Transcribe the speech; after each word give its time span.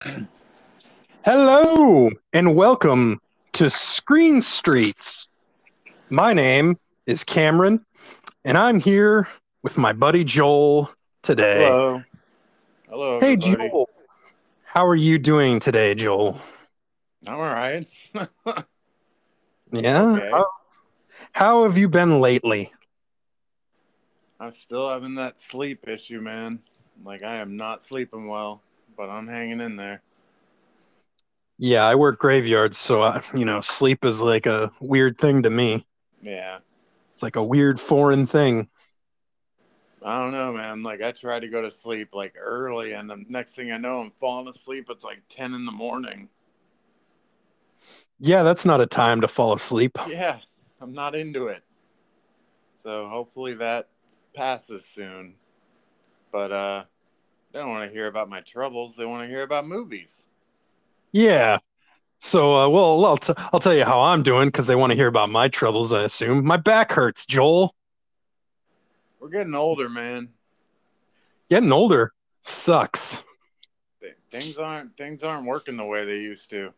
Hello 1.24 2.10
and 2.32 2.54
welcome 2.54 3.18
to 3.54 3.68
Screen 3.68 4.40
Streets. 4.40 5.28
My 6.08 6.32
name 6.32 6.76
is 7.06 7.24
Cameron, 7.24 7.84
and 8.44 8.56
I'm 8.56 8.78
here 8.78 9.26
with 9.64 9.76
my 9.76 9.92
buddy 9.92 10.22
Joel 10.22 10.90
today. 11.22 11.64
Hello. 11.64 12.02
Hello. 12.88 13.20
Hey, 13.20 13.32
everybody. 13.32 13.68
Joel. 13.70 13.88
How 14.62 14.86
are 14.86 14.94
you 14.94 15.18
doing 15.18 15.58
today, 15.58 15.94
Joel? 15.94 16.40
I'm 17.26 17.34
all 17.34 17.40
right. 17.40 17.86
Yeah. 19.70 20.12
Okay. 20.12 20.30
How, 20.30 20.46
how 21.32 21.64
have 21.64 21.76
you 21.76 21.90
been 21.90 22.22
lately? 22.22 22.72
I'm 24.40 24.52
still 24.52 24.88
having 24.88 25.16
that 25.16 25.38
sleep 25.38 25.86
issue, 25.86 26.22
man. 26.22 26.60
Like 27.04 27.22
I 27.22 27.34
am 27.34 27.58
not 27.58 27.84
sleeping 27.84 28.28
well, 28.28 28.62
but 28.98 29.08
I'm 29.08 29.28
hanging 29.28 29.60
in 29.60 29.76
there. 29.76 30.02
Yeah, 31.56 31.84
I 31.84 31.94
work 31.94 32.18
graveyards, 32.18 32.76
so 32.76 33.00
I, 33.02 33.22
you 33.32 33.44
know, 33.44 33.60
sleep 33.60 34.04
is 34.04 34.20
like 34.20 34.46
a 34.46 34.70
weird 34.80 35.16
thing 35.18 35.42
to 35.44 35.50
me. 35.50 35.86
Yeah. 36.20 36.58
It's 37.12 37.22
like 37.22 37.36
a 37.36 37.42
weird 37.42 37.80
foreign 37.80 38.26
thing. 38.26 38.68
I 40.04 40.18
don't 40.18 40.32
know, 40.32 40.52
man. 40.52 40.82
Like 40.82 41.00
I 41.00 41.12
try 41.12 41.40
to 41.40 41.48
go 41.48 41.62
to 41.62 41.70
sleep 41.70 42.10
like 42.12 42.34
early, 42.38 42.92
and 42.92 43.08
the 43.08 43.24
next 43.28 43.54
thing 43.54 43.72
I 43.72 43.78
know, 43.78 44.00
I'm 44.00 44.12
falling 44.20 44.48
asleep. 44.48 44.86
It's 44.90 45.04
like 45.04 45.22
ten 45.28 45.54
in 45.54 45.64
the 45.64 45.72
morning. 45.72 46.28
Yeah, 48.20 48.42
that's 48.42 48.64
not 48.64 48.80
a 48.80 48.86
time 48.86 49.20
to 49.20 49.28
fall 49.28 49.52
asleep. 49.52 49.98
Yeah, 50.08 50.38
I'm 50.80 50.92
not 50.92 51.14
into 51.14 51.48
it. 51.48 51.62
So 52.76 53.08
hopefully 53.08 53.54
that 53.54 53.88
passes 54.34 54.84
soon. 54.84 55.34
But 56.30 56.52
uh, 56.52 56.84
they 57.52 57.58
don't 57.58 57.70
want 57.70 57.84
to 57.84 57.90
hear 57.90 58.06
about 58.06 58.28
my 58.28 58.40
troubles. 58.40 58.96
They 58.96 59.06
want 59.06 59.22
to 59.22 59.28
hear 59.28 59.42
about 59.42 59.66
movies. 59.66 60.28
Yeah. 61.12 61.58
So, 62.20 62.56
uh, 62.56 62.68
well, 62.68 63.04
I'll, 63.04 63.16
t- 63.16 63.34
I'll 63.52 63.60
tell 63.60 63.74
you 63.74 63.84
how 63.84 64.00
I'm 64.00 64.22
doing 64.22 64.48
because 64.48 64.66
they 64.66 64.74
want 64.74 64.90
to 64.90 64.96
hear 64.96 65.06
about 65.06 65.30
my 65.30 65.48
troubles, 65.48 65.92
I 65.92 66.02
assume. 66.02 66.44
My 66.44 66.56
back 66.56 66.92
hurts, 66.92 67.26
Joel. 67.26 67.74
We're 69.20 69.28
getting 69.28 69.54
older, 69.54 69.88
man. 69.88 70.30
Getting 71.48 71.72
older 71.72 72.12
sucks. 72.42 73.24
Things 74.30 74.58
aren't 74.58 74.96
things 74.96 75.22
aren't 75.22 75.46
working 75.46 75.76
the 75.76 75.84
way 75.84 76.04
they 76.04 76.18
used 76.18 76.50
to. 76.50 76.74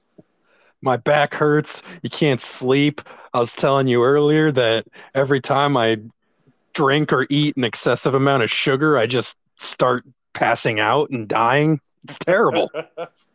My 0.83 0.97
back 0.97 1.35
hurts. 1.35 1.83
You 2.03 2.11
can't 2.11 2.41
sleep. 2.41 3.01
I 3.35 3.41
was 3.41 3.57
telling 3.57 3.89
you 3.89 4.05
earlier 4.05 4.53
that 4.53 4.87
every 5.15 5.41
time 5.41 5.77
I 5.77 5.99
drink 6.73 7.13
or 7.13 7.27
eat 7.29 7.57
an 7.57 7.65
excessive 7.65 8.15
amount 8.15 8.45
of 8.45 8.51
sugar, 8.51 8.97
I 8.97 9.07
just 9.07 9.37
start 9.59 10.05
passing 10.33 10.81
out 10.81 11.11
and 11.11 11.29
dying. 11.29 11.81
It's 12.05 12.19
terrible. 12.19 12.71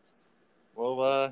well, 0.76 1.02
uh, 1.02 1.32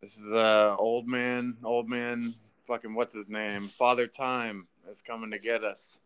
this 0.00 0.16
is 0.16 0.32
uh 0.32 0.76
old 0.78 1.06
man, 1.06 1.56
old 1.64 1.88
man, 1.88 2.34
fucking 2.66 2.94
what's 2.94 3.14
his 3.14 3.28
name? 3.28 3.68
Father 3.68 4.06
Time 4.06 4.66
is 4.90 5.02
coming 5.02 5.30
to 5.30 5.38
get 5.38 5.64
us. 5.64 6.00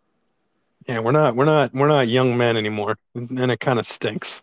yeah, 0.87 1.01
we're 1.01 1.12
not, 1.12 1.34
we're 1.37 1.45
not, 1.45 1.73
we're 1.73 1.89
not 1.89 2.09
young 2.09 2.37
men 2.37 2.56
anymore, 2.56 2.97
and 3.15 3.51
it 3.51 3.61
kind 3.61 3.78
of 3.78 3.87
stinks. 3.87 4.43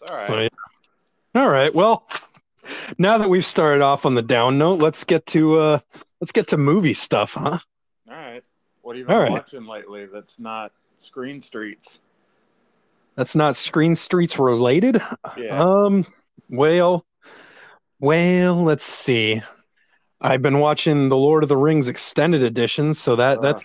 It's 0.00 0.10
all 0.10 0.16
right. 0.16 0.26
So, 0.26 0.38
yeah. 0.40 1.42
All 1.42 1.50
right. 1.50 1.74
Well, 1.74 2.06
now 2.98 3.18
that 3.18 3.28
we've 3.28 3.44
started 3.44 3.82
off 3.82 4.06
on 4.06 4.14
the 4.14 4.22
down 4.22 4.58
note, 4.58 4.80
let's 4.80 5.04
get 5.04 5.26
to 5.26 5.58
uh 5.58 5.78
let's 6.20 6.32
get 6.32 6.48
to 6.48 6.56
movie 6.56 6.94
stuff, 6.94 7.34
huh? 7.34 7.58
All 8.10 8.16
right. 8.16 8.42
What 8.82 8.96
have 8.96 9.00
you 9.00 9.06
been 9.06 9.16
right. 9.16 9.30
watching 9.30 9.66
lately? 9.66 10.06
That's 10.06 10.38
not 10.38 10.72
Screen 10.98 11.40
Streets. 11.40 11.98
That's 13.16 13.34
not 13.34 13.56
Screen 13.56 13.94
Streets 13.94 14.38
related. 14.38 15.00
Yeah. 15.38 15.62
Um, 15.62 16.06
well, 16.50 17.04
well, 17.98 18.62
let's 18.62 18.84
see. 18.84 19.42
I've 20.20 20.42
been 20.42 20.60
watching 20.60 21.08
the 21.08 21.16
Lord 21.16 21.42
of 21.42 21.48
the 21.48 21.56
Rings 21.56 21.88
extended 21.88 22.42
edition, 22.42 22.94
so 22.94 23.16
that 23.16 23.38
Uh, 23.38 23.40
that's 23.40 23.64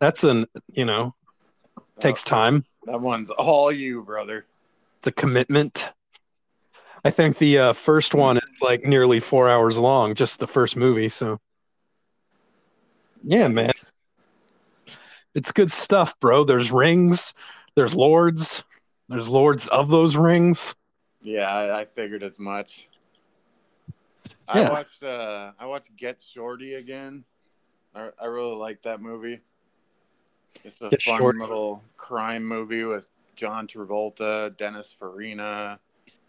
that's 0.00 0.24
an 0.24 0.46
you 0.72 0.84
know 0.84 1.14
takes 1.98 2.22
time. 2.22 2.64
That 2.84 3.00
one's 3.00 3.30
all 3.30 3.72
you, 3.72 4.02
brother. 4.02 4.46
It's 4.98 5.06
a 5.06 5.12
commitment. 5.12 5.90
I 7.04 7.10
think 7.10 7.38
the 7.38 7.58
uh, 7.58 7.72
first 7.72 8.14
one 8.14 8.38
is 8.38 8.62
like 8.62 8.84
nearly 8.84 9.20
four 9.20 9.48
hours 9.48 9.76
long, 9.78 10.14
just 10.14 10.40
the 10.40 10.46
first 10.46 10.76
movie. 10.76 11.10
So, 11.10 11.38
yeah, 13.22 13.48
man, 13.48 13.72
it's 15.34 15.52
good 15.52 15.70
stuff, 15.70 16.18
bro. 16.20 16.44
There's 16.44 16.72
rings, 16.72 17.34
there's 17.76 17.94
lords, 17.94 18.64
there's 19.08 19.28
lords 19.28 19.68
of 19.68 19.88
those 19.88 20.16
rings. 20.16 20.74
Yeah, 21.22 21.50
I, 21.52 21.80
I 21.80 21.84
figured 21.84 22.22
as 22.22 22.38
much. 22.38 22.88
Yeah. 24.54 24.68
I 24.68 24.70
watched 24.70 25.02
uh 25.02 25.52
I 25.58 25.66
watched 25.66 25.94
Get 25.96 26.22
Shorty 26.22 26.74
again. 26.74 27.24
I, 27.94 28.10
I 28.20 28.26
really 28.26 28.56
like 28.56 28.82
that 28.82 29.00
movie. 29.00 29.40
It's 30.64 30.80
a 30.82 30.90
Get 30.90 31.02
fun 31.02 31.18
Shorty. 31.18 31.38
little 31.38 31.82
crime 31.96 32.44
movie 32.44 32.84
with 32.84 33.06
John 33.36 33.66
Travolta, 33.66 34.56
Dennis 34.56 34.94
Farina, 34.98 35.80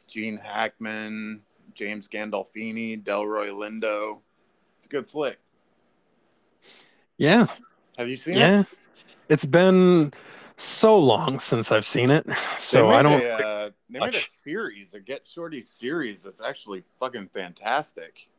Gene 0.08 0.38
Hackman, 0.38 1.42
James 1.74 2.08
Gandolfini, 2.08 3.04
Delroy 3.04 3.50
Lindo. 3.50 4.22
It's 4.78 4.86
a 4.86 4.90
good 4.90 5.10
flick. 5.10 5.38
Yeah, 7.18 7.48
Have 7.98 8.10
you 8.10 8.18
seen 8.18 8.34
it? 8.34 8.40
yeah. 8.40 8.64
It's 9.30 9.46
been 9.46 10.12
so 10.58 10.98
long 10.98 11.40
since 11.40 11.72
I've 11.72 11.86
seen 11.86 12.12
it, 12.12 12.26
so 12.58 12.90
I 12.90 13.02
don't. 13.02 13.22
A, 13.22 13.30
uh, 13.30 13.70
they 13.90 14.00
made 14.00 14.16
a 14.16 14.20
series, 14.20 14.94
a 14.94 15.00
Get 15.00 15.26
Shorty 15.26 15.64
series 15.64 16.24
that's 16.24 16.42
actually 16.42 16.84
fucking 17.00 17.30
fantastic. 17.34 18.30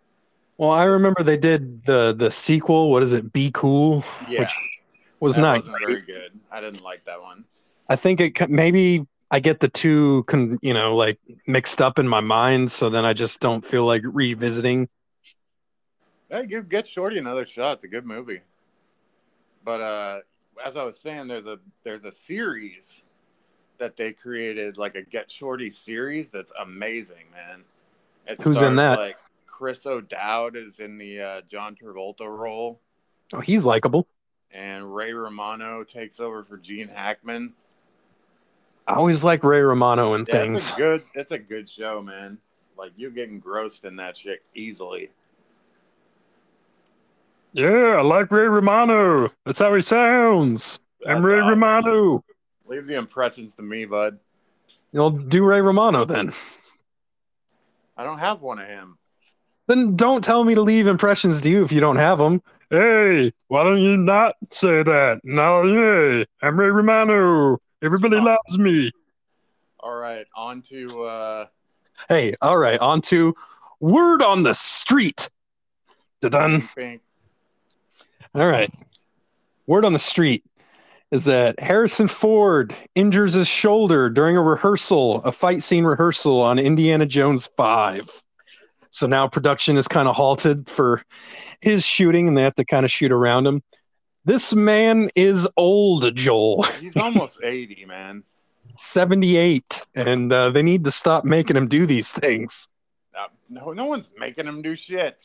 Well, 0.59 0.71
I 0.71 0.84
remember 0.84 1.22
they 1.22 1.37
did 1.37 1.84
the 1.84 2.15
the 2.16 2.31
sequel. 2.31 2.91
What 2.91 3.03
is 3.03 3.12
it? 3.12 3.32
Be 3.32 3.50
cool, 3.53 4.04
Yeah, 4.28 4.41
which 4.41 4.53
was 5.21 5.37
not 5.37 5.65
very 5.65 6.00
good. 6.00 6.32
I 6.50 6.60
didn't 6.60 6.82
like 6.82 7.04
that 7.04 7.21
one. 7.21 7.44
I 7.88 7.97
think 7.97 8.21
it 8.21 8.48
maybe 8.48 9.06
I 9.31 9.41
get 9.41 9.60
the 9.60 9.69
two, 9.69 10.25
con, 10.25 10.59
you 10.62 10.72
know, 10.72 10.94
like 10.97 11.19
mixed 11.47 11.83
up 11.83 11.98
in 11.98 12.09
my 12.09 12.21
mind, 12.21 12.71
so 12.71 12.88
then 12.88 13.04
I 13.04 13.12
just 13.12 13.41
don't 13.41 13.65
feel 13.65 13.84
like 13.84 14.03
revisiting. 14.04 14.88
Hey, 16.31 16.47
give 16.47 16.69
Get 16.69 16.87
Shorty 16.87 17.19
another 17.19 17.47
shot. 17.47 17.75
It's 17.75 17.84
a 17.84 17.88
good 17.88 18.06
movie. 18.06 18.41
But 19.65 19.81
uh, 19.81 20.21
as 20.65 20.77
I 20.77 20.84
was 20.84 20.99
saying, 20.99 21.28
there's 21.28 21.47
a 21.47 21.59
there's 21.84 22.05
a 22.05 22.12
series 22.12 23.03
that 23.78 23.97
they 23.97 24.12
created, 24.12 24.78
like 24.78 24.94
a 24.94 25.03
Get 25.03 25.31
Shorty 25.31 25.71
series 25.71 26.31
that's 26.31 26.53
amazing, 26.61 27.27
man. 27.31 27.62
It 28.27 28.41
Who's 28.43 28.62
in 28.62 28.77
that? 28.77 28.99
Like 28.99 29.19
Chris 29.47 29.87
O'Dowd 29.87 30.56
is 30.56 30.81
in 30.81 30.99
the 30.99 31.21
uh, 31.21 31.41
John 31.43 31.77
Travolta 31.77 32.27
role, 32.27 32.81
Oh, 33.33 33.41
he's 33.41 33.65
likable. 33.65 34.06
and 34.53 34.95
Ray 34.95 35.12
Romano 35.12 35.84
takes 35.84 36.21
over 36.21 36.43
for 36.43 36.56
Gene 36.56 36.89
Hackman. 36.89 37.55
I 38.87 38.95
always 38.95 39.25
like 39.25 39.43
Ray 39.43 39.61
Romano 39.61 40.15
and 40.15 40.27
Yeah, 40.28 40.43
things. 40.43 40.55
it's 40.55 40.72
a 40.72 40.77
good 40.77 41.03
it's 41.15 41.33
a 41.33 41.39
good 41.39 41.69
show, 41.69 42.00
man. 42.03 42.39
Like 42.78 42.93
you 42.97 43.11
get 43.11 43.28
engrossed 43.28 43.84
in 43.84 43.97
that 43.97 44.16
shit 44.16 44.43
easily. 44.55 45.11
Yeah, 47.56 47.97
I 47.97 48.03
like 48.03 48.31
Ray 48.31 48.49
Romano. 48.49 49.31
That's 49.47 49.61
how 49.61 49.75
he 49.75 49.81
sounds. 49.81 50.81
I'm 51.06 51.22
That's 51.22 51.25
Ray 51.25 51.41
awesome. 51.41 51.49
Romano. 51.49 52.25
Leave 52.67 52.87
the 52.87 52.97
impressions 52.97 53.55
to 53.55 53.62
me, 53.62 53.87
bud. 53.87 54.19
You'll 54.93 55.12
do 55.12 55.43
Ray 55.43 55.62
Romano 55.62 56.05
then. 56.05 56.34
I 57.97 58.05
don't 58.05 58.19
have 58.19 58.43
one 58.43 58.59
of 58.59 58.66
him. 58.66 58.99
Then 59.69 59.97
don't 59.97 60.22
tell 60.22 60.45
me 60.45 60.55
to 60.55 60.61
leave 60.61 60.87
impressions 60.87 61.41
to 61.41 61.49
you 61.49 61.62
if 61.62 61.72
you 61.72 61.81
don't 61.81 61.97
have 61.97 62.19
them. 62.19 62.43
Hey, 62.69 63.33
why 63.49 63.65
don't 63.65 63.81
you 63.81 63.97
not 63.97 64.34
say 64.50 64.83
that? 64.83 65.22
No, 65.25 65.66
hey, 65.66 66.27
I'm 66.43 66.61
Ray 66.61 66.69
Romano. 66.69 67.56
Everybody 67.83 68.16
loves 68.21 68.59
me. 68.59 68.92
All 69.81 69.95
right, 69.95 70.27
on 70.36 70.60
to 70.69 71.04
uh 71.04 71.47
Hey, 72.10 72.34
all 72.42 72.59
right, 72.59 72.78
on 72.81 73.01
to 73.03 73.34
Word 73.81 74.21
on 74.21 74.42
the 74.42 74.53
Street. 74.53 75.31
Done. 76.21 76.63
Pink. 76.77 77.01
All 78.36 78.47
right. 78.47 78.71
Word 79.66 79.86
on 79.86 79.94
the 79.94 79.98
street 79.98 80.44
is 81.10 81.24
that 81.24 81.59
Harrison 81.59 82.06
Ford 82.06 82.74
injures 82.94 83.33
his 83.33 83.48
shoulder 83.48 84.10
during 84.10 84.36
a 84.36 84.42
rehearsal, 84.42 85.22
a 85.22 85.33
fight 85.33 85.62
scene 85.62 85.84
rehearsal 85.84 86.42
on 86.42 86.59
Indiana 86.59 87.06
Jones 87.06 87.47
5. 87.47 88.22
So 88.91 89.06
now 89.06 89.27
production 89.27 89.78
is 89.78 89.88
kind 89.88 90.06
of 90.06 90.16
halted 90.16 90.68
for 90.68 91.03
his 91.62 91.86
shooting 91.86 92.28
and 92.28 92.36
they 92.36 92.42
have 92.42 92.54
to 92.56 92.65
kind 92.66 92.84
of 92.84 92.91
shoot 92.91 93.10
around 93.10 93.47
him. 93.47 93.62
This 94.27 94.54
man 94.54 95.09
is 95.16 95.48
old, 95.56 96.15
Joel, 96.15 96.65
He's 96.78 96.94
almost 96.98 97.41
80, 97.42 97.86
man. 97.86 98.22
78, 98.77 99.83
and 99.94 100.30
uh, 100.30 100.50
they 100.50 100.62
need 100.62 100.84
to 100.84 100.91
stop 100.91 101.24
making 101.24 101.56
him 101.56 101.68
do 101.68 101.86
these 101.86 102.12
things. 102.12 102.68
Uh, 103.18 103.28
no, 103.48 103.72
no 103.72 103.86
one's 103.86 104.10
making 104.18 104.44
him 104.44 104.60
do 104.60 104.77
shit. 104.77 105.24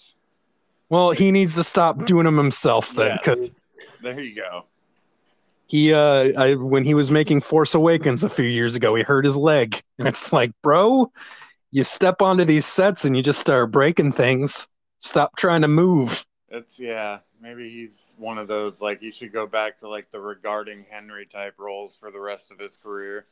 Well, 0.91 1.11
he 1.11 1.31
needs 1.31 1.55
to 1.55 1.63
stop 1.63 2.05
doing 2.05 2.25
them 2.25 2.37
himself 2.37 2.93
then, 2.95 3.17
Yes. 3.25 3.49
There 4.01 4.19
you 4.19 4.35
go. 4.35 4.65
He 5.67 5.93
uh 5.93 6.33
I, 6.37 6.55
when 6.55 6.83
he 6.83 6.93
was 6.93 7.09
making 7.09 7.41
Force 7.41 7.73
Awakens 7.73 8.25
a 8.25 8.29
few 8.29 8.45
years 8.45 8.75
ago, 8.75 8.93
he 8.95 9.03
hurt 9.03 9.23
his 9.23 9.37
leg. 9.37 9.81
And 9.97 10.07
it's 10.07 10.33
like, 10.33 10.51
bro, 10.61 11.09
you 11.71 11.85
step 11.85 12.21
onto 12.21 12.43
these 12.43 12.65
sets 12.65 13.05
and 13.05 13.15
you 13.15 13.23
just 13.23 13.39
start 13.39 13.71
breaking 13.71 14.11
things. 14.11 14.67
Stop 14.99 15.37
trying 15.37 15.61
to 15.61 15.69
move. 15.69 16.25
It's 16.49 16.77
yeah. 16.77 17.19
Maybe 17.41 17.69
he's 17.69 18.13
one 18.17 18.37
of 18.37 18.49
those 18.49 18.81
like 18.81 18.99
he 18.99 19.13
should 19.13 19.31
go 19.31 19.47
back 19.47 19.77
to 19.79 19.87
like 19.87 20.11
the 20.11 20.19
regarding 20.19 20.85
Henry 20.89 21.25
type 21.25 21.55
roles 21.57 21.95
for 21.95 22.11
the 22.11 22.19
rest 22.19 22.51
of 22.51 22.59
his 22.59 22.75
career. 22.75 23.27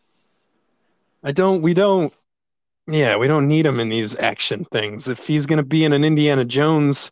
I 1.25 1.33
don't 1.33 1.62
we 1.62 1.73
don't 1.73 2.13
yeah, 2.88 3.17
we 3.17 3.27
don't 3.27 3.50
need 3.50 3.65
him 3.65 3.81
in 3.81 3.89
these 3.89 4.15
action 4.15 4.63
things. 4.63 5.09
If 5.09 5.27
he's 5.27 5.45
going 5.45 5.57
to 5.57 5.65
be 5.65 5.83
in 5.83 5.91
an 5.91 6.05
Indiana 6.05 6.45
Jones, 6.45 7.12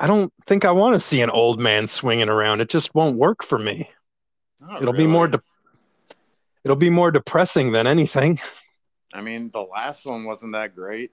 I 0.00 0.06
don't 0.06 0.32
think 0.46 0.64
I 0.64 0.70
want 0.70 0.94
to 0.94 1.00
see 1.00 1.20
an 1.20 1.28
old 1.28 1.60
man 1.60 1.86
swinging 1.86 2.30
around. 2.30 2.62
It 2.62 2.70
just 2.70 2.94
won't 2.94 3.18
work 3.18 3.44
for 3.44 3.58
me. 3.58 3.90
Not 4.58 4.80
it'll 4.80 4.94
be 4.94 5.06
more 5.06 5.28
de- 5.28 5.42
it'll 6.64 6.76
be 6.76 6.88
more 6.88 7.10
depressing 7.10 7.72
than 7.72 7.86
anything. 7.86 8.40
I 9.12 9.20
mean, 9.20 9.50
the 9.50 9.60
last 9.60 10.06
one 10.06 10.24
wasn't 10.24 10.52
that 10.54 10.74
great. 10.74 11.10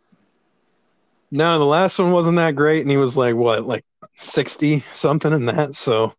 No, 1.31 1.59
the 1.59 1.65
last 1.65 1.99
one 1.99 2.11
wasn't 2.11 2.37
that 2.37 2.55
great 2.55 2.81
and 2.81 2.89
he 2.89 2.95
was 2.95 3.17
like 3.17 3.35
what, 3.35 3.65
like 3.65 3.83
60 4.15 4.85
something 4.93 5.33
in 5.33 5.47
that, 5.47 5.75
so 5.75 6.13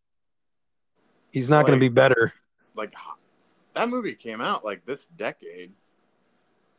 he's 1.32 1.49
not 1.49 1.67
going 1.67 1.79
to 1.79 1.81
be 1.81 1.88
better. 1.88 2.35
Like 2.75 2.93
that 3.73 3.88
movie 3.88 4.15
came 4.15 4.43
out 4.43 4.62
like 4.62 4.85
this 4.85 5.06
decade, 5.17 5.73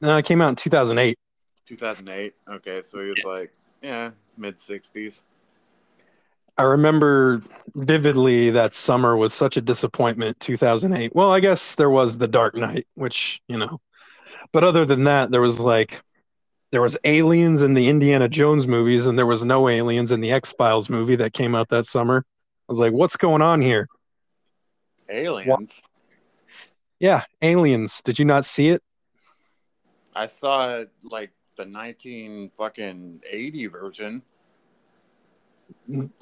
No, 0.01 0.17
it 0.17 0.25
came 0.25 0.41
out 0.41 0.49
in 0.49 0.55
2008. 0.55 1.17
2008. 1.65 2.35
Okay, 2.47 2.83
so 2.83 2.99
he 2.99 3.09
was 3.09 3.23
like 3.25 3.51
yeah, 3.81 4.11
mid 4.37 4.57
60s. 4.57 5.23
I 6.59 6.63
remember 6.63 7.41
vividly 7.73 8.49
that 8.49 8.73
summer 8.73 9.15
was 9.15 9.33
such 9.33 9.55
a 9.55 9.61
disappointment 9.61 10.41
2008. 10.41 11.15
Well, 11.15 11.31
I 11.31 11.39
guess 11.39 11.75
there 11.75 11.89
was 11.89 12.17
The 12.17 12.27
Dark 12.27 12.53
Knight, 12.53 12.85
which, 12.95 13.39
you 13.47 13.57
know. 13.57 13.79
But 14.51 14.65
other 14.65 14.83
than 14.83 15.05
that, 15.05 15.31
there 15.31 15.39
was 15.39 15.61
like 15.61 16.03
there 16.73 16.81
was 16.81 16.97
aliens 17.05 17.61
in 17.61 17.75
the 17.75 17.87
Indiana 17.87 18.27
Jones 18.27 18.67
movies 18.67 19.07
and 19.07 19.17
there 19.17 19.25
was 19.25 19.45
no 19.45 19.69
aliens 19.69 20.11
in 20.11 20.19
the 20.19 20.33
X-Files 20.33 20.89
movie 20.89 21.15
that 21.15 21.31
came 21.31 21.55
out 21.55 21.69
that 21.69 21.85
summer. 21.85 22.25
I 22.27 22.65
was 22.67 22.79
like, 22.79 22.91
what's 22.91 23.15
going 23.15 23.41
on 23.41 23.61
here? 23.61 23.87
Aliens. 25.09 25.81
Yeah, 26.99 27.23
aliens. 27.41 28.01
Did 28.01 28.19
you 28.19 28.25
not 28.25 28.43
see 28.43 28.67
it? 28.67 28.83
I 30.13 30.25
saw 30.25 30.75
it 30.75 30.91
like 31.03 31.31
the 31.55 31.63
19 31.63 32.51
fucking 32.57 33.21
80 33.31 33.67
version. 33.67 34.23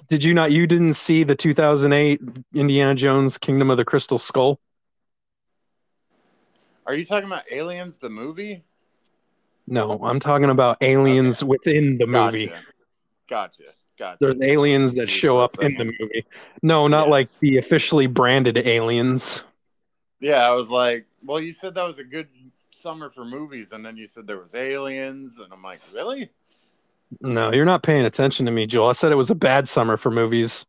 Did 0.10 0.24
you 0.24 0.34
not 0.34 0.52
you 0.52 0.68
didn't 0.68 0.94
see 0.94 1.24
the 1.24 1.36
2008 1.36 2.22
Indiana 2.54 2.96
Jones 2.96 3.38
Kingdom 3.38 3.70
of 3.70 3.78
the 3.78 3.86
Crystal 3.86 4.18
Skull? 4.18 4.60
Are 6.86 6.94
you 6.94 7.06
talking 7.06 7.28
about 7.28 7.44
Aliens 7.52 7.98
the 7.98 8.10
movie? 8.10 8.64
No, 9.68 10.00
I'm 10.02 10.20
talking 10.22 10.50
about 10.50 10.78
aliens 10.82 11.44
within 11.44 11.98
the 11.98 12.08
movie. 12.08 12.48
Gotcha. 12.48 12.64
Gotcha. 13.30 13.64
Gotcha. 14.00 14.18
There's 14.22 14.42
aliens 14.42 14.94
that 14.94 15.10
show 15.10 15.40
up 15.40 15.60
in 15.60 15.74
the 15.76 15.86
movie. 15.86 16.26
No, 16.62 16.88
not 16.88 17.08
Yes. 17.08 17.12
like 17.12 17.40
the 17.40 17.58
officially 17.58 18.08
branded 18.08 18.58
aliens. 18.60 19.44
Yeah, 20.22 20.48
I 20.48 20.52
was 20.52 20.70
like, 20.70 21.06
well, 21.24 21.40
you 21.42 21.52
said 21.52 21.76
that 21.76 21.86
was 21.86 22.00
a 22.00 22.04
good 22.04 22.30
summer 22.72 23.10
for 23.10 23.26
movies, 23.26 23.74
and 23.74 23.86
then 23.86 23.98
you 23.98 24.08
said 24.08 24.26
there 24.26 24.40
was 24.40 24.56
aliens, 24.56 25.40
and 25.40 25.52
I'm 25.52 25.62
like, 25.62 25.82
really? 25.94 26.30
No, 27.22 27.52
you're 27.54 27.66
not 27.66 27.84
paying 27.84 28.06
attention 28.06 28.46
to 28.48 28.52
me, 28.52 28.66
Joel. 28.68 28.90
I 28.90 28.94
said 28.94 29.12
it 29.12 29.16
was 29.16 29.30
a 29.32 29.36
bad 29.36 29.68
summer 29.68 29.98
for 29.98 30.12
movies, 30.12 30.66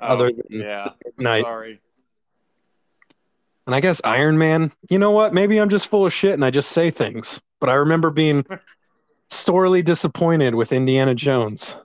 oh, 0.00 0.06
other 0.06 0.26
Oh, 0.28 0.42
than 0.48 0.60
yeah. 0.60 0.90
Night. 1.18 1.42
Sorry. 1.42 1.80
And 3.66 3.74
I 3.74 3.80
guess 3.80 4.00
Iron 4.04 4.38
Man. 4.38 4.72
You 4.90 4.98
know 4.98 5.10
what? 5.12 5.34
Maybe 5.34 5.58
I'm 5.58 5.68
just 5.68 5.88
full 5.88 6.06
of 6.06 6.12
shit 6.12 6.34
and 6.34 6.44
I 6.44 6.50
just 6.50 6.70
say 6.72 6.90
things. 6.90 7.40
But 7.60 7.68
I 7.68 7.74
remember 7.74 8.10
being 8.10 8.44
sorely 9.30 9.82
disappointed 9.82 10.54
with 10.54 10.72
Indiana 10.72 11.14
Jones. 11.14 11.76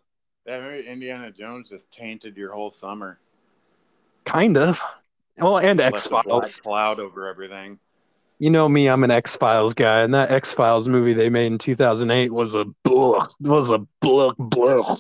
That 0.46 0.62
movie, 0.62 0.88
Indiana 0.88 1.32
Jones 1.32 1.70
just 1.70 1.92
tainted 1.92 2.38
your 2.38 2.52
whole 2.54 2.72
summer. 2.72 3.20
Kind 4.26 4.58
of. 4.58 4.82
Well, 5.38 5.60
and 5.60 5.80
X 5.80 6.08
Files. 6.08 6.60
cloud 6.60 7.00
over 7.00 7.28
everything. 7.28 7.80
You 8.40 8.52
know 8.52 8.70
me, 8.70 8.88
I'm 8.88 9.04
an 9.04 9.10
X 9.10 9.36
Files 9.36 9.74
guy, 9.74 10.02
and 10.02 10.14
that 10.14 10.30
X 10.30 10.54
Files 10.54 10.88
movie 10.88 11.14
they 11.14 11.30
made 11.30 11.48
in 11.48 11.58
2008 11.58 12.32
was 12.32 12.54
a 12.54 12.66
blah, 12.84 13.26
was 13.40 13.72
a 13.72 13.80
blah, 14.00 14.34
blah. 14.38 14.96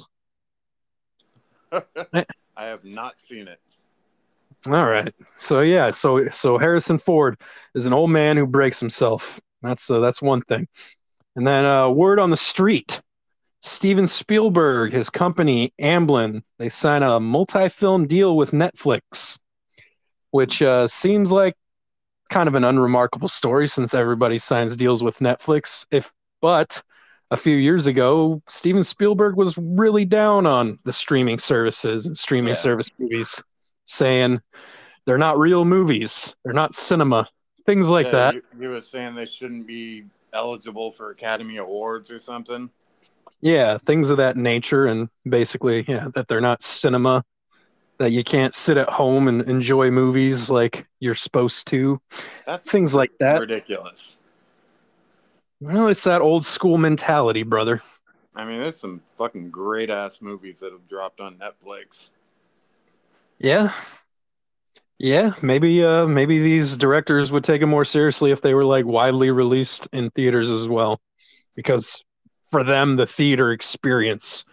I 2.13 2.63
have 2.63 2.84
not 2.84 3.19
seen 3.19 3.48
it. 3.48 3.60
All 4.68 4.86
right. 4.86 5.13
So 5.36 5.62
yeah, 5.62 5.92
so 5.92 6.30
so 6.30 6.57
Harrison 6.57 6.98
Ford 6.98 7.39
is 7.75 7.86
an 7.86 7.94
old 7.94 8.10
man 8.10 8.38
who 8.38 8.48
breaks 8.48 8.80
himself. 8.80 9.40
That's 9.62 9.90
uh, 9.90 10.00
that's 10.00 10.22
one 10.22 10.42
thing. 10.42 10.68
And 11.36 11.45
then 11.45 11.66
uh, 11.66 11.90
word 11.90 12.19
on 12.19 12.31
the 12.31 12.38
street: 12.38 13.01
Steven 13.62 14.07
Spielberg, 14.07 14.94
his 14.94 15.12
company 15.12 15.74
Amblin, 15.80 16.42
they 16.57 16.69
sign 16.69 17.04
a 17.04 17.19
multi-film 17.19 18.07
deal 18.07 18.36
with 18.36 18.51
Netflix, 18.51 19.40
which 20.31 20.62
uh, 20.63 20.88
seems 20.88 21.31
like 21.31 21.56
kind 22.29 22.47
of 22.47 22.56
an 22.56 22.63
unremarkable 22.63 23.27
story 23.27 23.68
since 23.68 23.94
everybody 23.94 24.38
signs 24.38 24.75
deals 24.75 25.03
with 25.03 25.19
Netflix. 25.19 25.85
If 25.91 26.12
but 26.41 26.81
a 27.31 27.38
few 27.38 27.57
years 27.57 27.88
ago, 27.88 28.41
Steven 28.47 28.83
Spielberg 28.83 29.35
was 29.35 29.57
really 29.57 30.06
down 30.06 30.45
on 30.45 30.79
the 30.85 30.94
streaming 30.94 31.39
services 31.39 32.06
and 32.06 32.18
streaming 32.18 32.50
Yeah. 32.50 32.56
service 32.56 32.89
movies, 33.00 33.44
saying 33.85 34.41
they're 35.06 35.18
not 35.18 35.38
real 35.38 35.65
movies, 35.65 36.35
they're 36.44 36.53
not 36.53 36.75
cinema, 36.75 37.27
things 37.65 37.89
like 37.89 38.06
Yeah, 38.07 38.12
that. 38.12 38.33
You, 38.35 38.44
you 38.59 38.69
were 38.69 38.81
saying 38.81 39.15
they 39.15 39.25
shouldn't 39.25 39.68
be 39.68 40.06
eligible 40.33 40.91
for 40.91 41.12
Academy 41.12 41.57
Awards 41.57 42.12
or 42.12 42.19
something. 42.19 42.69
Yeah, 43.41 43.77
things 43.77 44.09
of 44.09 44.18
that 44.18 44.35
nature, 44.35 44.85
and 44.85 45.09
basically, 45.27 45.85
yeah, 45.88 46.07
that 46.15 46.27
they're 46.27 46.41
not 46.41 46.63
cinema, 46.63 47.23
that 47.99 48.11
you 48.11 48.23
can't 48.23 48.53
sit 48.55 48.77
at 48.77 48.89
home 48.89 49.27
and 49.27 49.41
enjoy 49.44 49.91
movies 49.91 50.49
like 50.49 50.88
you're 50.99 51.15
supposed 51.15 51.67
to, 51.67 51.99
That's 52.45 52.69
things 52.69 52.94
like 52.95 53.11
that. 53.19 53.39
ridiculous. 53.39 54.17
Well, 55.59 55.88
it's 55.88 56.03
that 56.03 56.21
old 56.21 56.45
school 56.45 56.77
mentality, 56.77 57.44
brother. 57.44 57.81
I 58.35 58.45
mean, 58.45 58.61
there's 58.61 58.79
some 58.79 59.01
fucking 59.17 59.49
great 59.49 59.89
ass 59.89 60.21
movies 60.21 60.59
that 60.59 60.71
have 60.71 60.88
dropped 60.88 61.19
on 61.19 61.38
Netflix. 61.38 62.09
Yeah. 63.39 63.71
Yeah, 64.99 65.33
maybe 65.44 65.83
uh 65.83 66.07
maybe 66.07 66.39
these 66.39 66.75
directors 66.75 67.31
would 67.31 67.44
take 67.44 67.61
it 67.61 67.67
more 67.67 67.85
seriously 67.85 68.31
if 68.31 68.41
they 68.41 68.55
were 68.55 68.65
like 68.65 68.85
widely 68.85 69.30
released 69.30 69.87
in 69.94 70.09
theaters 70.11 70.49
as 70.49 70.68
well. 70.68 70.99
Because 71.56 72.04
for 72.49 72.63
them 72.63 72.95
the 72.95 73.06
theater 73.06 73.51
experience 73.51 74.45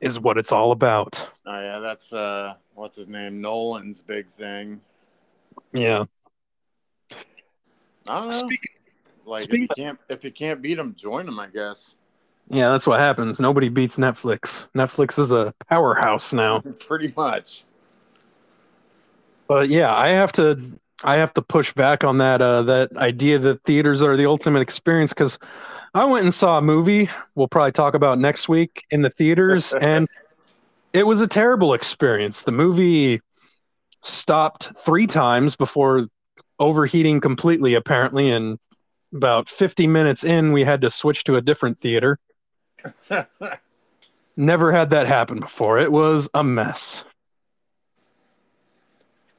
is 0.00 0.20
what 0.20 0.38
it's 0.38 0.52
all 0.52 0.72
about. 0.72 1.26
Oh 1.46 1.60
yeah, 1.60 1.78
that's 1.78 2.12
uh, 2.12 2.54
what's 2.74 2.96
his 2.96 3.08
name? 3.08 3.40
Nolan's 3.40 4.02
big 4.02 4.28
thing. 4.28 4.80
Yeah. 5.72 6.04
I 8.06 8.20
don't 8.20 8.24
know. 8.26 8.30
Speaking 8.30 8.72
like 9.26 9.42
speaking- 9.42 9.68
if 9.70 9.78
you 9.78 9.84
can't 9.84 9.98
if 10.08 10.24
you 10.24 10.32
can't 10.32 10.62
beat 10.62 10.74
them, 10.74 10.94
join 10.94 11.26
them. 11.26 11.38
I 11.38 11.48
guess. 11.48 11.96
Yeah, 12.50 12.70
that's 12.70 12.86
what 12.86 12.98
happens. 12.98 13.40
Nobody 13.40 13.68
beats 13.68 13.98
Netflix. 13.98 14.68
Netflix 14.74 15.18
is 15.18 15.32
a 15.32 15.52
powerhouse 15.68 16.32
now. 16.32 16.60
Pretty 16.80 17.12
much. 17.14 17.64
But 19.46 19.68
yeah, 19.68 19.94
I 19.94 20.08
have 20.08 20.32
to 20.32 20.78
I 21.04 21.16
have 21.16 21.32
to 21.34 21.42
push 21.42 21.72
back 21.72 22.04
on 22.04 22.18
that 22.18 22.40
uh 22.40 22.62
that 22.62 22.96
idea 22.96 23.38
that 23.38 23.62
theaters 23.64 24.02
are 24.02 24.16
the 24.16 24.26
ultimate 24.26 24.60
experience 24.60 25.12
cuz 25.12 25.38
I 25.94 26.04
went 26.04 26.24
and 26.24 26.34
saw 26.34 26.58
a 26.58 26.62
movie 26.62 27.08
we'll 27.34 27.48
probably 27.48 27.72
talk 27.72 27.94
about 27.94 28.18
next 28.18 28.48
week 28.48 28.84
in 28.90 29.02
the 29.02 29.10
theaters 29.10 29.72
and 29.80 30.08
it 30.92 31.06
was 31.06 31.20
a 31.20 31.28
terrible 31.28 31.74
experience. 31.74 32.42
The 32.42 32.52
movie 32.52 33.20
stopped 34.02 34.72
3 34.76 35.06
times 35.06 35.54
before 35.56 36.06
overheating 36.58 37.20
completely 37.20 37.74
apparently 37.74 38.30
and 38.30 38.58
about 39.14 39.48
50 39.48 39.86
minutes 39.86 40.24
in 40.24 40.52
we 40.52 40.64
had 40.64 40.80
to 40.82 40.90
switch 40.90 41.24
to 41.24 41.36
a 41.36 41.40
different 41.40 41.78
theater. 41.78 42.18
Never 44.36 44.72
had 44.72 44.90
that 44.90 45.06
happen 45.06 45.40
before. 45.40 45.78
It 45.78 45.90
was 45.90 46.28
a 46.34 46.44
mess. 46.44 47.04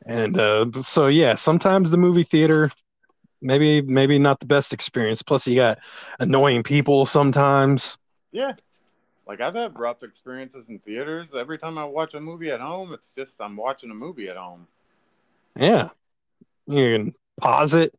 And 0.10 0.40
uh, 0.40 0.66
so 0.82 1.06
yeah, 1.08 1.36
sometimes 1.36 1.92
the 1.92 1.98
movie 1.98 2.24
theater 2.24 2.72
maybe 3.42 3.82
maybe 3.82 4.18
not 4.20 4.40
the 4.40 4.46
best 4.48 4.74
experience. 4.74 5.22
Plus 5.22 5.46
you 5.48 5.56
got 5.56 5.78
annoying 6.20 6.64
people 6.64 7.06
sometimes. 7.06 7.98
yeah. 8.32 8.54
Like 9.28 9.42
I've 9.42 9.54
had 9.54 9.78
rough 9.78 10.02
experiences 10.02 10.66
in 10.70 10.80
theaters. 10.80 11.28
Every 11.38 11.60
time 11.60 11.78
I 11.78 11.84
watch 11.84 12.16
a 12.16 12.20
movie 12.20 12.50
at 12.50 12.60
home, 12.60 12.94
it's 12.94 13.14
just 13.14 13.40
I'm 13.40 13.56
watching 13.56 13.92
a 13.92 13.94
movie 13.94 14.28
at 14.28 14.36
home. 14.38 14.66
Yeah. 15.56 15.90
You 16.66 16.98
can 16.98 17.16
pause 17.40 17.76
it. 17.76 17.94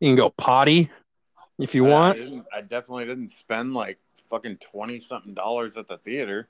You 0.00 0.08
can 0.08 0.16
go 0.16 0.30
potty 0.30 0.90
if 1.60 1.76
you 1.76 1.86
I- 1.86 1.88
want. 1.88 2.18
I, 2.52 2.58
I 2.58 2.60
definitely 2.62 3.04
didn't 3.04 3.28
spend 3.28 3.74
like 3.74 4.00
fucking 4.28 4.56
twenty 4.56 5.00
something 5.00 5.34
dollars 5.34 5.76
at 5.76 5.86
the 5.86 5.98
theater. 5.98 6.48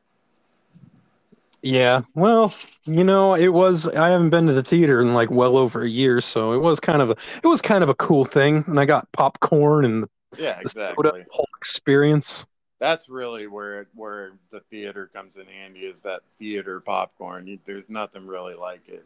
Yeah, 1.63 2.03
well, 2.15 2.53
you 2.87 3.05
know, 3.05 3.35
it 3.35 3.49
was. 3.49 3.87
I 3.89 4.09
haven't 4.09 4.31
been 4.31 4.49
to 4.49 4.53
the 4.53 4.65
theater 4.65 5.01
in 5.01 5.15
like 5.15 5.31
well 5.31 5.57
over 5.57 5.83
a 5.83 5.89
year, 5.89 6.21
so 6.21 6.53
it 6.55 6.59
was 6.59 6.81
kind 6.81 7.01
of 7.01 7.11
a 7.11 7.17
it 7.43 7.47
was 7.47 7.63
kind 7.63 7.85
of 7.85 7.89
a 7.89 7.95
cool 7.95 8.25
thing, 8.25 8.65
and 8.67 8.81
I 8.81 8.85
got 8.85 9.11
popcorn 9.13 9.85
and 9.85 10.09
Yeah, 10.37 10.59
exactly. 10.59 11.25
whole 11.31 11.49
experience. 11.57 12.47
That's 12.81 13.09
really 13.09 13.47
where 13.47 13.87
where 13.95 14.33
the 14.51 14.59
theater 14.59 15.09
comes 15.15 15.37
in 15.37 15.47
handy 15.47 15.81
is 15.81 16.03
that 16.03 16.23
theater 16.37 16.81
popcorn. 16.81 17.47
You, 17.47 17.61
there's 17.65 17.89
nothing 17.89 18.27
really 18.27 18.55
like 18.55 18.89
it. 18.89 19.05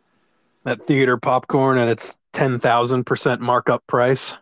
That 0.65 0.87
theater 0.87 1.19
popcorn 1.19 1.77
at 1.77 1.89
its 1.89 2.19
ten 2.33 2.59
thousand 2.59 3.05
percent 3.05 3.43
markup 3.43 3.87
price. 3.87 4.35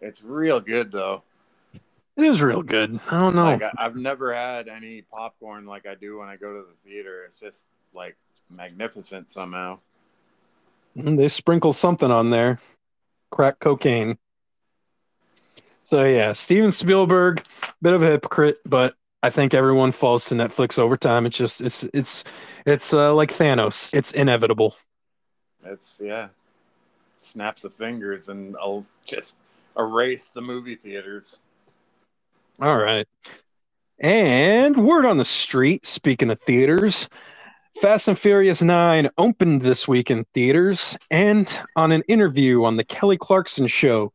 It's 0.00 0.22
real 0.22 0.60
good 0.60 0.92
though. 0.92 1.24
It 2.16 2.24
is 2.24 2.40
real 2.40 2.62
good. 2.62 2.98
I 3.10 3.20
don't 3.20 3.34
know. 3.34 3.44
Like 3.44 3.62
I, 3.62 3.72
I've 3.78 3.96
never 3.96 4.34
had 4.34 4.68
any 4.68 5.02
popcorn 5.02 5.66
like 5.66 5.86
I 5.86 5.94
do 5.94 6.18
when 6.18 6.28
I 6.28 6.36
go 6.36 6.52
to 6.52 6.66
the 6.66 6.88
theater. 6.88 7.24
It's 7.28 7.38
just 7.38 7.66
like 7.92 8.16
magnificent 8.50 9.30
somehow. 9.30 9.78
Mm, 10.96 11.16
They 11.18 11.28
sprinkle 11.28 11.72
something 11.72 12.10
on 12.10 12.30
there. 12.30 12.58
Crack 13.30 13.58
cocaine. 13.58 14.16
So 15.84 16.04
yeah, 16.04 16.32
Steven 16.32 16.72
Spielberg, 16.72 17.42
bit 17.82 17.92
of 17.92 18.02
a 18.02 18.06
hypocrite, 18.06 18.58
but 18.64 18.94
I 19.22 19.30
think 19.30 19.54
everyone 19.54 19.92
falls 19.92 20.24
to 20.26 20.34
Netflix 20.34 20.78
over 20.78 20.96
time. 20.96 21.26
It's 21.26 21.36
just 21.36 21.60
it's 21.60 21.84
it's 21.92 22.24
it's 22.64 22.94
uh, 22.94 23.14
like 23.14 23.30
Thanos. 23.30 23.92
It's 23.94 24.12
inevitable. 24.12 24.76
It's 25.64 26.00
yeah. 26.02 26.28
Snap 27.18 27.58
the 27.58 27.70
fingers 27.70 28.28
and 28.28 28.56
I'll 28.60 28.86
just 29.04 29.36
erase 29.76 30.28
the 30.28 30.40
movie 30.40 30.76
theaters. 30.76 31.40
All 32.60 32.76
right. 32.78 33.06
And 33.98 34.76
word 34.86 35.06
on 35.06 35.16
the 35.18 35.24
street, 35.24 35.86
speaking 35.86 36.30
of 36.30 36.40
theaters, 36.40 37.08
Fast 37.80 38.08
and 38.08 38.18
Furious 38.18 38.62
9 38.62 39.08
opened 39.18 39.62
this 39.62 39.86
week 39.86 40.10
in 40.10 40.24
theaters. 40.34 40.96
And 41.10 41.58
on 41.76 41.92
an 41.92 42.02
interview 42.08 42.64
on 42.64 42.76
the 42.76 42.84
Kelly 42.84 43.18
Clarkson 43.18 43.66
show, 43.66 44.12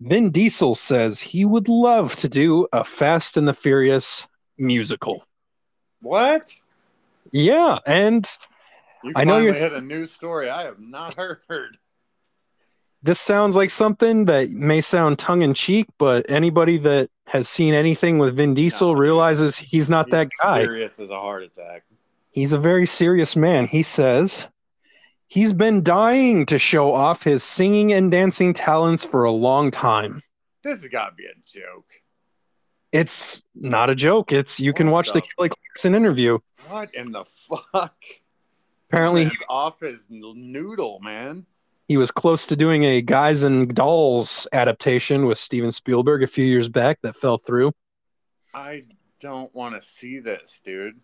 Vin 0.00 0.30
Diesel 0.30 0.74
says 0.74 1.20
he 1.20 1.44
would 1.44 1.68
love 1.68 2.16
to 2.16 2.28
do 2.28 2.66
a 2.72 2.84
Fast 2.84 3.36
and 3.36 3.46
the 3.46 3.54
Furious 3.54 4.28
musical. 4.58 5.24
What? 6.00 6.50
Yeah. 7.30 7.78
And 7.86 8.26
You 9.04 9.12
I 9.16 9.24
know 9.24 9.38
you're- 9.38 9.58
hit 9.58 9.72
a 9.72 9.80
new 9.80 10.06
story 10.06 10.48
I 10.50 10.64
have 10.64 10.78
not 10.80 11.14
heard. 11.48 11.76
this 13.02 13.20
sounds 13.20 13.56
like 13.56 13.70
something 13.70 14.26
that 14.26 14.50
may 14.50 14.80
sound 14.80 15.18
tongue 15.18 15.42
in 15.42 15.54
cheek, 15.54 15.86
but 15.98 16.24
anybody 16.30 16.78
that 16.78 17.10
has 17.32 17.48
seen 17.48 17.72
anything 17.72 18.18
with 18.18 18.36
Vin 18.36 18.52
Diesel 18.52 18.92
No. 18.92 19.00
realizes 19.00 19.56
he's 19.56 19.88
not 19.88 20.10
that 20.10 20.28
guy. 20.42 20.60
Serious 20.64 21.00
as 21.00 21.08
a 21.08 21.18
heart 21.18 21.42
attack. 21.42 21.82
He's 22.30 22.52
a 22.52 22.58
very 22.58 22.84
serious 22.86 23.34
man. 23.36 23.66
He 23.66 23.82
says 23.82 24.48
he's 25.28 25.54
been 25.54 25.82
dying 25.82 26.44
to 26.46 26.58
show 26.58 26.92
off 26.94 27.22
his 27.22 27.42
singing 27.42 27.94
and 27.94 28.10
dancing 28.10 28.52
talents 28.52 29.02
for 29.06 29.24
a 29.24 29.30
long 29.32 29.70
time. 29.70 30.20
This 30.62 30.82
has 30.82 30.90
got 30.90 31.08
to 31.08 31.14
be 31.14 31.24
a 31.24 31.34
joke. 31.58 31.86
It's 32.92 33.42
not 33.54 33.88
a 33.88 33.94
joke. 33.94 34.30
It's 34.30 34.60
you 34.60 34.74
can 34.74 34.90
watch 34.90 35.08
the 35.08 35.14
the- 35.14 35.22
Kelly 35.22 35.48
Clarkson 35.48 35.94
interview. 35.94 36.38
What 36.68 36.94
in 36.94 37.12
the 37.12 37.24
fuck? 37.72 37.94
Apparently, 38.90 39.24
Man's 39.24 39.36
off 39.48 39.80
his 39.80 40.06
noodle, 40.10 41.00
man. 41.02 41.46
He 41.92 41.98
was 41.98 42.10
close 42.10 42.46
to 42.46 42.56
doing 42.56 42.84
a 42.84 43.02
Guys 43.02 43.42
and 43.42 43.74
Dolls 43.74 44.48
adaptation 44.54 45.26
with 45.26 45.36
Steven 45.36 45.70
Spielberg 45.70 46.22
a 46.22 46.26
few 46.26 46.42
years 46.42 46.70
back 46.70 46.98
that 47.02 47.16
fell 47.16 47.36
through. 47.36 47.74
I 48.54 48.84
don't 49.20 49.54
want 49.54 49.74
to 49.74 49.86
see 49.86 50.18
this, 50.18 50.62
dude. 50.64 50.98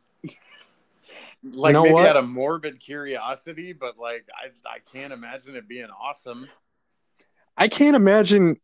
like 1.42 1.74
know 1.74 1.82
maybe 1.82 1.92
what? 1.92 2.06
out 2.06 2.16
of 2.16 2.26
morbid 2.26 2.80
curiosity, 2.80 3.74
but 3.74 3.98
like 3.98 4.26
I, 4.34 4.48
I 4.66 4.78
can't 4.90 5.12
imagine 5.12 5.56
it 5.56 5.68
being 5.68 5.90
awesome. 5.90 6.48
I 7.54 7.68
can't 7.68 7.94
imagine 7.94 8.56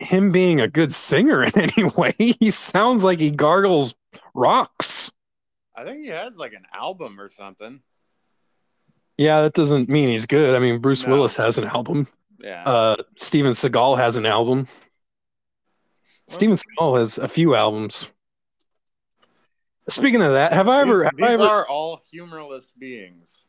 him 0.00 0.32
being 0.32 0.60
a 0.60 0.68
good 0.68 0.92
singer 0.92 1.42
in 1.42 1.58
any 1.58 1.84
way. 1.96 2.14
He 2.18 2.50
sounds 2.50 3.02
like 3.02 3.20
he 3.20 3.30
gargles 3.30 3.94
rocks. 4.34 5.12
I 5.74 5.86
think 5.86 6.04
he 6.04 6.08
has 6.08 6.36
like 6.36 6.52
an 6.52 6.66
album 6.74 7.18
or 7.18 7.30
something. 7.30 7.80
Yeah, 9.20 9.42
that 9.42 9.52
doesn't 9.52 9.90
mean 9.90 10.08
he's 10.08 10.24
good. 10.24 10.54
I 10.54 10.58
mean, 10.58 10.78
Bruce 10.78 11.04
No. 11.06 11.12
Willis 11.12 11.36
has 11.36 11.58
an 11.58 11.64
album. 11.64 12.06
Yeah. 12.42 12.62
Uh, 12.64 12.96
Steven 13.16 13.52
Seagal 13.52 13.98
has 13.98 14.16
an 14.16 14.24
album. 14.24 14.66
Steven 16.26 16.56
Seagal 16.56 16.98
has 16.98 17.18
a 17.18 17.28
few 17.28 17.54
albums. 17.54 18.08
Speaking 19.90 20.22
of 20.22 20.32
that, 20.32 20.54
have 20.54 20.70
I 20.70 20.80
ever, 20.80 21.00
these 21.00 21.04
have 21.04 21.16
these 21.18 21.26
I 21.26 21.32
ever, 21.34 21.42
are 21.42 21.68
all 21.68 22.00
humorless 22.10 22.72
beings 22.78 23.44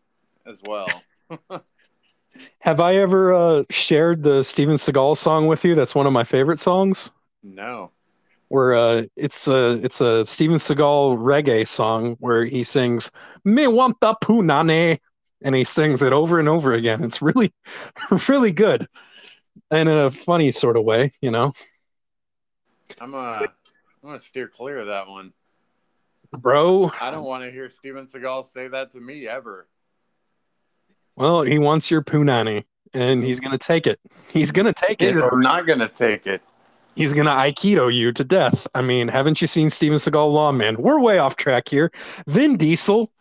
as 0.46 0.60
well. 0.68 0.90
have 2.60 2.82
I 2.82 2.96
ever 2.96 3.34
uh, 3.34 3.64
shared 3.70 4.24
the 4.24 4.44
Steven 4.44 4.76
Seagal 4.76 5.16
song 5.16 5.48
with 5.48 5.64
you? 5.64 5.74
That's 5.74 5.96
one 5.96 6.06
of 6.06 6.12
my 6.12 6.26
favorite 6.26 6.60
songs. 6.60 7.12
no. 7.42 7.92
Where 8.50 8.74
uh, 8.74 9.04
it's 9.16 9.48
a 9.48 9.80
it's 9.82 10.02
a 10.02 10.26
Steven 10.26 10.58
Seagal 10.58 11.20
reggae 11.20 11.66
song 11.66 12.18
where 12.20 12.44
he 12.44 12.66
sings 12.66 13.10
"Me 13.46 13.66
want 13.68 14.02
the 14.02 14.14
punane," 14.22 15.00
and 15.42 15.56
he 15.56 15.64
sings 15.64 16.02
it 16.02 16.14
over 16.14 16.40
and 16.40 16.48
over 16.50 16.74
again. 16.74 17.04
It's 17.04 17.22
really, 17.22 17.54
really 18.28 18.52
good, 18.52 18.88
and 19.70 19.90
in 19.90 19.98
a 19.98 20.12
funny 20.12 20.52
sort 20.52 20.78
of 20.78 20.84
way, 20.84 21.14
you 21.22 21.32
know. 21.32 21.54
I'm 23.00 23.16
uh 23.16 23.18
I'm 23.48 23.50
gonna 24.04 24.20
steer 24.20 24.48
clear 24.48 24.80
of 24.80 24.88
that 24.88 25.08
one. 25.08 25.34
Bro, 26.32 26.92
I 27.02 27.12
don't 27.12 27.26
want 27.26 27.44
to 27.44 27.52
hear 27.52 27.70
Steven 27.70 28.08
Seagal 28.08 28.48
say 28.48 28.68
that 28.70 28.92
to 28.92 29.00
me 29.02 29.28
ever. 29.28 29.68
Well, 31.16 31.42
he 31.42 31.60
wants 31.60 31.92
your 31.92 32.02
punani, 32.02 32.64
and 32.94 33.24
he's 33.24 33.40
gonna 33.40 33.58
take 33.58 33.86
it. 33.86 34.00
He's 34.30 34.52
gonna 34.52 34.74
take 34.74 35.02
He's 35.02 35.18
it. 35.18 35.24
or 35.32 35.40
not 35.40 35.68
gonna 35.68 35.90
take 35.90 36.26
it. 36.28 36.42
He's 36.96 37.14
gonna 37.14 37.32
aikido 37.32 37.94
you 37.94 38.12
to 38.14 38.24
death. 38.24 38.68
I 38.76 38.82
mean, 38.82 39.08
haven't 39.08 39.42
you 39.42 39.48
seen 39.48 39.70
Steven 39.70 39.98
Seagal 39.98 40.32
Lawman? 40.32 40.76
We're 40.78 41.00
way 41.02 41.20
off 41.20 41.36
track 41.36 41.68
here. 41.70 41.92
Vin 42.28 42.58
Diesel, 42.58 43.12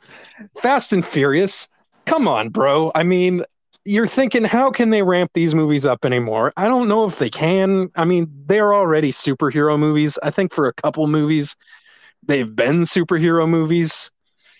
Fast 0.60 0.92
and 0.92 1.04
Furious. 1.04 1.68
Come 2.10 2.26
on, 2.26 2.48
bro. 2.48 2.90
I 2.92 3.04
mean, 3.04 3.44
you're 3.84 4.08
thinking, 4.08 4.42
how 4.42 4.72
can 4.72 4.90
they 4.90 5.02
ramp 5.02 5.30
these 5.32 5.54
movies 5.54 5.86
up 5.86 6.04
anymore? 6.04 6.52
I 6.56 6.64
don't 6.64 6.88
know 6.88 7.04
if 7.04 7.20
they 7.20 7.30
can. 7.30 7.88
I 7.94 8.04
mean, 8.04 8.28
they're 8.46 8.74
already 8.74 9.12
superhero 9.12 9.78
movies. 9.78 10.18
I 10.20 10.30
think 10.30 10.52
for 10.52 10.66
a 10.66 10.72
couple 10.72 11.06
movies, 11.06 11.56
they've 12.26 12.52
been 12.52 12.80
superhero 12.80 13.48
movies. 13.48 14.10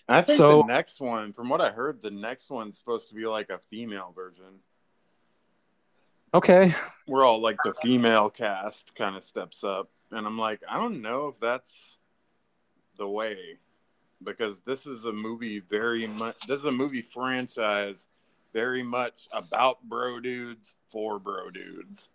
I 0.09 0.23
think 0.23 0.37
So- 0.39 0.59
the 0.59 0.69
next 0.69 1.01
one, 1.01 1.33
from 1.33 1.49
what 1.49 1.61
I 1.61 1.71
heard, 1.73 2.01
the 2.03 2.13
next 2.13 2.51
one's 2.51 2.79
supposed 2.79 3.09
to 3.09 3.17
be 3.17 3.27
like 3.27 3.51
a 3.51 3.59
female 3.59 4.13
version. 4.15 4.61
Okay, 6.33 6.77
We're 7.09 7.25
all 7.25 7.41
like 7.41 7.57
the 7.65 7.75
female 7.75 8.31
cast 8.31 8.95
kind 8.95 9.17
of 9.17 9.25
steps 9.25 9.65
up, 9.65 9.91
and 10.13 10.25
I'm 10.25 10.39
like, 10.39 10.61
I 10.71 10.77
don't 10.77 11.03
know 11.03 11.27
if 11.27 11.41
that's 11.41 11.99
the 12.97 13.09
way, 13.09 13.59
because 14.23 14.61
this 14.67 14.87
is 14.87 15.05
a 15.05 15.13
movie 15.13 15.61
very 15.61 16.07
much. 16.07 16.41
This 16.47 16.61
is 16.61 16.65
a 16.65 16.73
movie 16.73 17.03
franchise 17.03 18.07
very 18.53 18.83
much 18.83 19.29
about 19.33 19.83
bro 19.85 20.21
dudes 20.21 20.75
for 20.89 21.19
bro 21.19 21.51
dudes. 21.51 22.09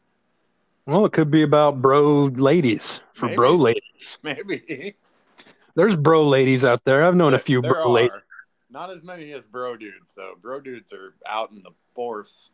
well, 0.86 1.06
it 1.06 1.14
could 1.14 1.32
be 1.32 1.44
about 1.44 1.82
bro 1.82 2.26
ladies 2.26 3.02
for 3.14 3.28
Maybe. 3.28 3.36
bro 3.36 3.56
ladies. 3.56 4.20
Maybe 4.24 4.96
There's 5.76 5.96
bro 5.96 6.24
ladies 6.24 6.66
out 6.66 6.84
there. 6.86 7.06
I've 7.06 7.16
known 7.16 7.34
a 7.34 7.40
few 7.40 7.62
bro 7.62 7.90
ladies. 7.90 8.12
Not 8.70 8.92
as 8.92 9.04
many 9.04 9.32
as 9.32 9.46
bro 9.46 9.78
dudes 9.78 10.14
though. 10.16 10.36
Bro 10.42 10.62
dudes 10.62 10.92
are 10.92 11.14
out 11.28 11.52
in 11.52 11.64
the 11.64 11.72
force. 11.94 12.52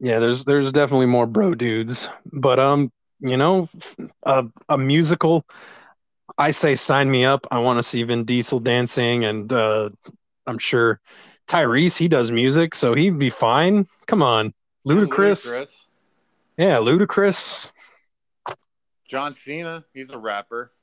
Yeah, 0.00 0.18
there's 0.18 0.44
there's 0.44 0.72
definitely 0.72 1.06
more 1.06 1.26
bro 1.26 1.54
dudes, 1.54 2.10
but 2.32 2.58
um, 2.58 2.90
you 3.20 3.36
know, 3.36 3.68
a, 4.24 4.46
a 4.68 4.76
musical. 4.76 5.44
I 6.38 6.50
say 6.50 6.74
sign 6.74 7.10
me 7.10 7.24
up. 7.24 7.46
I 7.50 7.58
want 7.58 7.78
to 7.78 7.82
see 7.82 8.02
Vin 8.02 8.24
Diesel 8.24 8.60
dancing, 8.60 9.24
and 9.24 9.52
uh, 9.52 9.90
I'm 10.46 10.58
sure 10.58 11.00
Tyrese 11.46 11.96
he 11.96 12.08
does 12.08 12.32
music, 12.32 12.74
so 12.74 12.94
he'd 12.94 13.18
be 13.18 13.30
fine. 13.30 13.86
Come 14.06 14.22
on, 14.22 14.54
Ludacris. 14.86 15.46
Ludacris. 15.46 15.84
Yeah, 16.56 16.76
Ludacris. 16.76 17.70
John 19.08 19.34
Cena, 19.34 19.84
he's 19.92 20.10
a 20.10 20.18
rapper. 20.18 20.72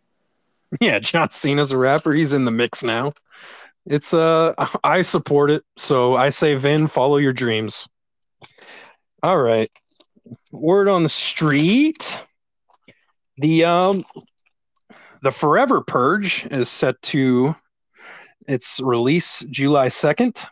Yeah, 0.79 0.99
John 0.99 1.29
Cena's 1.29 1.73
a 1.73 1.77
rapper. 1.77 2.13
He's 2.13 2.31
in 2.31 2.45
the 2.45 2.51
mix 2.51 2.81
now. 2.81 3.11
It's 3.85 4.13
uh, 4.13 4.53
I 4.85 5.01
support 5.01 5.51
it. 5.51 5.63
So 5.75 6.15
I 6.15 6.29
say, 6.29 6.55
Vin, 6.55 6.87
follow 6.87 7.17
your 7.17 7.33
dreams. 7.33 7.89
All 9.21 9.37
right. 9.37 9.69
Word 10.53 10.87
on 10.87 11.03
the 11.03 11.09
street. 11.09 12.17
The 13.37 13.65
um, 13.65 14.03
the 15.21 15.31
Forever 15.31 15.81
Purge 15.81 16.45
is 16.51 16.69
set 16.69 17.01
to 17.03 17.55
its 18.47 18.79
release 18.79 19.45
July 19.49 19.89
second, 19.89 20.43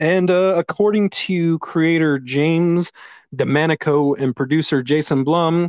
and 0.00 0.30
uh, 0.30 0.54
according 0.56 1.10
to 1.10 1.58
creator 1.58 2.18
James 2.18 2.92
DeMonaco 3.34 4.18
and 4.18 4.34
producer 4.34 4.82
Jason 4.82 5.24
Blum, 5.24 5.68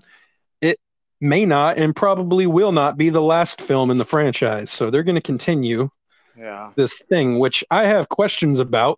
it 0.61 0.79
may 1.19 1.45
not 1.45 1.77
and 1.77 1.95
probably 1.95 2.47
will 2.47 2.71
not 2.71 2.97
be 2.97 3.09
the 3.09 3.21
last 3.21 3.61
film 3.61 3.91
in 3.91 3.97
the 3.97 4.05
franchise. 4.05 4.71
So 4.71 4.89
they're 4.89 5.03
going 5.03 5.15
to 5.15 5.21
continue. 5.21 5.89
Yeah. 6.37 6.71
this 6.77 7.01
thing, 7.01 7.37
which 7.37 7.65
I 7.69 7.83
have 7.87 8.07
questions 8.07 8.59
about 8.59 8.97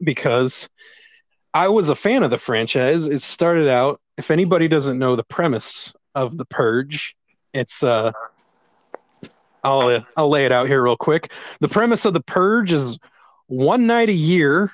because 0.00 0.68
I 1.52 1.66
was 1.66 1.88
a 1.88 1.96
fan 1.96 2.22
of 2.22 2.30
the 2.30 2.38
franchise. 2.38 3.08
It 3.08 3.22
started 3.22 3.66
out, 3.66 4.00
if 4.16 4.30
anybody 4.30 4.68
doesn't 4.68 4.96
know 4.96 5.16
the 5.16 5.24
premise 5.24 5.96
of 6.14 6.36
The 6.36 6.44
Purge, 6.44 7.16
it's 7.52 7.82
uh 7.82 8.12
I'll 9.64 10.04
I'll 10.16 10.28
lay 10.28 10.44
it 10.44 10.52
out 10.52 10.68
here 10.68 10.82
real 10.82 10.96
quick. 10.96 11.32
The 11.60 11.68
premise 11.68 12.04
of 12.04 12.12
The 12.12 12.22
Purge 12.22 12.72
is 12.72 12.98
one 13.46 13.86
night 13.86 14.08
a 14.08 14.12
year 14.12 14.72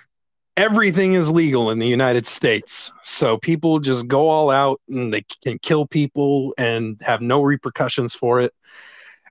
everything 0.61 1.15
is 1.15 1.31
legal 1.31 1.71
in 1.71 1.79
the 1.79 1.87
United 1.87 2.27
States. 2.27 2.93
So 3.03 3.39
people 3.39 3.81
just 3.81 4.07
go 4.07 4.29
all 4.29 4.51
out 4.51 4.79
and 4.91 5.13
they 5.13 5.25
can 5.43 5.59
kill 5.59 5.87
people 5.87 6.53
and 6.59 7.01
have 7.01 7.23
no 7.23 7.43
repercussions 7.43 8.15
for 8.15 8.41
it. 8.41 8.53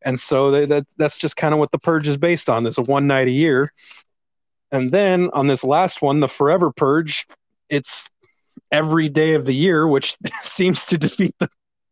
And 0.04 0.20
so 0.20 0.50
they, 0.50 0.66
that 0.66 0.86
that's 0.98 1.18
just 1.18 1.36
kind 1.36 1.54
of 1.54 1.60
what 1.60 1.72
the 1.72 1.78
purge 1.78 2.08
is 2.08 2.18
based 2.18 2.50
on. 2.50 2.64
There's 2.64 2.80
a 2.80 2.84
one 2.84 3.06
night 3.06 3.28
a 3.28 3.32
year. 3.32 3.72
And 4.72 4.92
then 4.92 5.30
on 5.34 5.46
this 5.46 5.64
last 5.64 6.02
one, 6.02 6.20
the 6.20 6.28
forever 6.28 6.72
purge, 6.72 7.28
it's 7.70 8.10
every 8.72 9.10
day 9.10 9.36
of 9.36 9.46
the 9.46 9.56
year, 9.56 9.88
which 9.88 10.16
seems 10.42 10.88
to 10.88 10.98
defeat 10.98 11.36
the 11.38 11.50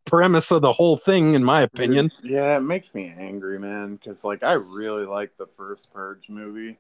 premise 0.07 0.51
of 0.51 0.61
the 0.61 0.73
whole 0.73 0.97
thing, 0.97 1.35
in 1.35 1.43
my 1.43 1.61
opinion. 1.61 2.09
Yeah, 2.23 2.57
it 2.57 2.61
makes 2.61 2.93
me 2.95 3.13
angry, 3.15 3.59
man. 3.59 3.95
Because 3.95 4.23
like 4.23 4.43
I 4.43 4.53
really 4.53 5.05
like 5.05 5.37
the 5.37 5.45
first 5.45 5.93
Purge 5.93 6.29
movie. 6.29 6.77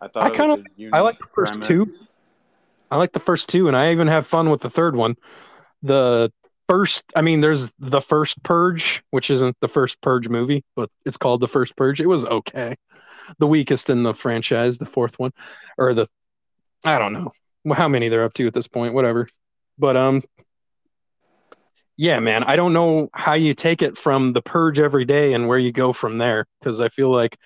I 0.00 0.08
thought 0.08 0.38
I 0.38 0.46
was 0.46 0.60
a 0.60 0.88
I 0.92 1.00
like 1.00 1.18
the 1.18 1.26
first 1.34 1.62
two. 1.62 1.86
I 2.90 2.96
like 2.96 3.12
the 3.12 3.20
first 3.20 3.48
two, 3.48 3.68
and 3.68 3.76
I 3.76 3.92
even 3.92 4.08
have 4.08 4.26
fun 4.26 4.50
with 4.50 4.62
the 4.62 4.70
third 4.70 4.96
one. 4.96 5.16
The 5.82 6.32
first, 6.68 7.04
I 7.14 7.22
mean, 7.22 7.40
there's 7.40 7.72
the 7.78 8.00
first 8.00 8.42
Purge, 8.42 9.02
which 9.10 9.30
isn't 9.30 9.56
the 9.60 9.68
first 9.68 10.00
Purge 10.00 10.28
movie, 10.28 10.64
but 10.74 10.90
it's 11.04 11.16
called 11.16 11.40
the 11.40 11.48
first 11.48 11.76
Purge. 11.76 12.00
It 12.00 12.06
was 12.06 12.24
okay. 12.24 12.76
The 13.38 13.46
weakest 13.46 13.90
in 13.90 14.04
the 14.04 14.14
franchise, 14.14 14.78
the 14.78 14.86
fourth 14.86 15.18
one, 15.18 15.32
or 15.76 15.92
the, 15.92 16.06
I 16.84 16.98
don't 16.98 17.12
know 17.12 17.32
how 17.72 17.88
many 17.88 18.08
they're 18.08 18.24
up 18.24 18.34
to 18.34 18.46
at 18.46 18.54
this 18.54 18.68
point, 18.68 18.94
whatever. 18.94 19.28
But 19.78 19.96
um, 19.96 20.22
yeah, 21.98 22.20
man, 22.20 22.44
I 22.44 22.54
don't 22.54 22.72
know 22.72 23.10
how 23.12 23.34
you 23.34 23.54
take 23.54 23.82
it 23.82 23.98
from 23.98 24.32
the 24.32 24.40
Purge 24.40 24.78
every 24.78 25.04
day 25.04 25.34
and 25.34 25.48
where 25.48 25.58
you 25.58 25.72
go 25.72 25.92
from 25.92 26.18
there 26.18 26.46
because 26.60 26.80
I 26.80 26.88
feel 26.88 27.10
like 27.10 27.36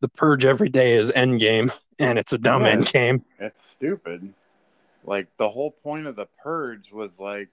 the 0.00 0.08
Purge 0.08 0.46
every 0.46 0.70
day 0.70 0.96
is 0.96 1.12
Endgame, 1.12 1.70
and 1.98 2.18
it's 2.18 2.32
a 2.32 2.38
dumb 2.38 2.64
Yeah. 2.64 2.76
Endgame. 2.76 3.22
It's 3.38 3.62
stupid. 3.62 4.32
Like 5.04 5.28
the 5.36 5.50
whole 5.50 5.70
point 5.70 6.06
of 6.06 6.16
the 6.16 6.26
purge 6.42 6.90
was 6.90 7.20
like 7.20 7.50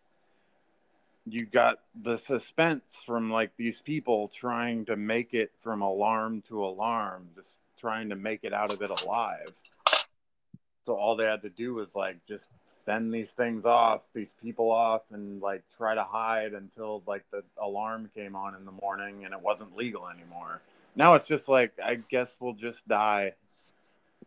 you 1.27 1.45
got 1.45 1.79
the 2.01 2.17
suspense 2.17 2.97
from 3.05 3.29
like 3.29 3.51
these 3.57 3.81
people 3.81 4.29
trying 4.29 4.85
to 4.85 4.95
make 4.95 5.33
it 5.33 5.51
from 5.57 5.81
alarm 5.81 6.41
to 6.43 6.63
alarm, 6.63 7.27
just 7.35 7.57
trying 7.77 8.09
to 8.09 8.15
make 8.15 8.43
it 8.43 8.53
out 8.53 8.71
of 8.71 8.81
it 8.81 8.91
alive. 9.03 9.51
So 10.85 10.95
all 10.95 11.15
they 11.15 11.25
had 11.25 11.41
to 11.41 11.49
do 11.49 11.75
was 11.75 11.95
like 11.95 12.25
just 12.25 12.47
fend 12.85 13.13
these 13.13 13.31
things 13.31 13.65
off, 13.65 14.05
these 14.13 14.33
people 14.43 14.71
off, 14.71 15.01
and 15.11 15.41
like 15.41 15.63
try 15.75 15.95
to 15.95 16.03
hide 16.03 16.53
until 16.53 17.01
like 17.07 17.23
the 17.31 17.43
alarm 17.57 18.09
came 18.15 18.35
on 18.35 18.55
in 18.55 18.65
the 18.65 18.71
morning 18.71 19.25
and 19.25 19.33
it 19.33 19.41
wasn't 19.41 19.75
legal 19.75 20.07
anymore. 20.09 20.59
Now 20.95 21.15
it's 21.15 21.27
just 21.27 21.49
like 21.49 21.73
I 21.83 21.95
guess 22.09 22.37
we'll 22.39 22.53
just 22.53 22.87
die. 22.87 23.33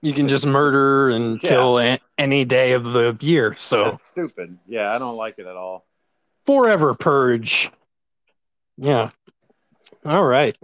You 0.02 0.12
can 0.12 0.28
just 0.28 0.46
murder 0.46 1.08
and 1.10 1.42
Yeah. 1.42 1.48
kill 1.48 1.78
a- 1.80 1.98
any 2.18 2.44
day 2.44 2.72
of 2.72 2.84
the 2.84 3.16
year. 3.20 3.54
So 3.56 3.86
It's 3.90 4.04
stupid. 4.04 4.58
Yeah, 4.66 4.94
I 4.94 4.98
don't 4.98 5.16
like 5.16 5.38
it 5.38 5.46
at 5.46 5.56
all. 5.56 5.84
forever 6.46 6.94
purge. 6.94 7.70
Yeah. 8.76 9.10
All 10.04 10.24
right. 10.24 10.56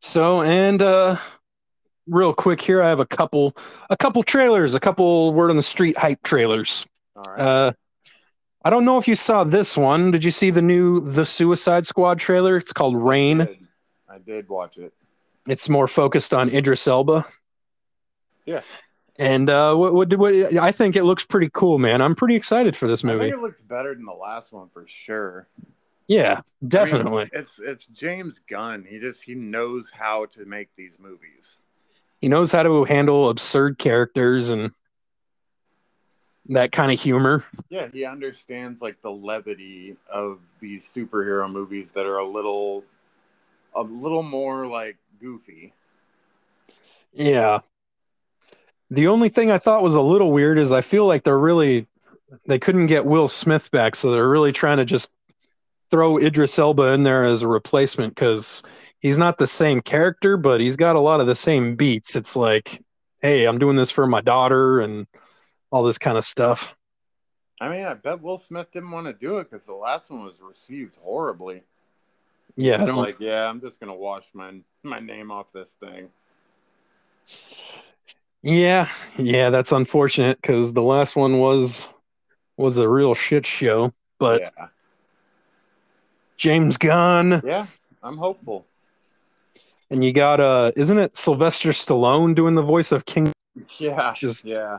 So 0.00 0.42
and 0.42 0.80
uh 0.82 1.16
real 2.06 2.32
quick 2.32 2.60
here, 2.62 2.82
I 2.82 2.88
have 2.88 3.00
a 3.00 3.06
couple 3.06 3.56
a 3.90 3.96
couple 3.96 4.22
trailers, 4.22 4.74
a 4.74 4.80
couple 4.80 5.32
word 5.34 5.50
on 5.50 5.56
the 5.56 5.62
street 5.62 5.96
hype 5.98 6.22
trailers. 6.22 6.86
All 7.18 7.32
right. 7.34 7.40
Uh 7.40 7.72
I 8.64 8.70
don't 8.70 8.84
know 8.84 8.98
if 8.98 9.06
you 9.08 9.14
saw 9.14 9.44
this 9.44 9.76
one. 9.76 10.10
Did 10.10 10.24
you 10.24 10.30
see 10.30 10.50
the 10.50 10.60
new 10.62 11.00
The 11.00 11.24
Suicide 11.24 11.86
Squad 11.86 12.18
trailer? 12.18 12.56
It's 12.56 12.72
called 12.72 12.96
I 12.96 12.98
Rain. 12.98 13.38
did. 13.38 13.58
I 14.08 14.18
did 14.18 14.48
watch 14.48 14.78
it. 14.78 14.92
It's 15.48 15.68
more 15.68 15.86
focused 15.88 16.34
on 16.34 16.48
Idris 16.50 16.86
Elba. 16.86 17.26
Yeah. 18.46 18.62
And 19.18 19.50
uh 19.50 19.74
what, 19.74 19.92
what, 19.94 20.14
what 20.14 20.34
I 20.56 20.72
think 20.72 20.96
it 20.96 21.04
looks 21.04 21.24
pretty 21.24 21.50
cool, 21.52 21.78
man. 21.78 22.00
I'm 22.02 22.14
pretty 22.14 22.36
excited 22.36 22.76
for 22.76 22.86
this 22.88 23.04
I 23.04 23.08
movie. 23.08 23.24
think 23.26 23.36
it 23.36 23.42
looks 23.42 23.62
better 23.62 23.94
than 23.94 24.04
the 24.04 24.12
last 24.12 24.52
one 24.52 24.68
for 24.68 24.86
sure. 24.86 25.48
Yeah, 26.06 26.32
I 26.32 26.34
mean, 26.36 26.68
definitely. 26.68 27.28
it's 27.32 27.60
it's 27.62 27.86
James 27.88 28.40
Gunn. 28.48 28.86
He 28.88 28.98
just 28.98 29.22
he 29.22 29.34
knows 29.34 29.90
how 29.92 30.24
to 30.26 30.46
make 30.46 30.68
these 30.76 30.98
movies. 30.98 31.58
he 32.20 32.28
knows 32.28 32.50
how 32.50 32.62
to 32.62 32.84
handle 32.84 33.28
absurd 33.28 33.78
characters 33.78 34.48
and 34.48 34.70
that 36.48 36.72
kind 36.72 36.90
of 36.90 37.00
humor. 37.00 37.44
Yeah, 37.68 37.88
he 37.92 38.04
understands 38.04 38.80
like 38.80 39.00
the 39.02 39.10
levity 39.10 39.96
of 40.10 40.40
these 40.60 40.84
superhero 40.84 41.50
movies 41.50 41.90
that 41.90 42.06
are 42.06 42.18
a 42.18 42.26
little 42.26 42.84
a 43.74 43.82
little 43.82 44.22
more 44.22 44.66
like 44.66 44.96
goofy. 45.20 45.72
Yeah. 47.12 47.60
The 48.90 49.08
only 49.08 49.28
thing 49.28 49.50
I 49.50 49.58
thought 49.58 49.82
was 49.82 49.94
a 49.94 50.00
little 50.00 50.32
weird 50.32 50.58
is 50.58 50.72
I 50.72 50.80
feel 50.80 51.06
like 51.06 51.22
they're 51.22 51.38
really 51.38 51.86
they 52.46 52.58
couldn't 52.58 52.86
get 52.86 53.06
Will 53.06 53.28
Smith 53.28 53.70
back, 53.70 53.96
so 53.96 54.10
they're 54.10 54.28
really 54.28 54.52
trying 54.52 54.78
to 54.78 54.84
just 54.84 55.12
throw 55.90 56.18
Idris 56.18 56.58
Elba 56.58 56.92
in 56.92 57.02
there 57.02 57.24
as 57.24 57.42
a 57.42 57.48
replacement 57.48 58.14
because 58.14 58.62
he's 59.00 59.18
not 59.18 59.38
the 59.38 59.46
same 59.46 59.80
character, 59.80 60.36
but 60.36 60.60
he's 60.60 60.76
got 60.76 60.96
a 60.96 61.00
lot 61.00 61.20
of 61.20 61.26
the 61.26 61.34
same 61.34 61.76
beats. 61.76 62.16
It's 62.16 62.36
like, 62.36 62.82
hey, 63.20 63.46
I'm 63.46 63.58
doing 63.58 63.76
this 63.76 63.90
for 63.90 64.06
my 64.06 64.20
daughter 64.20 64.80
and 64.80 65.06
all 65.70 65.82
this 65.82 65.98
kind 65.98 66.16
of 66.18 66.24
stuff. 66.24 66.76
I 67.60 67.68
mean, 67.68 67.84
I 67.84 67.94
bet 67.94 68.22
Will 68.22 68.38
Smith 68.38 68.68
didn't 68.72 68.90
want 68.92 69.06
to 69.06 69.12
do 69.12 69.38
it 69.38 69.50
because 69.50 69.66
the 69.66 69.74
last 69.74 70.10
one 70.10 70.24
was 70.24 70.34
received 70.40 70.96
horribly. 71.02 71.62
Yeah, 72.56 72.82
I 72.82 72.86
don't 72.86 72.96
like, 72.96 73.16
yeah, 73.20 73.48
I'm 73.48 73.60
just 73.60 73.78
gonna 73.80 73.94
wash 73.94 74.24
my 74.32 74.52
my 74.82 75.00
name 75.00 75.30
off 75.30 75.52
this 75.52 75.70
thing. 75.80 76.08
Yeah, 78.42 78.88
yeah, 79.16 79.50
that's 79.50 79.72
unfortunate 79.72 80.40
because 80.40 80.72
the 80.72 80.82
last 80.82 81.16
one 81.16 81.38
was 81.38 81.88
was 82.56 82.78
a 82.78 82.88
real 82.88 83.14
shit 83.14 83.44
show. 83.46 83.92
But 84.18 84.40
yeah, 84.40 84.68
James 86.36 86.76
Gunn, 86.78 87.42
yeah, 87.44 87.66
I'm 88.02 88.16
hopeful. 88.16 88.66
and 89.90 90.04
you 90.04 90.12
got 90.12 90.40
uh, 90.40 90.72
isn't 90.76 90.98
it 90.98 91.16
Sylvester 91.16 91.70
Stallone 91.70 92.34
doing 92.34 92.54
the 92.54 92.62
voice 92.62 92.92
of 92.92 93.04
King, 93.06 93.32
Yeah, 93.78 94.14
Just- 94.14 94.44
yeah. 94.44 94.78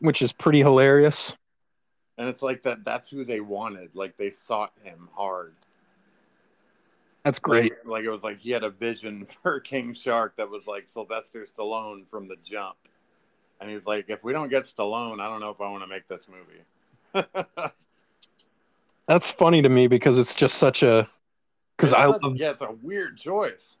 Which 0.00 0.22
is 0.22 0.32
pretty 0.32 0.60
hilarious. 0.60 1.36
And 2.18 2.28
it's 2.28 2.42
like 2.42 2.62
that 2.62 2.84
that's 2.84 3.10
who 3.10 3.24
they 3.24 3.40
wanted. 3.40 3.90
Like 3.94 4.16
they 4.16 4.30
sought 4.30 4.72
him 4.82 5.08
hard. 5.14 5.54
That's 7.24 7.38
great. 7.38 7.72
Like, 7.72 7.86
like 7.86 8.04
it 8.04 8.10
was 8.10 8.22
like 8.22 8.38
he 8.38 8.50
had 8.50 8.62
a 8.62 8.70
vision 8.70 9.26
for 9.42 9.60
King 9.60 9.94
Shark 9.94 10.36
that 10.36 10.48
was 10.48 10.66
like 10.66 10.86
Sylvester 10.92 11.46
Stallone 11.46 12.06
from 12.08 12.28
the 12.28 12.36
jump. 12.44 12.76
And 13.60 13.70
he's 13.70 13.86
like, 13.86 14.06
if 14.08 14.22
we 14.22 14.32
don't 14.32 14.48
get 14.48 14.64
Stallone, 14.64 15.20
I 15.20 15.28
don't 15.28 15.40
know 15.40 15.50
if 15.50 15.60
I 15.60 15.70
want 15.70 15.82
to 15.82 15.86
make 15.86 16.06
this 16.08 16.26
movie. 16.28 17.24
That's 19.08 19.30
funny 19.30 19.62
to 19.62 19.68
me 19.68 19.86
because 19.86 20.18
it's 20.18 20.34
just 20.34 20.56
such 20.56 20.82
a 20.82 21.08
because 21.76 21.92
I 21.92 22.06
love. 22.06 22.36
yeah, 22.36 22.50
it's 22.50 22.62
a 22.62 22.72
weird 22.82 23.18
choice. 23.18 23.76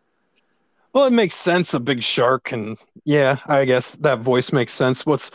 Well, 0.92 1.06
it 1.06 1.12
makes 1.12 1.34
sense. 1.34 1.74
A 1.74 1.80
big 1.80 2.02
shark, 2.02 2.52
and 2.52 2.78
yeah, 3.04 3.36
I 3.46 3.64
guess 3.64 3.96
that 3.96 4.20
voice 4.20 4.52
makes 4.52 4.72
sense. 4.72 5.04
What's 5.04 5.30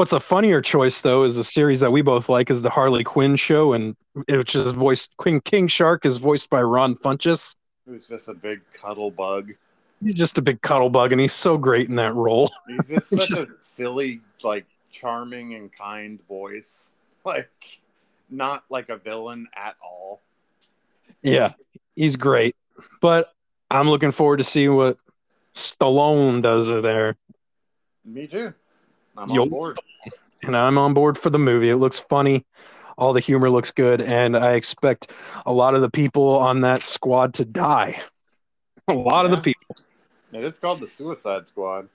What's 0.00 0.14
a 0.14 0.18
funnier 0.20 0.62
choice 0.62 1.02
though 1.02 1.24
is 1.24 1.36
a 1.36 1.44
series 1.44 1.80
that 1.80 1.92
we 1.92 2.00
both 2.00 2.30
like 2.30 2.48
is 2.48 2.62
the 2.62 2.70
Harley 2.70 3.04
Quinn 3.04 3.36
show, 3.36 3.74
and 3.74 3.94
which 4.30 4.54
is 4.54 4.72
voiced 4.72 5.14
King 5.22 5.42
King 5.42 5.68
Shark 5.68 6.06
is 6.06 6.16
voiced 6.16 6.48
by 6.48 6.62
Ron 6.62 6.94
Funches. 6.94 7.54
Was 7.84 8.08
just 8.08 8.26
a 8.26 8.32
big 8.32 8.62
cuddle 8.72 9.10
bug. 9.10 9.52
He's 10.02 10.14
just 10.14 10.38
a 10.38 10.40
big 10.40 10.62
cuddle 10.62 10.88
bug, 10.88 11.12
and 11.12 11.20
he's 11.20 11.34
so 11.34 11.58
great 11.58 11.90
in 11.90 11.96
that 11.96 12.14
role. 12.14 12.50
He's 12.66 12.88
just 12.88 13.08
such 13.10 13.28
just- 13.28 13.44
a 13.44 13.48
silly, 13.60 14.22
like 14.42 14.64
charming 14.90 15.52
and 15.52 15.70
kind 15.70 16.18
voice. 16.26 16.84
Like 17.26 17.80
not 18.30 18.64
like 18.70 18.88
a 18.88 18.96
villain 18.96 19.48
at 19.54 19.76
all. 19.84 20.22
Yeah, 21.22 21.52
he's 21.94 22.16
great. 22.16 22.56
But 23.02 23.34
I'm 23.70 23.90
looking 23.90 24.12
forward 24.12 24.38
to 24.38 24.44
see 24.44 24.66
what 24.70 24.96
Stallone 25.52 26.40
does 26.40 26.68
there. 26.82 27.18
Me 28.06 28.26
too. 28.26 28.54
I'm 29.16 29.30
Yo. 29.30 29.42
on 29.42 29.48
board. 29.48 29.78
And 30.42 30.56
I'm 30.56 30.78
on 30.78 30.94
board 30.94 31.18
for 31.18 31.30
the 31.30 31.38
movie. 31.38 31.70
It 31.70 31.76
looks 31.76 31.98
funny. 31.98 32.46
All 32.96 33.12
the 33.12 33.20
humor 33.20 33.50
looks 33.50 33.70
good. 33.70 34.00
And 34.00 34.36
I 34.36 34.52
expect 34.54 35.10
a 35.46 35.52
lot 35.52 35.74
of 35.74 35.80
the 35.82 35.90
people 35.90 36.38
on 36.38 36.62
that 36.62 36.82
squad 36.82 37.34
to 37.34 37.44
die. 37.44 38.00
A 38.88 38.92
lot 38.94 39.24
of 39.24 39.30
the 39.30 39.36
Yeah. 39.36 39.42
people. 39.42 39.76
It 40.32 40.44
is 40.44 40.58
called 40.58 40.80
the 40.80 40.86
Suicide 40.86 41.46
Squad. 41.46 41.88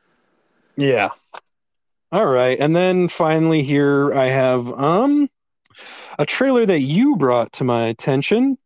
Yeah. 0.77 1.09
All 2.11 2.25
right. 2.25 2.57
And 2.59 2.75
then 2.75 3.07
finally 3.07 3.63
here 3.63 4.13
I 4.13 4.25
have 4.27 4.71
um 4.79 5.29
a 6.17 6.25
trailer 6.25 6.65
that 6.65 6.79
you 6.81 7.15
brought 7.17 7.51
to 7.53 7.63
my 7.63 7.87
attention. 7.87 8.57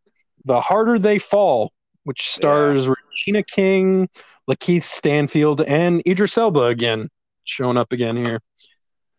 The 0.45 0.61
harder 0.61 0.99
they 0.99 1.19
fall. 1.19 1.71
which 2.03 2.29
stars 2.29 2.87
Regina 2.87 3.43
King, 3.43 4.09
Lakeith 4.49 4.83
Stanfield, 4.83 5.61
and 5.61 6.01
Idris 6.07 6.37
Elba 6.37 6.65
again, 6.65 7.09
showing 7.49 7.77
up 7.77 7.91
again 7.91 8.17
here. 8.17 8.41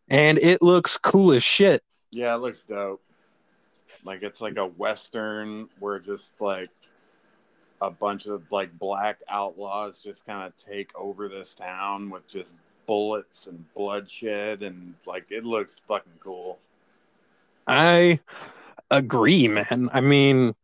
And 0.08 0.38
it 0.38 0.62
looks 0.62 0.96
cool 0.96 1.32
as 1.32 1.42
shit. 1.42 1.82
Yeah, 2.10 2.34
it 2.34 2.38
looks 2.38 2.64
dope. 2.64 3.02
Like 4.04 4.22
it's 4.22 4.40
like 4.40 4.56
a 4.56 4.66
western 4.66 5.68
where 5.78 5.98
just 5.98 6.40
like 6.40 6.70
a 7.80 7.90
bunch 7.90 8.26
of 8.26 8.42
like 8.50 8.76
black 8.78 9.18
outlaws 9.28 10.02
just 10.02 10.26
kind 10.26 10.46
of 10.46 10.56
take 10.56 10.90
over 10.96 11.28
this 11.28 11.54
town 11.54 12.10
with 12.10 12.26
just 12.28 12.54
bullets 12.86 13.46
and 13.46 13.64
bloodshed 13.74 14.62
and 14.62 14.94
like 15.06 15.26
it 15.30 15.44
looks 15.44 15.80
fucking 15.86 16.12
cool. 16.20 16.58
I 17.66 18.20
agree, 18.90 19.48
man. 19.48 19.88
I 19.92 20.00
mean, 20.00 20.54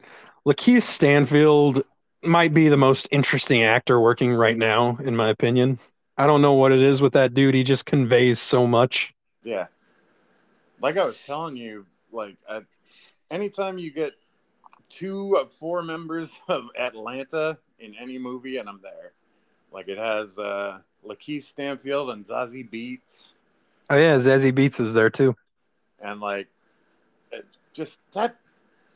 Lakeith 0.46 0.82
Stanfield 0.82 1.82
might 2.22 2.52
be 2.52 2.68
the 2.68 2.76
most 2.76 3.08
interesting 3.10 3.62
actor 3.62 4.00
working 4.00 4.34
right 4.34 4.56
now, 4.56 4.96
in 4.96 5.14
my 5.14 5.28
opinion. 5.28 5.78
I 6.18 6.26
don't 6.26 6.42
know 6.42 6.54
what 6.54 6.72
it 6.72 6.80
is 6.80 7.02
with 7.02 7.12
that 7.12 7.34
dude. 7.34 7.54
He 7.54 7.62
just 7.62 7.86
conveys 7.86 8.38
so 8.40 8.66
much. 8.66 9.14
Yeah. 9.42 9.66
Like 10.80 10.96
I 10.96 11.04
was 11.04 11.20
telling 11.24 11.56
you, 11.56 11.86
like 12.12 12.36
at, 12.48 12.64
anytime 13.30 13.78
you 13.78 13.90
get 13.90 14.12
two 14.88 15.36
of 15.36 15.52
four 15.52 15.82
members 15.82 16.30
of 16.48 16.64
Atlanta 16.78 17.58
in 17.78 17.94
any 17.94 18.18
movie, 18.18 18.56
and 18.56 18.68
I'm 18.68 18.80
there. 18.82 19.12
Like 19.72 19.88
it 19.88 19.98
has 19.98 20.38
uh 20.38 20.78
Lakeith 21.06 21.44
Stanfield 21.44 22.10
and 22.10 22.26
Zazie 22.26 22.68
Beetz. 22.68 23.32
Oh 23.90 23.96
yeah, 23.96 24.16
Zazie 24.16 24.52
Beetz 24.52 24.80
is 24.80 24.94
there 24.94 25.10
too. 25.10 25.36
And 26.00 26.20
like, 26.20 26.48
it 27.32 27.46
just 27.72 27.98
that. 28.12 28.36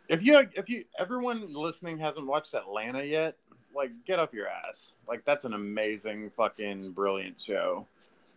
If 0.09 0.25
you 0.25 0.43
if 0.55 0.69
you 0.69 0.85
everyone 0.99 1.53
listening 1.53 1.99
hasn't 1.99 2.27
watched 2.27 2.55
Atlanta 2.55 3.05
yet, 3.05 3.37
like 3.75 3.91
get 4.07 4.19
off 4.19 4.33
your 4.33 4.49
ass. 4.49 4.95
Like 5.09 5.25
that's 5.25 5.45
an 5.45 5.55
amazing 5.55 6.31
fucking 6.37 6.93
brilliant 6.93 7.41
show, 7.41 7.87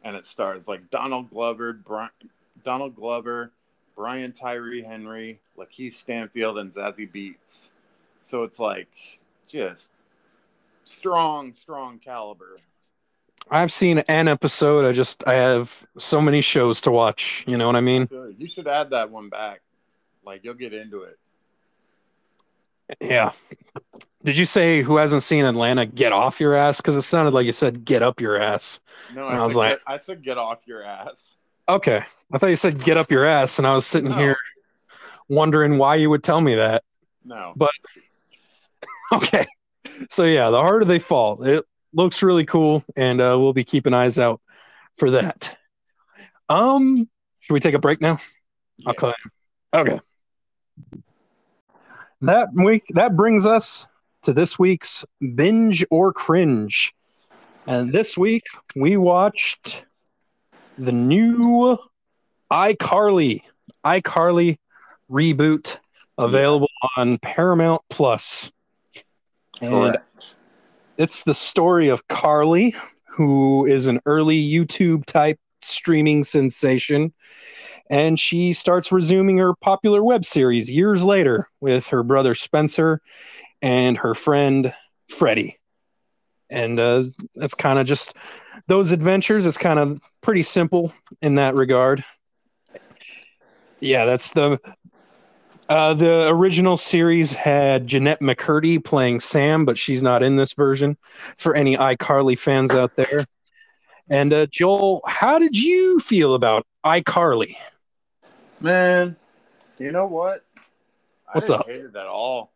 and 0.03 0.15
it 0.15 0.25
stars 0.25 0.67
like 0.67 0.89
Donald 0.89 1.29
Glover, 1.29 1.73
Brian, 1.73 2.09
Donald 2.63 2.95
Glover, 2.95 3.51
Brian 3.95 4.31
Tyree 4.31 4.81
Henry, 4.83 5.39
Lakeith 5.57 5.93
Stanfield, 5.93 6.57
and 6.57 6.73
Zazie 6.73 7.11
Beetz. 7.11 7.69
So 8.23 8.43
it's 8.43 8.59
like 8.59 8.89
just 9.47 9.89
strong, 10.85 11.53
strong 11.53 11.99
caliber. 11.99 12.57
I've 13.51 13.71
seen 13.71 13.99
an 13.99 14.27
episode. 14.27 14.85
I 14.85 14.93
just 14.93 15.27
I 15.27 15.33
have 15.33 15.85
so 15.97 16.21
many 16.21 16.41
shows 16.41 16.81
to 16.81 16.91
watch. 16.91 17.43
You 17.47 17.57
know 17.57 17.67
what 17.67 17.75
I 17.75 17.81
mean? 17.81 18.07
You 18.37 18.47
should 18.47 18.67
add 18.67 18.91
that 18.91 19.11
one 19.11 19.29
back. 19.29 19.61
Like 20.25 20.43
you'll 20.43 20.53
get 20.53 20.73
into 20.73 21.03
it. 21.03 21.19
Yeah. 22.99 23.31
Did 24.23 24.37
you 24.37 24.45
say 24.45 24.81
who 24.81 24.97
hasn't 24.97 25.23
seen 25.23 25.45
Atlanta 25.45 25.85
get 25.85 26.13
off 26.13 26.39
your 26.39 26.55
ass? 26.55 26.77
Because 26.79 26.95
it 26.95 27.01
sounded 27.01 27.33
like 27.33 27.45
you 27.45 27.51
said 27.51 27.83
get 27.83 28.01
up 28.01 28.21
your 28.21 28.41
ass. 28.41 28.81
No, 29.13 29.27
I, 29.27 29.37
I 29.37 29.43
was 29.43 29.55
like, 29.55 29.81
I 29.85 29.97
said 29.97 30.23
get 30.23 30.37
off 30.37 30.65
your 30.65 30.83
ass. 30.83 31.35
Okay, 31.67 32.03
I 32.31 32.37
thought 32.37 32.47
you 32.47 32.55
said 32.55 32.81
get 32.81 32.97
up 32.97 33.11
your 33.11 33.25
ass, 33.25 33.57
and 33.57 33.67
I 33.67 33.73
was 33.73 33.85
sitting 33.85 34.11
no. 34.11 34.17
here 34.17 34.37
wondering 35.27 35.77
why 35.77 35.95
you 35.95 36.09
would 36.09 36.23
tell 36.23 36.39
me 36.39 36.55
that. 36.55 36.83
No, 37.25 37.53
but 37.55 37.71
okay. 39.13 39.45
So 40.09 40.23
yeah, 40.23 40.49
the 40.49 40.59
harder 40.59 40.85
they 40.85 40.99
fall, 40.99 41.43
it 41.43 41.65
looks 41.93 42.23
really 42.23 42.45
cool, 42.45 42.83
and 42.95 43.19
uh, 43.19 43.37
we'll 43.39 43.53
be 43.53 43.63
keeping 43.63 43.93
eyes 43.93 44.19
out 44.19 44.41
for 44.95 45.11
that. 45.11 45.57
Um, 46.47 47.09
should 47.39 47.53
we 47.53 47.59
take 47.59 47.75
a 47.75 47.79
break 47.79 47.99
now? 47.99 48.19
Yeah. 48.77 48.89
I'll 48.89 48.95
call 48.95 49.09
you. 49.09 49.79
Okay. 49.79 49.99
That 52.23 52.53
week 52.53 52.85
that 52.91 53.17
brings 53.17 53.45
us 53.45 53.89
to 54.21 54.31
this 54.31 54.57
week's 54.57 55.03
binge 55.35 55.85
or 55.91 56.13
cringe, 56.13 56.93
and 57.67 57.91
this 57.91 58.17
week 58.17 58.43
we 58.77 58.95
watched 58.95 59.83
the 60.77 60.93
new 60.93 61.77
iCarly, 62.49 63.41
iCarly 63.83 64.57
reboot 65.11 65.79
available 66.17 66.69
on 66.95 67.17
Paramount 67.17 67.81
Plus. 67.89 68.49
And 69.59 69.71
Correct. 69.71 70.35
it's 70.97 71.25
the 71.25 71.33
story 71.33 71.89
of 71.89 72.07
Carly, 72.07 72.73
who 73.03 73.65
is 73.65 73.87
an 73.87 73.99
early 74.05 74.41
YouTube 74.41 75.05
type 75.05 75.39
streaming 75.61 76.23
sensation. 76.23 77.11
And 77.89 78.19
she 78.19 78.53
starts 78.53 78.91
resuming 78.91 79.37
her 79.37 79.53
popular 79.53 80.03
web 80.03 80.25
series 80.25 80.69
years 80.69 81.03
later 81.03 81.49
with 81.59 81.87
her 81.87 82.03
brother 82.03 82.33
Spencer 82.33 83.01
and 83.61 83.97
her 83.97 84.15
friend 84.15 84.73
Freddie. 85.09 85.59
And 86.49 86.79
uh, 86.79 87.03
that's 87.35 87.55
kind 87.55 87.79
of 87.79 87.87
just 87.87 88.15
those 88.67 88.91
adventures 88.91 89.45
It's 89.45 89.57
kind 89.57 89.79
of 89.79 90.01
pretty 90.21 90.43
simple 90.43 90.93
in 91.21 91.35
that 91.35 91.55
regard. 91.55 92.03
Yeah, 93.79 94.05
that's 94.05 94.31
the 94.31 94.59
uh, 95.69 95.93
the 95.93 96.29
original 96.29 96.77
series 96.77 97.33
had 97.33 97.87
Jennette 97.87 98.19
McCurdy 98.19 98.83
playing 98.83 99.21
Sam, 99.21 99.65
but 99.65 99.77
she's 99.77 100.03
not 100.03 100.21
in 100.21 100.35
this 100.35 100.53
version. 100.53 100.97
For 101.37 101.55
any 101.55 101.75
iCarly 101.75 102.37
fans 102.37 102.73
out 102.73 102.95
there, 102.95 103.25
and 104.09 104.33
uh, 104.33 104.45
Joel, 104.47 105.01
how 105.07 105.39
did 105.39 105.57
you 105.57 105.99
feel 105.99 106.35
about 106.35 106.65
iCarly? 106.85 107.55
Man, 108.63 109.17
you 109.77 109.91
know 109.91 110.05
what? 110.07 110.45
What's 111.33 111.49
up? 111.49 111.65
I 111.67 111.73
didn't 111.73 111.81
hate 111.81 111.89
it 111.89 111.95
at 111.97 112.07
all. 112.07 112.53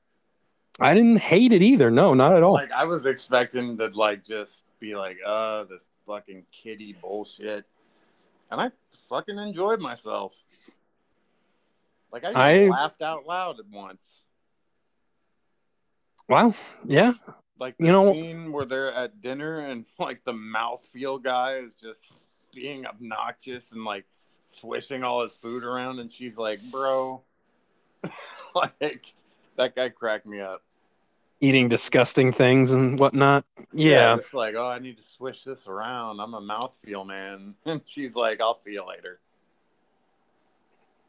I 0.79 0.93
didn't 0.93 1.17
hate 1.17 1.51
it 1.51 1.61
either. 1.61 1.91
No, 1.91 2.13
not 2.13 2.33
at 2.33 2.43
all. 2.43 2.53
Like 2.53 2.71
I 2.71 2.85
was 2.85 3.05
expecting 3.05 3.77
to 3.77 3.87
like 3.87 4.23
just 4.23 4.63
be 4.79 4.95
like, 4.95 5.17
uh, 5.25 5.65
this 5.65 5.85
fucking 6.05 6.45
kitty 6.53 6.95
bullshit. 7.01 7.65
And 8.49 8.61
I 8.61 8.71
fucking 9.09 9.37
enjoyed 9.37 9.81
myself. 9.81 10.33
Like 12.13 12.23
I, 12.23 12.31
I 12.35 12.67
laughed 12.69 13.01
out 13.01 13.25
loud 13.25 13.59
at 13.59 13.67
once. 13.69 14.21
Wow. 16.29 16.53
Yeah. 16.85 17.15
Like 17.59 17.75
you 17.79 17.91
know 17.91 18.13
scene 18.13 18.53
where 18.53 18.65
they're 18.65 18.93
at 18.93 19.21
dinner 19.21 19.59
and 19.59 19.85
like 19.99 20.23
the 20.23 20.31
mouthfeel 20.31 21.21
guy 21.21 21.55
is 21.55 21.75
just 21.75 22.27
being 22.53 22.85
obnoxious 22.85 23.73
and 23.73 23.83
like 23.83 24.05
swishing 24.47 25.03
all 25.03 25.23
his 25.23 25.33
food 25.33 25.63
around 25.63 25.99
and 25.99 26.09
she's 26.09 26.37
like, 26.37 26.61
bro 26.71 27.21
like 28.55 29.13
that 29.55 29.75
guy 29.75 29.89
cracked 29.89 30.25
me 30.25 30.39
up 30.39 30.63
eating 31.39 31.69
disgusting 31.69 32.31
things 32.31 32.71
and 32.71 32.99
whatnot. 32.99 33.45
Yeah. 33.71 33.91
yeah. 33.91 34.15
It's 34.15 34.33
like, 34.33 34.55
oh, 34.55 34.67
I 34.67 34.79
need 34.79 34.97
to 34.97 35.03
swish 35.03 35.43
this 35.43 35.67
around. 35.67 36.19
I'm 36.19 36.33
a 36.33 36.41
mouthfeel 36.41 37.05
man. 37.05 37.55
And 37.65 37.81
she's 37.85 38.15
like, 38.15 38.41
I'll 38.41 38.55
see 38.55 38.73
you 38.73 38.85
later. 38.87 39.19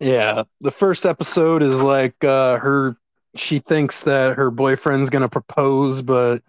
Yeah. 0.01 0.45
The 0.61 0.71
first 0.71 1.07
episode 1.07 1.63
is 1.63 1.83
like 1.83 2.23
uh, 2.23 2.59
her, 2.59 2.97
she 3.37 3.59
thinks 3.59 4.05
that 4.05 4.37
her 4.37 4.51
boyfriend's 4.51 5.11
going 5.11 5.23
to 5.23 5.29
propose, 5.29 6.03
but 6.03 6.43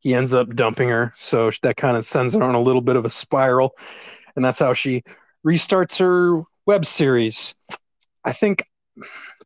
he 0.00 0.14
ends 0.14 0.32
up 0.32 0.54
dumping 0.54 0.88
her. 0.88 1.12
So 1.16 1.50
that 1.62 1.76
kind 1.76 1.96
of 1.96 2.04
sends 2.04 2.34
her 2.34 2.42
on 2.42 2.54
a 2.54 2.60
little 2.60 2.80
bit 2.80 2.96
of 2.96 3.04
a 3.04 3.10
spiral. 3.10 3.74
And 4.36 4.44
that's 4.44 4.58
how 4.58 4.74
she 4.74 5.04
restarts 5.46 5.98
her 5.98 6.42
web 6.66 6.84
series. 6.84 7.54
I 8.24 8.32
think 8.32 8.64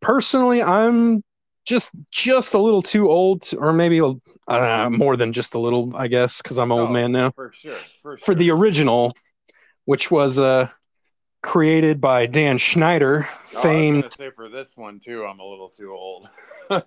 personally, 0.01 0.63
I'm 0.63 1.23
just 1.65 1.91
just 2.11 2.55
a 2.55 2.59
little 2.59 2.83
too 2.83 3.09
old, 3.09 3.43
to, 3.43 3.57
or 3.59 3.73
maybe 3.73 4.01
uh, 4.49 4.91
more 4.91 5.17
than 5.17 5.33
just 5.33 5.55
a 5.55 5.59
little, 5.59 5.97
I 5.97 6.09
guess, 6.09 6.43
because 6.43 6.59
I'm 6.59 6.73
an 6.73 6.79
old 6.79 6.91
oh, 6.91 6.93
man 6.93 7.13
now. 7.13 7.31
For 7.31 7.53
sure, 7.55 7.75
for 8.03 8.19
sure. 8.19 8.25
For 8.25 8.35
the 8.35 8.51
original, 8.51 9.15
which 9.85 10.11
was 10.11 10.39
uh, 10.39 10.69
created 11.43 12.01
by 12.01 12.27
Dan 12.27 12.59
Schneider, 12.59 13.29
oh, 13.55 13.63
famed. 13.63 14.13
say 14.13 14.31
for 14.31 14.49
this 14.49 14.77
one 14.77 15.01
too, 15.01 15.25
I'm 15.25 15.41
a 15.41 15.47
little 15.47 15.69
too 15.69 15.93
old. 15.93 16.29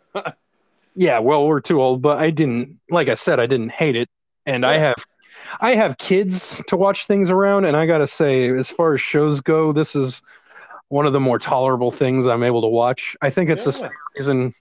yeah, 0.95 1.19
well, 1.19 1.47
we're 1.47 1.61
too 1.61 1.81
old, 1.81 2.01
but 2.01 2.17
I 2.17 2.31
didn't. 2.31 2.79
Like 2.89 3.07
I 3.07 3.15
said, 3.15 3.39
I 3.39 3.47
didn't 3.47 3.71
hate 3.71 3.95
it, 3.95 4.09
and 4.45 4.63
yeah. 4.63 4.69
I 4.69 4.77
have. 4.77 4.95
I 5.59 5.75
have 5.75 5.97
kids 5.97 6.61
to 6.67 6.77
watch 6.77 7.05
things 7.07 7.31
around, 7.31 7.65
and 7.65 7.75
I 7.75 7.85
gotta 7.85 8.07
say, 8.07 8.49
as 8.49 8.69
far 8.71 8.93
as 8.93 9.01
shows 9.01 9.41
go, 9.41 9.71
this 9.71 9.95
is 9.95 10.21
one 10.89 11.05
of 11.05 11.13
the 11.13 11.19
more 11.19 11.39
tolerable 11.39 11.91
things 11.91 12.27
I'm 12.27 12.43
able 12.43 12.61
to 12.61 12.67
watch. 12.67 13.15
I 13.21 13.29
think 13.29 13.49
it's 13.49 13.61
yeah. 13.61 13.65
the 13.65 13.73
same 13.73 13.91
reason 14.15 14.53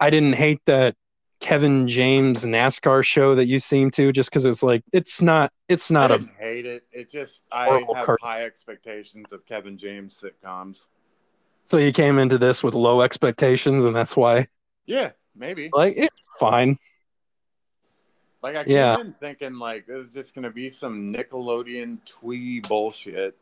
I 0.00 0.10
didn't 0.10 0.34
hate 0.34 0.60
that 0.66 0.96
Kevin 1.40 1.88
James 1.88 2.44
NASCAR 2.44 3.04
show 3.04 3.34
that 3.34 3.46
you 3.46 3.58
seem 3.58 3.90
to, 3.92 4.12
just 4.12 4.30
because 4.30 4.46
it's 4.46 4.62
like 4.62 4.82
it's 4.92 5.20
not 5.20 5.52
it's 5.68 5.90
not 5.90 6.10
I 6.10 6.14
a 6.14 6.18
hate 6.38 6.66
it. 6.66 6.84
It 6.90 7.10
just 7.10 7.42
I 7.52 7.84
have 7.94 8.16
high 8.20 8.44
expectations 8.44 9.32
of 9.32 9.44
Kevin 9.44 9.76
James 9.76 10.22
sitcoms. 10.22 10.86
So 11.62 11.78
you 11.78 11.92
came 11.92 12.18
into 12.18 12.38
this 12.38 12.62
with 12.62 12.74
low 12.74 13.00
expectations, 13.00 13.84
and 13.84 13.94
that's 13.94 14.16
why. 14.16 14.46
Yeah, 14.86 15.12
maybe. 15.34 15.70
Like 15.72 15.94
it's 15.96 16.22
fine. 16.38 16.78
Like 18.44 18.56
I 18.56 18.64
came 18.64 18.76
yeah. 18.76 19.00
in 19.00 19.14
thinking 19.14 19.54
like 19.54 19.86
this 19.86 20.08
is 20.08 20.12
just 20.12 20.34
gonna 20.34 20.50
be 20.50 20.68
some 20.68 21.14
Nickelodeon 21.14 21.96
twee 22.04 22.60
bullshit. 22.60 23.38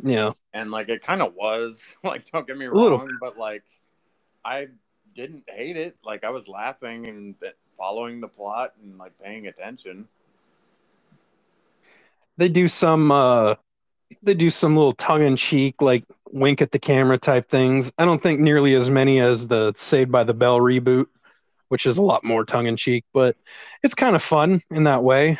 Yeah. 0.00 0.30
And 0.54 0.70
like 0.70 0.88
it 0.88 1.02
kind 1.02 1.22
of 1.22 1.34
was. 1.34 1.82
Like 2.04 2.30
don't 2.30 2.46
get 2.46 2.56
me 2.56 2.66
wrong, 2.66 3.18
but 3.20 3.36
like 3.36 3.64
I 4.44 4.68
didn't 5.12 5.42
hate 5.48 5.76
it. 5.76 5.96
Like 6.04 6.22
I 6.22 6.30
was 6.30 6.46
laughing 6.46 7.06
and 7.06 7.34
following 7.76 8.20
the 8.20 8.28
plot 8.28 8.74
and 8.80 8.96
like 8.96 9.12
paying 9.20 9.48
attention. 9.48 10.06
They 12.36 12.48
do 12.48 12.68
some 12.68 13.10
uh 13.10 13.56
they 14.22 14.34
do 14.34 14.50
some 14.50 14.76
little 14.76 14.92
tongue 14.92 15.22
in 15.22 15.34
cheek 15.34 15.82
like 15.82 16.04
wink 16.30 16.62
at 16.62 16.70
the 16.70 16.78
camera 16.78 17.18
type 17.18 17.48
things. 17.48 17.92
I 17.98 18.04
don't 18.04 18.22
think 18.22 18.38
nearly 18.38 18.74
as 18.74 18.88
many 18.88 19.18
as 19.18 19.48
the 19.48 19.74
Saved 19.76 20.12
by 20.12 20.22
the 20.22 20.32
Bell 20.32 20.60
reboot, 20.60 21.06
which 21.68 21.86
is 21.86 21.98
a 21.98 22.02
lot 22.02 22.24
more 22.24 22.44
tongue 22.44 22.66
in 22.66 22.76
cheek, 22.76 23.04
but 23.12 23.36
it's 23.82 23.94
kind 23.94 24.16
of 24.16 24.22
fun 24.22 24.60
in 24.70 24.84
that 24.84 25.02
way. 25.02 25.38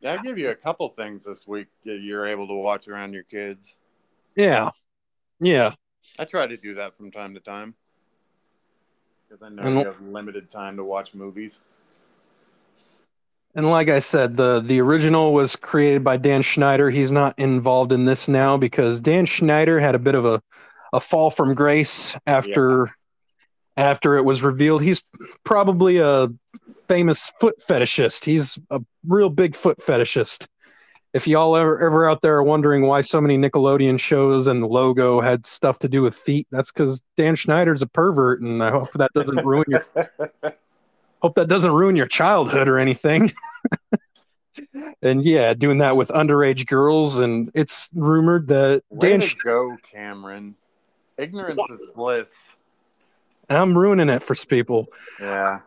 Yeah, 0.00 0.12
I'll 0.12 0.22
give 0.22 0.38
you 0.38 0.50
a 0.50 0.54
couple 0.54 0.88
things 0.88 1.24
this 1.24 1.46
week 1.46 1.68
that 1.84 2.00
you're 2.02 2.26
able 2.26 2.46
to 2.48 2.54
watch 2.54 2.88
around 2.88 3.14
your 3.14 3.22
kids. 3.22 3.74
Yeah. 4.36 4.70
Yeah. 5.40 5.72
I 6.18 6.24
try 6.26 6.46
to 6.46 6.56
do 6.56 6.74
that 6.74 6.94
from 6.96 7.10
time 7.10 7.34
to 7.34 7.40
time 7.40 7.74
because 9.28 9.42
I 9.42 9.48
know 9.48 9.62
And- 9.62 9.78
you 9.78 9.84
have 9.86 10.00
limited 10.00 10.50
time 10.50 10.76
to 10.76 10.84
watch 10.84 11.14
movies. 11.14 11.62
And 13.56 13.70
like 13.70 13.88
I 13.88 14.00
said, 14.00 14.36
the 14.36 14.58
the 14.60 14.80
original 14.80 15.32
was 15.32 15.54
created 15.54 16.02
by 16.02 16.16
Dan 16.16 16.42
Schneider. 16.42 16.90
He's 16.90 17.12
not 17.12 17.38
involved 17.38 17.92
in 17.92 18.04
this 18.04 18.26
now 18.26 18.56
because 18.56 19.00
Dan 19.00 19.26
Schneider 19.26 19.78
had 19.78 19.94
a 19.94 19.98
bit 20.00 20.16
of 20.16 20.24
a, 20.24 20.42
a 20.92 20.98
fall 20.98 21.30
from 21.30 21.54
grace 21.54 22.18
after 22.26 22.92
after 23.76 24.16
it 24.16 24.24
was 24.24 24.42
revealed. 24.42 24.82
He's 24.82 25.02
probably 25.44 25.98
a 25.98 26.28
famous 26.88 27.32
foot 27.40 27.56
fetishist. 27.60 28.24
He's 28.24 28.58
a 28.70 28.80
real 29.06 29.30
big 29.30 29.56
foot 29.56 29.78
fetishist. 29.78 30.48
If 31.12 31.28
y'all 31.28 31.56
ever 31.56 31.80
ever 31.84 32.10
out 32.10 32.22
there 32.22 32.36
are 32.36 32.42
wondering 32.42 32.86
why 32.86 33.00
so 33.02 33.20
many 33.20 33.38
Nickelodeon 33.38 34.00
shows 34.00 34.48
and 34.48 34.62
the 34.62 34.66
logo 34.66 35.20
had 35.20 35.46
stuff 35.46 35.78
to 35.80 35.88
do 35.88 36.02
with 36.02 36.16
feet, 36.16 36.48
that's 36.50 36.72
because 36.72 37.04
Dan 37.16 37.36
Schneider's 37.36 37.82
a 37.82 37.86
pervert, 37.86 38.40
and 38.40 38.62
I 38.62 38.70
hope 38.70 38.90
that 38.94 39.12
doesn't 39.14 39.46
ruin 39.46 39.64
your 39.68 39.86
hope 41.22 41.36
that 41.36 41.48
doesn't 41.48 41.70
ruin 41.70 41.94
your 41.94 42.08
childhood 42.08 42.68
or 42.68 42.78
anything. 42.78 43.30
and 45.02 45.24
yeah, 45.24 45.54
doing 45.54 45.78
that 45.78 45.96
with 45.96 46.08
underage 46.08 46.66
girls, 46.66 47.18
and 47.18 47.48
it's 47.54 47.90
rumored 47.94 48.48
that 48.48 48.82
Way 48.90 49.10
Dan. 49.10 49.20
Sch- 49.20 49.36
go, 49.44 49.76
Cameron. 49.84 50.56
Ignorance 51.16 51.62
is 51.70 51.84
bliss. 51.94 52.56
I'm 53.48 53.76
ruining 53.76 54.08
it 54.08 54.22
for 54.22 54.34
people. 54.46 54.88
Yeah. 55.20 55.60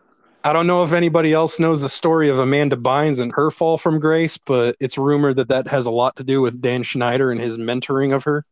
I 0.44 0.52
don't 0.52 0.66
know 0.66 0.84
if 0.84 0.92
anybody 0.92 1.32
else 1.32 1.58
knows 1.58 1.82
the 1.82 1.88
story 1.88 2.28
of 2.28 2.38
Amanda 2.38 2.76
Bynes 2.76 3.20
and 3.20 3.32
her 3.32 3.50
fall 3.50 3.76
from 3.76 3.98
grace, 3.98 4.38
but 4.38 4.76
it's 4.80 4.96
rumored 4.96 5.36
that 5.36 5.48
that 5.48 5.66
has 5.68 5.86
a 5.86 5.90
lot 5.90 6.16
to 6.16 6.24
do 6.24 6.40
with 6.40 6.60
Dan 6.60 6.82
Schneider 6.82 7.30
and 7.30 7.40
his 7.40 7.58
mentoring 7.58 8.14
of 8.14 8.24
her. 8.24 8.44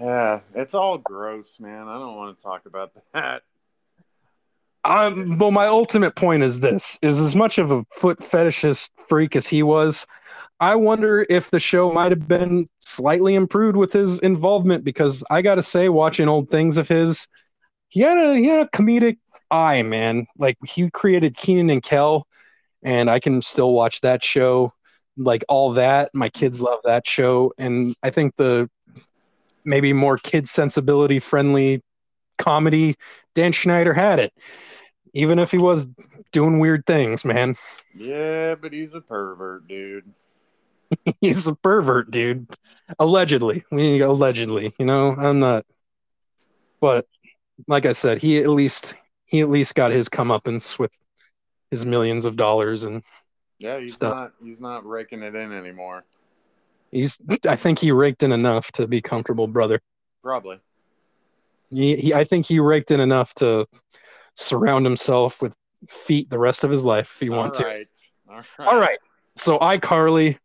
Yeah. 0.00 0.40
It's 0.54 0.74
all 0.74 0.98
gross, 0.98 1.60
man. 1.60 1.88
I 1.88 1.98
don't 1.98 2.16
want 2.16 2.36
to 2.36 2.42
talk 2.42 2.66
about 2.66 2.92
that. 3.12 3.42
Um, 4.86 5.38
well, 5.38 5.50
my 5.50 5.66
ultimate 5.66 6.14
point 6.14 6.44
is 6.44 6.60
this: 6.60 6.96
is 7.02 7.20
as 7.20 7.34
much 7.34 7.58
of 7.58 7.72
a 7.72 7.84
foot 7.90 8.20
fetishist 8.20 8.90
freak 8.96 9.34
as 9.34 9.48
he 9.48 9.64
was, 9.64 10.06
I 10.60 10.76
wonder 10.76 11.26
if 11.28 11.50
the 11.50 11.58
show 11.58 11.92
might 11.92 12.12
have 12.12 12.28
been 12.28 12.68
slightly 12.78 13.34
improved 13.34 13.76
with 13.76 13.92
his 13.92 14.20
involvement. 14.20 14.84
Because 14.84 15.24
I 15.28 15.42
got 15.42 15.56
to 15.56 15.62
say, 15.62 15.88
watching 15.88 16.28
old 16.28 16.50
things 16.50 16.76
of 16.76 16.86
his, 16.86 17.26
he 17.96 18.02
had 18.02 18.18
a 18.18 18.36
he 18.36 18.44
had 18.44 18.66
a 18.66 18.68
comedic 18.76 19.16
eye, 19.50 19.80
man. 19.80 20.26
Like 20.36 20.58
he 20.66 20.90
created 20.90 21.34
Kenan 21.34 21.70
and 21.70 21.82
Kel, 21.82 22.26
and 22.82 23.08
I 23.08 23.20
can 23.20 23.40
still 23.40 23.72
watch 23.72 24.02
that 24.02 24.22
show. 24.22 24.74
Like 25.16 25.46
all 25.48 25.72
that, 25.72 26.10
my 26.12 26.28
kids 26.28 26.60
love 26.60 26.80
that 26.84 27.06
show, 27.06 27.54
and 27.56 27.96
I 28.02 28.10
think 28.10 28.36
the 28.36 28.68
maybe 29.64 29.94
more 29.94 30.18
kid 30.18 30.46
sensibility 30.46 31.18
friendly 31.20 31.82
comedy 32.36 32.96
Dan 33.34 33.52
Schneider 33.52 33.94
had 33.94 34.18
it 34.18 34.32
even 35.14 35.38
if 35.38 35.50
he 35.50 35.56
was 35.56 35.86
doing 36.32 36.58
weird 36.58 36.84
things, 36.84 37.24
man. 37.24 37.56
Yeah, 37.94 38.56
but 38.56 38.74
he's 38.74 38.92
a 38.92 39.00
pervert, 39.00 39.66
dude. 39.66 40.12
He's 41.20 41.48
a 41.48 41.56
pervert, 41.56 42.10
dude. 42.12 42.46
Allegedly. 42.98 43.64
We 43.72 44.02
allegedly, 44.02 44.72
you 44.78 44.84
know, 44.84 45.16
I'm 45.16 45.40
not 45.40 45.64
but 46.80 47.06
like 47.66 47.86
I 47.86 47.92
said, 47.92 48.18
he 48.18 48.38
at 48.38 48.48
least 48.48 48.96
he 49.26 49.40
at 49.40 49.50
least 49.50 49.74
got 49.74 49.92
his 49.92 50.08
comeuppance 50.08 50.78
with 50.78 50.92
his 51.70 51.84
millions 51.84 52.24
of 52.24 52.36
dollars 52.36 52.84
and 52.84 53.02
Yeah, 53.58 53.78
he's 53.78 53.94
Stuff. 53.94 54.18
not 54.18 54.32
he's 54.42 54.60
not 54.60 54.86
raking 54.86 55.22
it 55.22 55.34
in 55.34 55.52
anymore. 55.52 56.04
he's 56.92 57.20
I 57.48 57.56
think 57.56 57.78
he 57.78 57.90
raked 57.92 58.22
in 58.22 58.32
enough 58.32 58.70
to 58.72 58.86
be 58.86 59.00
comfortable, 59.00 59.46
brother. 59.46 59.80
Probably. 60.22 60.60
He, 61.70 61.96
he 61.96 62.14
I 62.14 62.24
think 62.24 62.46
he 62.46 62.60
raked 62.60 62.90
in 62.90 63.00
enough 63.00 63.34
to 63.36 63.66
surround 64.34 64.84
himself 64.86 65.42
with 65.42 65.54
feet 65.88 66.30
the 66.30 66.38
rest 66.38 66.64
of 66.64 66.70
his 66.70 66.84
life 66.84 67.12
if 67.16 67.20
he 67.20 67.30
All 67.30 67.38
wants 67.38 67.58
to. 67.58 67.64
right. 67.64 67.88
All 68.28 68.36
right. 68.36 68.46
All 68.58 68.78
right. 68.78 68.98
So 69.36 69.58
iCarly, 69.58 70.38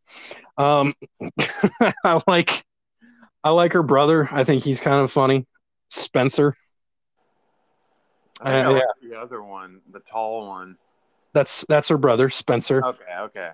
um, 0.58 0.94
I 2.04 2.22
like, 2.28 2.64
I 3.44 3.52
like 3.52 3.74
her 3.74 3.84
brother. 3.84 4.28
I 4.32 4.44
think 4.44 4.64
he's 4.64 4.82
kind 4.82 5.02
of 5.02 5.12
funny. 5.12 5.46
Spencer. 5.90 6.56
I 8.42 8.64
Uh, 8.64 8.74
like 8.74 8.84
the 9.02 9.20
other 9.20 9.42
one, 9.44 9.82
the 9.92 10.00
tall 10.00 10.48
one. 10.48 10.78
That's 11.34 11.66
that's 11.68 11.90
her 11.90 11.98
brother, 11.98 12.30
Spencer. 12.30 12.84
Okay, 12.84 13.18
okay. 13.20 13.52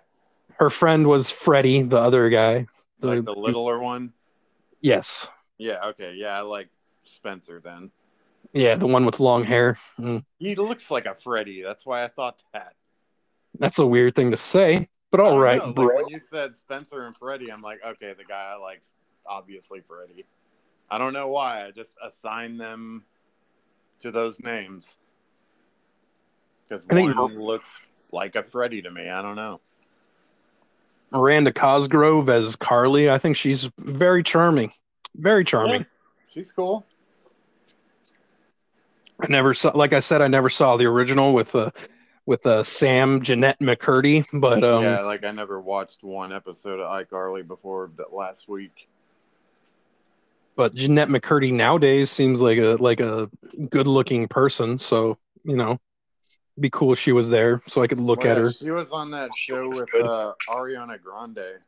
Her 0.59 0.69
friend 0.69 1.05
was 1.05 1.29
Freddie, 1.29 1.83
the 1.83 1.97
other 1.97 2.29
guy. 2.29 2.67
The, 2.99 3.07
like 3.07 3.25
the 3.25 3.33
littler 3.33 3.79
one. 3.79 4.13
yes, 4.81 5.29
Yeah, 5.59 5.85
okay. 5.87 6.13
Yeah, 6.15 6.37
I 6.37 6.41
like 6.41 6.69
Spencer 7.05 7.59
then. 7.63 7.91
yeah, 8.53 8.75
the 8.75 8.87
one 8.87 9.05
with 9.05 9.19
long 9.19 9.43
hair. 9.43 9.77
Mm, 9.99 10.23
He 10.39 10.55
looks 10.55 10.89
like 10.89 11.05
a 11.05 11.13
Freddy. 11.13 11.61
That's 11.61 11.85
why 11.85 12.03
I 12.03 12.07
thought 12.07 12.41
that. 12.53 12.73
That's 13.59 13.79
a 13.79 13.85
weird 13.85 14.15
thing 14.15 14.31
to 14.31 14.37
say, 14.37 14.87
but 15.11 15.19
all 15.19 15.37
right, 15.37 15.59
all 15.59 15.73
don't 15.73 15.85
right, 15.85 15.95
know, 15.95 15.95
like, 15.95 15.95
when 16.05 16.07
you 16.09 16.19
said 16.19 16.55
Spencer 16.57 17.03
and 17.05 17.15
Freddy, 17.15 17.51
I'm 17.51 17.61
like, 17.61 17.79
okay, 17.85 18.13
the 18.17 18.23
guy 18.23 18.53
I 18.53 18.55
like, 18.57 18.81
obviously 19.25 19.81
Freddy. 19.81 20.25
I 20.89 20.97
don't 20.97 21.13
know 21.13 21.27
why. 21.27 21.65
I 21.65 21.71
just 21.71 21.95
assigned 22.03 22.59
them 22.59 23.03
to 23.99 24.11
those 24.11 24.39
names 24.39 24.95
because 26.67 26.85
think- 26.85 27.15
one 27.15 27.39
looks 27.39 27.89
like 28.11 28.35
a 28.35 28.43
Freddy 28.43 28.81
to 28.81 28.91
me. 28.91 29.09
I 29.09 29.21
don't 29.21 29.35
know. 29.35 29.61
Miranda 31.11 31.53
Cosgrove 31.53 32.29
as 32.29 32.55
Carly. 32.55 33.09
I 33.09 33.17
think 33.17 33.37
she's 33.37 33.69
very 33.77 34.23
charming. 34.23 34.71
Very 35.15 35.45
charming. 35.45 35.81
Yeah, 35.81 35.87
she's 36.33 36.51
cool. 36.51 36.85
I 39.19 39.27
never 39.29 39.53
saw, 39.53 39.71
like 39.75 39.93
I 39.93 39.99
said, 39.99 40.21
I 40.21 40.27
never 40.27 40.49
saw 40.49 40.77
the 40.77 40.85
original 40.85 41.33
with 41.33 41.55
uh, 41.55 41.71
with 42.25 42.45
uh, 42.45 42.63
Sam 42.63 43.21
Jennette 43.21 43.59
McCurdy, 43.59 44.25
but 44.33 44.63
um, 44.63 44.83
yeah, 44.83 45.01
like 45.01 45.25
I 45.25 45.31
never 45.31 45.59
watched 45.59 46.03
one 46.03 46.31
episode 46.31 46.79
of 46.79 46.91
iCarly 46.91 47.47
before 47.47 47.89
last 48.11 48.47
week. 48.47 48.87
But 50.57 50.73
Jennette 50.75 51.07
McCurdy 51.09 51.53
nowadays 51.53 52.09
seems 52.11 52.41
like 52.41 52.57
a 52.57 52.75
like 52.79 52.99
a 52.99 53.29
good 53.69 53.87
looking 53.87 54.27
person. 54.27 54.77
So 54.79 55.17
you 55.45 55.55
know, 55.55 55.71
it'd 55.73 56.61
be 56.61 56.69
cool 56.71 56.91
if 56.91 56.99
she 56.99 57.11
was 57.13 57.29
there 57.29 57.61
so 57.67 57.81
I 57.81 57.87
could 57.87 57.99
look 58.01 58.19
Well, 58.23 58.31
at 58.31 58.37
yeah, 58.37 58.43
her. 58.43 58.51
She 58.51 58.71
was 58.71 58.91
on 58.91 59.11
that 59.11 59.29
show 59.37 59.69
with 59.69 59.89
good. 59.91 60.03
uh, 60.05 60.33
Ariana 60.49 61.01
Grande, 61.01 61.59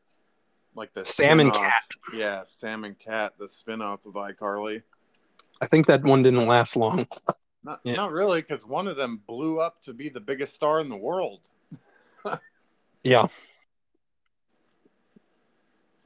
like 0.74 0.92
the 0.92 1.04
Sam 1.04 1.40
and. 1.40 1.52
Cat. 1.52 1.84
Yeah, 2.12 2.42
Sam 2.60 2.84
and 2.84 2.98
Cat, 2.98 3.34
the 3.38 3.48
spin-off 3.48 4.04
of 4.04 4.14
iCarly. 4.14 4.82
I 5.62 5.66
think 5.66 5.86
that 5.86 6.02
one 6.02 6.22
didn't 6.24 6.46
last 6.46 6.76
long. 6.76 7.06
Not, 7.62 7.80
Yeah. 7.84 7.94
not 7.96 8.10
really, 8.12 8.40
because 8.40 8.64
one 8.64 8.88
of 8.88 8.96
them 8.96 9.20
blew 9.26 9.60
up 9.60 9.82
to 9.82 9.92
be 9.92 10.08
the 10.08 10.18
biggest 10.18 10.54
star 10.54 10.80
in 10.80 10.88
the 10.88 10.96
world. 10.96 11.40
Yeah. 13.04 13.28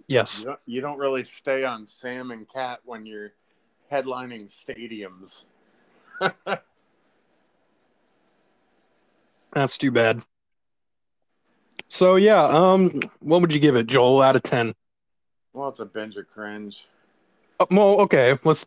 Yes. 0.06 0.40
You 0.40 0.46
don't, 0.46 0.60
you 0.66 0.80
don't 0.80 0.98
really 0.98 1.24
stay 1.24 1.64
on 1.64 1.86
Sam 1.86 2.30
and 2.30 2.48
Cat 2.48 2.80
when 2.84 3.06
you're 3.06 3.32
headlining 3.90 4.52
stadiums. 4.52 5.44
That's 9.52 9.78
too 9.78 9.92
bad. 9.92 10.22
So 11.88 12.16
yeah, 12.16 12.42
um, 12.44 13.00
what 13.20 13.40
would 13.40 13.54
you 13.54 13.60
give 13.60 13.76
it, 13.76 13.86
Joel, 13.86 14.20
out 14.20 14.36
of 14.36 14.42
ten? 14.42 14.74
Well, 15.52 15.68
it's 15.68 15.80
a 15.80 15.86
binge 15.86 16.16
or 16.16 16.24
cringe. 16.24 16.86
Oh, 17.60 17.66
well, 17.70 18.00
okay, 18.00 18.36
let's 18.42 18.66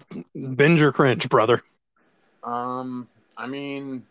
binge 0.55 0.81
or 0.81 0.93
cringe, 0.93 1.27
brother. 1.27 1.61
Um, 2.43 3.09
I 3.35 3.47
mean, 3.47 4.05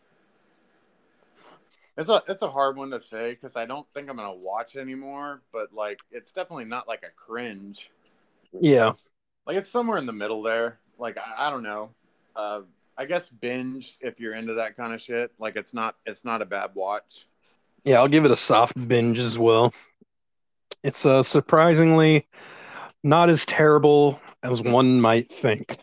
it's 1.97 2.09
a 2.11 2.23
it's 2.29 2.43
a 2.43 2.51
hard 2.51 2.77
one 2.77 2.91
to 2.91 3.01
say 3.01 3.31
because 3.31 3.57
I 3.57 3.65
don't 3.67 3.87
think 3.95 4.09
I'm 4.11 4.17
gonna 4.17 4.37
watch 4.39 4.77
anymore. 4.77 5.43
But 5.53 5.73
like, 5.73 6.01
it's 6.11 6.33
definitely 6.33 6.67
not 6.67 6.89
like 6.89 7.05
a 7.07 7.11
cringe. 7.15 7.91
Yeah, 8.61 8.93
Like, 9.47 9.57
it's 9.57 9.71
somewhere 9.71 9.99
in 9.99 10.07
the 10.07 10.13
middle 10.13 10.43
there. 10.43 10.79
Like, 10.99 11.19
I, 11.19 11.49
I 11.49 11.51
don't 11.51 11.63
know. 11.63 11.95
Uh, 12.35 12.63
I 12.97 13.05
guess 13.07 13.29
binge 13.29 13.97
if 14.01 14.21
you're 14.21 14.35
into 14.35 14.55
that 14.55 14.77
kind 14.77 14.93
of 14.95 15.01
shit. 15.03 15.33
Like, 15.39 15.57
it's 15.57 15.75
not 15.75 15.97
it's 16.07 16.25
not 16.25 16.43
a 16.43 16.47
bad 16.47 16.71
watch. 16.75 17.27
yeah, 17.85 17.99
I'll 17.99 18.09
give 18.09 18.25
it 18.25 18.31
a 18.31 18.37
soft 18.37 18.89
binge 18.89 19.19
as 19.19 19.39
well. 19.39 19.73
It's 20.83 21.05
uh, 21.07 21.23
surprisingly 21.23 22.27
not 23.05 23.29
as 23.31 23.47
terrible 23.47 24.21
as 24.43 24.63
one 24.63 25.01
might 25.01 25.29
think. 25.31 25.79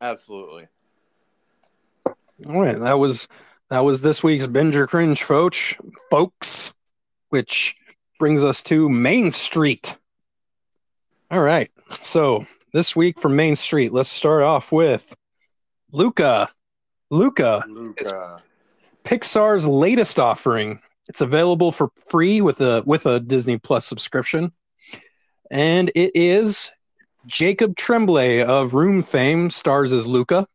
Absolutely. 0.00 0.66
All 2.46 2.60
right, 2.60 2.78
that 2.78 2.98
was 2.98 3.28
that 3.72 3.84
was 3.84 4.02
this 4.02 4.22
week's 4.22 4.46
Binge 4.46 4.76
or 4.76 4.86
Cringe, 4.86 5.22
folks. 5.22 5.74
Folks, 6.10 6.74
which 7.30 7.74
brings 8.18 8.44
us 8.44 8.62
to 8.64 8.90
Main 8.90 9.30
Street. 9.30 9.96
All 11.30 11.40
right, 11.40 11.70
so 11.90 12.46
this 12.74 12.94
week 12.94 13.18
from 13.18 13.34
Main 13.34 13.56
Street, 13.56 13.90
let's 13.90 14.10
start 14.10 14.42
off 14.42 14.72
with 14.72 15.16
Luca. 15.90 16.50
Luca, 17.10 17.64
Luca. 17.66 18.42
Pixar's 19.04 19.66
latest 19.66 20.18
offering. 20.18 20.78
It's 21.08 21.22
available 21.22 21.72
for 21.72 21.88
free 22.10 22.42
with 22.42 22.60
a 22.60 22.82
with 22.84 23.06
a 23.06 23.20
Disney 23.20 23.56
Plus 23.56 23.86
subscription, 23.86 24.52
and 25.50 25.90
it 25.94 26.10
is 26.14 26.72
Jacob 27.24 27.74
Tremblay 27.78 28.42
of 28.42 28.74
Room 28.74 29.02
fame 29.02 29.48
stars 29.48 29.94
as 29.94 30.06
Luca, 30.06 30.46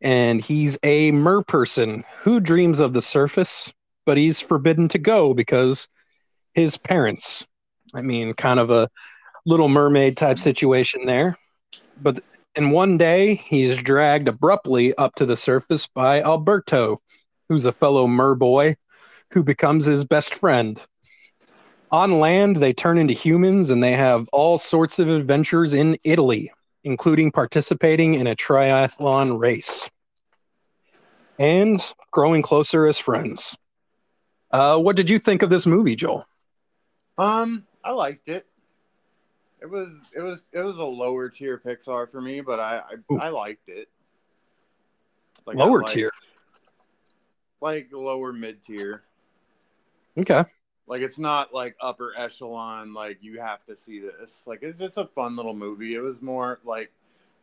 and 0.00 0.40
he's 0.40 0.78
a 0.82 1.10
mer 1.12 1.42
person 1.42 2.04
who 2.22 2.40
dreams 2.40 2.80
of 2.80 2.92
the 2.92 3.02
surface, 3.02 3.72
but 4.06 4.16
he's 4.16 4.40
forbidden 4.40 4.88
to 4.88 4.98
go 4.98 5.34
because 5.34 5.88
his 6.54 6.76
parents. 6.76 7.46
I 7.94 8.02
mean, 8.02 8.34
kind 8.34 8.60
of 8.60 8.70
a 8.70 8.88
Little 9.46 9.68
Mermaid 9.68 10.16
type 10.16 10.38
situation 10.38 11.06
there. 11.06 11.36
But 12.00 12.20
in 12.54 12.70
one 12.70 12.98
day, 12.98 13.34
he's 13.36 13.82
dragged 13.82 14.28
abruptly 14.28 14.94
up 14.96 15.14
to 15.16 15.26
the 15.26 15.36
surface 15.36 15.86
by 15.86 16.22
Alberto, 16.22 17.00
who's 17.48 17.64
a 17.64 17.72
fellow 17.72 18.06
mer 18.06 18.34
boy 18.34 18.76
who 19.32 19.42
becomes 19.42 19.84
his 19.84 20.04
best 20.04 20.34
friend. 20.34 20.84
On 21.90 22.20
land, 22.20 22.56
they 22.56 22.72
turn 22.72 22.98
into 22.98 23.14
humans 23.14 23.70
and 23.70 23.82
they 23.82 23.92
have 23.92 24.28
all 24.32 24.58
sorts 24.58 24.98
of 24.98 25.08
adventures 25.08 25.72
in 25.72 25.96
Italy, 26.04 26.52
including 26.88 27.30
participating 27.30 28.14
in 28.14 28.26
a 28.26 28.34
triathlon 28.34 29.38
race 29.38 29.90
and 31.38 31.80
growing 32.10 32.40
closer 32.42 32.86
as 32.86 32.98
friends. 32.98 33.56
Uh, 34.50 34.78
what 34.78 34.96
did 34.96 35.10
you 35.10 35.18
think 35.18 35.42
of 35.42 35.50
this 35.50 35.66
movie, 35.66 35.94
Joel? 35.94 36.24
Um, 37.18 37.66
I 37.84 37.90
liked 37.92 38.28
it. 38.28 38.46
It 39.60 39.66
was 39.68 39.88
it 40.16 40.20
was 40.22 40.38
it 40.52 40.60
was 40.60 40.78
a 40.78 40.84
lower 40.84 41.28
tier 41.28 41.58
Pixar 41.58 42.10
for 42.10 42.20
me, 42.20 42.40
but 42.40 42.58
I 42.58 42.80
I, 43.10 43.26
I 43.26 43.28
liked 43.28 43.68
it. 43.68 43.88
Like, 45.46 45.56
Lower 45.56 45.80
liked- 45.80 45.92
tier. 45.92 46.10
like 47.60 47.88
lower 47.92 48.32
mid 48.32 48.62
tier. 48.62 49.02
Okay. 50.16 50.44
Like 50.88 51.02
it's 51.02 51.18
not 51.18 51.52
like 51.52 51.76
upper 51.80 52.14
echelon. 52.16 52.94
Like 52.94 53.18
you 53.20 53.38
have 53.40 53.64
to 53.66 53.76
see 53.76 54.00
this. 54.00 54.44
Like 54.46 54.62
it's 54.62 54.78
just 54.78 54.96
a 54.96 55.04
fun 55.04 55.36
little 55.36 55.54
movie. 55.54 55.94
It 55.94 56.00
was 56.00 56.20
more 56.22 56.60
like 56.64 56.90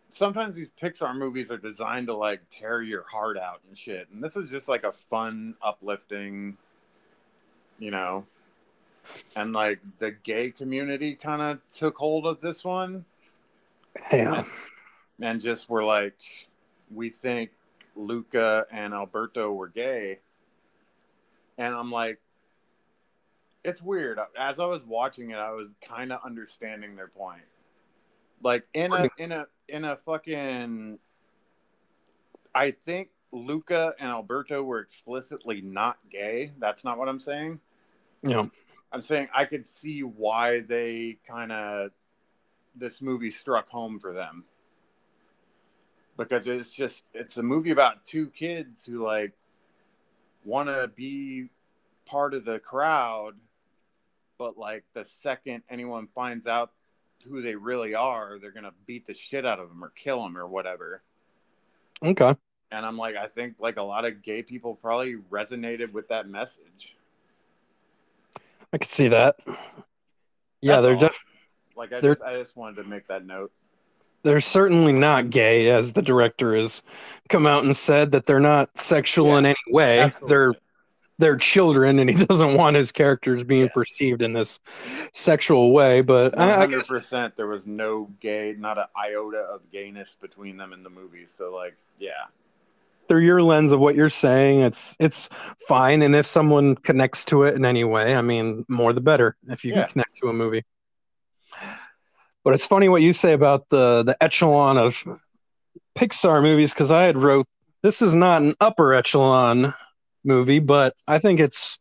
sometimes 0.09 0.55
these 0.55 0.69
Pixar 0.81 1.15
movies 1.15 1.51
are 1.51 1.57
designed 1.57 2.07
to 2.07 2.15
like 2.15 2.41
tear 2.49 2.81
your 2.81 3.03
heart 3.03 3.37
out 3.37 3.61
and 3.67 3.77
shit, 3.77 4.07
and 4.11 4.23
this 4.23 4.35
is 4.35 4.49
just 4.49 4.67
like 4.67 4.83
a 4.83 4.91
fun, 4.91 5.55
uplifting, 5.61 6.57
you 7.79 7.91
know. 7.91 8.25
And 9.35 9.53
like 9.53 9.79
the 9.99 10.11
gay 10.11 10.49
community 10.49 11.13
kind 11.13 11.41
of 11.41 11.59
took 11.71 11.95
hold 11.95 12.25
of 12.25 12.41
this 12.41 12.63
one 12.65 13.05
Yeah. 14.11 14.43
and 15.21 15.39
just 15.39 15.69
were 15.69 15.83
like, 15.83 16.17
we 16.91 17.11
think 17.11 17.51
Luca 17.95 18.65
and 18.71 18.95
Alberto 18.95 19.51
were 19.53 19.67
gay. 19.67 20.17
And 21.59 21.75
I'm 21.75 21.91
like, 21.91 22.19
it's 23.65 23.81
weird. 23.81 24.19
As 24.37 24.59
I 24.59 24.65
was 24.65 24.85
watching 24.85 25.31
it, 25.31 25.37
I 25.37 25.51
was 25.51 25.69
kind 25.81 26.13
of 26.13 26.19
understanding 26.23 26.95
their 26.95 27.07
point. 27.07 27.41
Like 28.41 28.65
in 28.73 28.93
a 28.93 29.09
in 29.17 29.31
a 29.31 29.47
in 29.67 29.85
a 29.85 29.95
fucking 29.97 30.99
I 32.53 32.71
think 32.71 33.09
Luca 33.31 33.95
and 33.99 34.09
Alberto 34.09 34.63
were 34.63 34.79
explicitly 34.79 35.61
not 35.61 35.97
gay. 36.09 36.51
That's 36.59 36.83
not 36.83 36.97
what 36.97 37.09
I'm 37.09 37.19
saying. 37.19 37.59
No, 38.21 38.51
I'm 38.91 39.01
saying 39.01 39.29
I 39.33 39.45
could 39.45 39.65
see 39.65 40.03
why 40.03 40.61
they 40.61 41.17
kind 41.27 41.51
of 41.51 41.91
this 42.75 43.01
movie 43.01 43.31
struck 43.31 43.67
home 43.67 43.99
for 43.99 44.13
them 44.13 44.43
because 46.17 46.47
it's 46.47 46.73
just 46.73 47.03
it's 47.13 47.37
a 47.37 47.43
movie 47.43 47.71
about 47.71 48.05
two 48.05 48.29
kids 48.29 48.85
who 48.85 49.03
like 49.03 49.33
want 50.43 50.69
to 50.69 50.89
be 50.95 51.49
part 52.05 52.33
of 52.33 52.45
the 52.45 52.59
crowd 52.59 53.33
but 54.37 54.57
like 54.57 54.83
the 54.93 55.05
second 55.21 55.63
anyone 55.69 56.07
finds 56.07 56.47
out 56.47 56.71
who 57.27 57.41
they 57.41 57.55
really 57.55 57.95
are 57.95 58.37
they're 58.39 58.51
gonna 58.51 58.73
beat 58.85 59.05
the 59.05 59.13
shit 59.13 59.45
out 59.45 59.59
of 59.59 59.69
them 59.69 59.83
or 59.83 59.89
kill 59.95 60.21
them 60.21 60.37
or 60.37 60.45
whatever 60.47 61.01
Okay. 62.03 62.33
and 62.71 62.85
i'm 62.85 62.97
like 62.97 63.15
i 63.15 63.27
think 63.27 63.55
like 63.59 63.77
a 63.77 63.83
lot 63.83 64.05
of 64.05 64.21
gay 64.21 64.43
people 64.43 64.75
probably 64.75 65.15
resonated 65.31 65.91
with 65.91 66.07
that 66.09 66.27
message 66.27 66.95
I 68.73 68.77
could 68.77 68.89
see 68.89 69.07
that. 69.09 69.37
Yeah, 70.61 70.81
That's 70.81 70.83
they're 70.83 70.95
def- 71.09 71.23
like 71.77 71.93
i 71.93 72.01
They're- 72.01 72.15
just 72.15 72.25
i 72.27 72.33
just 72.37 72.57
wanted 72.57 72.83
to 72.83 72.89
make 72.89 73.07
that 73.07 73.25
note 73.25 73.51
they're 74.23 74.41
certainly 74.41 74.91
not 74.91 75.29
gay, 75.29 75.69
as 75.69 75.93
the 75.93 76.01
director 76.01 76.55
has 76.55 76.81
come 77.29 77.45
out 77.45 77.63
and 77.63 77.77
said 77.77 78.11
that 78.13 78.25
they're 78.25 78.39
not 78.39 78.75
sexual 78.75 79.37
in 79.37 79.45
any 79.45 79.55
way. 79.69 79.99
Absolutely. 79.99 80.29
They're 80.29 80.53
they're 81.17 81.37
children, 81.37 81.99
and 81.99 82.09
he 82.09 82.25
doesn't 82.25 82.55
want 82.55 82.75
his 82.75 82.91
characters 82.91 83.43
being 83.43 83.63
Yes. 83.63 83.73
perceived 83.73 84.21
in 84.21 84.33
this 84.33 84.59
sexual 85.13 85.71
way. 85.73 86.01
But 86.01 86.37
I, 86.37 86.43
I 86.43 86.65
guess 86.67 86.87
hundred 86.87 86.87
percent. 86.87 87.37
There 87.37 87.47
was 87.47 87.65
no 87.65 88.09
gay, 88.19 88.55
not 88.57 88.77
an 88.77 88.85
iota 88.97 89.39
of 89.39 89.71
gayness 89.71 90.17
between 90.19 90.57
them 90.57 90.73
in 90.73 90.83
the 90.83 90.89
movie. 90.89 91.25
So, 91.27 91.53
like, 91.53 91.75
yeah, 91.99 92.11
through 93.07 93.21
your 93.21 93.41
lens 93.41 93.71
of 93.71 93.79
what 93.79 93.95
you're 93.95 94.09
saying, 94.09 94.61
it's 94.61 94.95
it's 94.99 95.29
fine. 95.67 96.01
And 96.01 96.15
if 96.15 96.25
someone 96.25 96.75
connects 96.75 97.25
to 97.25 97.43
it 97.43 97.55
in 97.55 97.65
any 97.65 97.83
way, 97.83 98.15
I 98.15 98.21
mean, 98.21 98.65
more 98.67 98.93
the 98.93 99.01
better. 99.01 99.35
If 99.47 99.63
you 99.63 99.73
Yeah. 99.73 99.83
can 99.83 99.91
connect 99.93 100.15
to 100.17 100.29
a 100.29 100.33
movie. 100.33 100.63
But 102.43 102.53
it's 102.53 102.65
funny 102.67 102.89
what 102.89 103.01
you 103.01 103.13
say 103.13 103.33
about 103.33 103.69
the 103.69 104.03
the 104.03 104.21
echelon 104.23 104.77
of 104.77 105.03
Pixar 105.97 106.41
movies 106.43 106.73
because 106.73 106.91
I 106.91 107.03
had 107.03 107.17
wrote 107.17 107.47
this 107.81 108.01
is 108.01 108.15
not 108.15 108.41
an 108.41 108.53
upper 108.59 108.93
echelon 108.93 109.73
movie, 110.25 110.59
but 110.59 110.95
I 111.07 111.19
think 111.19 111.39
it's 111.39 111.79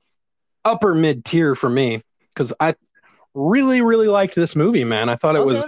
upper 0.64 0.94
mid 0.94 1.24
tier 1.24 1.54
for 1.54 1.68
me 1.68 2.00
because 2.28 2.52
I 2.61 2.74
really 3.35 3.83
really 3.83 4.07
liked 4.07 4.35
this 4.35 4.54
movie, 4.54 4.85
man. 4.85 5.09
I 5.09 5.16
thought 5.16 5.37
it 5.37 5.44
was 5.44 5.64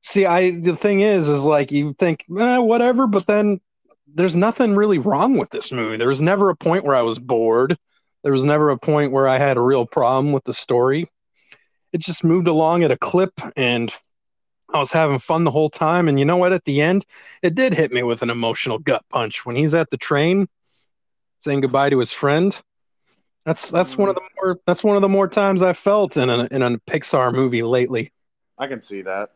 See, 0.00 0.26
I 0.26 0.52
the 0.52 0.76
thing 0.76 1.00
is, 1.00 1.28
is 1.28 1.44
like 1.44 1.72
you 1.72 1.92
think 1.92 2.24
eh, 2.38 2.58
whatever, 2.58 3.06
but 3.06 3.26
then 3.26 3.60
there's 4.06 4.36
nothing 4.36 4.74
really 4.74 4.98
wrong 4.98 5.36
with 5.36 5.50
this 5.50 5.72
movie. 5.72 5.96
There 5.96 6.08
was 6.08 6.22
never 6.22 6.48
a 6.50 6.56
point 6.56 6.84
where 6.84 6.96
I 6.96 7.02
was 7.02 7.18
bored. 7.18 7.76
There 8.22 8.32
was 8.32 8.44
never 8.44 8.70
a 8.70 8.78
point 8.78 9.12
where 9.12 9.28
I 9.28 9.38
had 9.38 9.56
a 9.56 9.60
real 9.62 9.86
problem 9.86 10.32
with 10.32 10.44
the 10.44 10.54
story. 10.54 11.10
It 11.92 12.00
just 12.00 12.24
moved 12.24 12.48
along 12.48 12.84
at 12.84 12.90
a 12.90 12.96
clip, 12.96 13.32
and 13.56 13.92
I 14.72 14.78
was 14.78 14.92
having 14.92 15.18
fun 15.18 15.44
the 15.44 15.50
whole 15.50 15.70
time. 15.70 16.08
And 16.08 16.18
you 16.18 16.24
know 16.24 16.36
what? 16.36 16.52
At 16.52 16.64
the 16.64 16.80
end, 16.80 17.04
it 17.42 17.54
did 17.54 17.74
hit 17.74 17.92
me 17.92 18.02
with 18.02 18.22
an 18.22 18.30
emotional 18.30 18.78
gut 18.78 19.04
punch 19.10 19.44
when 19.44 19.56
he's 19.56 19.74
at 19.74 19.90
the 19.90 19.96
train 19.96 20.48
saying 21.38 21.60
goodbye 21.60 21.90
to 21.90 21.98
his 21.98 22.12
friend. 22.12 22.58
That's 23.44 23.70
that's 23.70 23.96
one 23.96 24.08
of 24.08 24.14
the 24.14 24.22
more 24.36 24.58
that's 24.66 24.84
one 24.84 24.96
of 24.96 25.02
the 25.02 25.08
more 25.08 25.28
times 25.28 25.62
I 25.62 25.72
felt 25.72 26.16
in 26.16 26.28
a 26.28 26.48
in 26.50 26.62
a 26.62 26.78
Pixar 26.80 27.32
movie 27.32 27.62
lately. 27.62 28.12
I 28.58 28.66
can 28.66 28.82
see 28.82 29.02
that. 29.02 29.30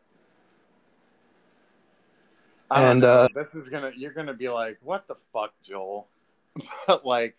I 2.69 2.83
And, 2.83 3.05
uh, 3.05 3.27
this 3.35 3.53
is 3.53 3.69
gonna, 3.69 3.91
you're 3.95 4.11
gonna 4.11 4.33
be 4.33 4.49
like, 4.49 4.77
what 4.81 5.07
the 5.07 5.15
fuck, 5.31 5.53
Joel? 5.63 6.07
but 6.87 7.05
like, 7.05 7.37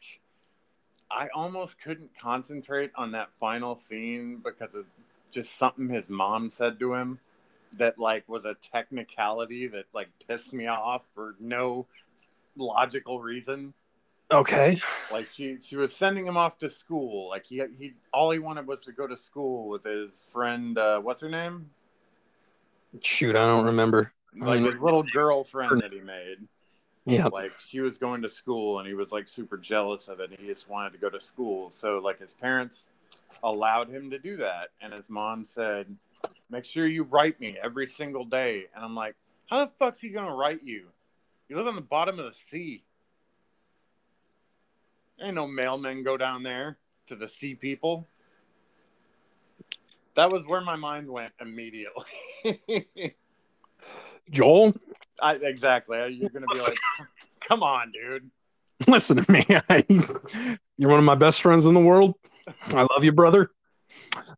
I 1.10 1.28
almost 1.34 1.80
couldn't 1.80 2.10
concentrate 2.18 2.92
on 2.94 3.12
that 3.12 3.30
final 3.40 3.76
scene 3.76 4.40
because 4.44 4.74
of 4.74 4.86
just 5.32 5.56
something 5.58 5.88
his 5.88 6.08
mom 6.08 6.50
said 6.50 6.78
to 6.78 6.94
him 6.94 7.18
that 7.78 7.98
like 7.98 8.28
was 8.28 8.44
a 8.44 8.54
technicality 8.54 9.66
that 9.66 9.86
like 9.92 10.08
pissed 10.28 10.52
me 10.52 10.68
off 10.68 11.02
for 11.14 11.34
no 11.40 11.86
logical 12.56 13.20
reason. 13.20 13.74
Okay. 14.30 14.78
like 15.12 15.28
she 15.30 15.58
she 15.60 15.76
was 15.76 15.94
sending 15.94 16.26
him 16.26 16.36
off 16.36 16.58
to 16.58 16.70
school. 16.70 17.28
Like 17.28 17.46
he 17.46 17.62
he 17.78 17.94
all 18.12 18.30
he 18.30 18.38
wanted 18.38 18.66
was 18.66 18.82
to 18.84 18.92
go 18.92 19.06
to 19.06 19.16
school 19.16 19.68
with 19.68 19.84
his 19.84 20.24
friend 20.32 20.76
uh 20.78 21.00
what's 21.00 21.20
her 21.20 21.28
name? 21.28 21.70
Shoot, 23.02 23.36
I 23.36 23.40
don't 23.40 23.66
remember. 23.66 24.12
like 24.36 24.62
his 24.62 24.80
little 24.80 25.02
girlfriend 25.02 25.80
that 25.80 25.92
he 25.92 26.00
made. 26.00 26.38
Yeah. 27.06 27.26
like 27.26 27.52
she 27.58 27.80
was 27.80 27.98
going 27.98 28.22
to 28.22 28.30
school 28.30 28.78
and 28.78 28.88
he 28.88 28.94
was 28.94 29.12
like 29.12 29.28
super 29.28 29.58
jealous 29.58 30.08
of 30.08 30.20
it. 30.20 30.30
And 30.30 30.38
he 30.38 30.46
just 30.46 30.70
wanted 30.70 30.92
to 30.92 30.98
go 30.98 31.10
to 31.10 31.20
school. 31.20 31.70
So 31.70 31.98
like 31.98 32.18
his 32.18 32.32
parents 32.32 32.86
allowed 33.42 33.90
him 33.90 34.10
to 34.10 34.18
do 34.18 34.38
that. 34.38 34.68
And 34.80 34.92
his 34.92 35.04
mom 35.08 35.44
said 35.44 35.86
make 36.50 36.64
sure 36.64 36.86
you 36.86 37.02
write 37.04 37.38
me 37.40 37.58
every 37.62 37.86
single 37.86 38.24
day. 38.24 38.66
And 38.74 38.82
i'm 38.84 38.94
like 38.94 39.16
how 39.46 39.66
the 39.66 39.70
fuck's 39.78 40.00
he 40.00 40.08
gonna 40.08 40.34
write 40.34 40.62
you? 40.62 40.86
You 41.48 41.56
live 41.56 41.68
on 41.68 41.74
the 41.74 41.82
bottom 41.82 42.18
of 42.18 42.24
the 42.24 42.32
sea 42.32 42.84
ain't 45.20 45.34
no 45.34 45.46
mailmen 45.46 46.04
go 46.04 46.16
down 46.16 46.42
there 46.42 46.78
to 47.06 47.16
the 47.16 47.28
sea 47.28 47.54
people 47.54 48.08
that 50.14 50.30
was 50.30 50.44
where 50.46 50.60
my 50.60 50.76
mind 50.76 51.08
went 51.08 51.32
immediately 51.40 52.04
Joel, 54.30 54.72
I, 55.20 55.34
exactly 55.34 56.12
you're 56.12 56.30
gonna 56.30 56.46
be 56.46 56.60
like 56.60 56.78
come 57.40 57.62
on 57.62 57.92
dude 57.92 58.30
Listen 58.88 59.24
to 59.24 59.32
me. 59.32 59.46
You're 60.78 60.90
one 60.90 60.98
of 60.98 61.04
my 61.04 61.14
best 61.14 61.40
friends 61.40 61.64
in 61.64 61.74
the 61.74 61.80
world. 61.80 62.14
I 62.70 62.82
love 62.82 63.04
you, 63.04 63.12
brother. 63.12 63.50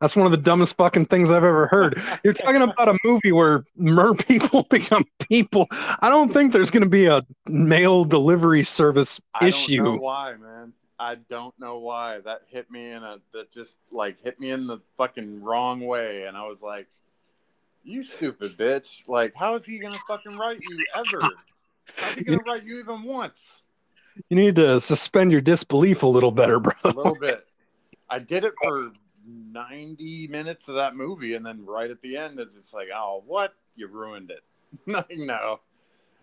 That's 0.01 0.17
one 0.17 0.27
of 0.27 0.33
the 0.33 0.39
dumbest 0.39 0.77
fucking 0.77 1.07
things 1.07 1.31
I've 1.31 1.45
ever 1.45 1.67
heard. 1.67 2.01
You're 2.25 2.33
talking 2.33 2.63
about 2.63 2.89
a 2.89 2.99
movie 3.05 3.33
where 3.33 3.65
mer 3.77 4.15
people 4.29 4.65
become 4.65 5.05
people. 5.21 5.67
I 5.71 6.09
don't 6.11 6.33
think 6.33 6.53
there's 6.53 6.71
going 6.71 6.83
to 6.83 6.89
be 6.89 7.07
a 7.07 7.23
mail 7.47 8.05
delivery 8.05 8.65
service 8.65 9.21
I 9.35 9.49
issue. 9.49 9.77
don't 9.77 9.95
know 9.97 10.01
why, 10.01 10.35
man. 10.35 10.73
I 10.99 11.17
don't 11.17 11.59
know 11.59 11.79
why 11.79 12.21
that 12.21 12.43
hit 12.49 12.71
me 12.71 12.91
in 12.91 13.03
a 13.03 13.19
that 13.35 13.51
just 13.53 13.79
like 13.91 14.21
hit 14.23 14.41
me 14.41 14.51
in 14.51 14.67
the 14.67 14.79
fucking 14.97 15.43
wrong 15.43 15.81
way, 15.81 16.25
and 16.25 16.37
I 16.37 16.47
was 16.47 16.63
like, 16.63 16.87
"You 17.85 18.03
stupid 18.03 18.57
bitch! 18.57 19.07
Like, 19.07 19.35
how 19.35 19.57
is 19.57 19.65
he 19.67 19.79
gonna 19.79 19.99
fucking 20.09 20.39
write 20.39 20.61
you 20.63 20.85
ever? 20.95 21.21
How's 21.99 22.15
he 22.15 22.25
gonna 22.25 22.39
write 22.47 22.65
you 22.65 22.79
even 22.79 23.03
once? 23.03 23.63
You 24.31 24.37
need 24.37 24.57
to 24.57 24.81
suspend 24.81 25.33
your 25.33 25.43
disbelief 25.43 26.03
a 26.03 26.07
little 26.07 26.31
better, 26.31 26.61
bro. 26.61 26.73
A 26.85 26.89
little 26.89 27.17
bit. 27.21 27.47
I 28.09 28.19
did 28.19 28.45
it 28.45 28.55
for 28.63 28.93
ninety 29.57 30.29
minutes 30.29 30.69
of 30.69 30.75
that 30.77 30.97
movie, 30.97 31.35
and 31.35 31.45
then 31.45 31.65
right 31.65 31.91
at 31.91 32.01
the 32.03 32.17
end, 32.17 32.39
it's 32.39 32.55
just 32.55 32.75
like, 32.75 32.89
oh, 32.95 33.23
what? 33.27 33.55
You 33.75 33.89
ruined 33.89 34.31
it. 34.31 34.43
No, 35.17 35.61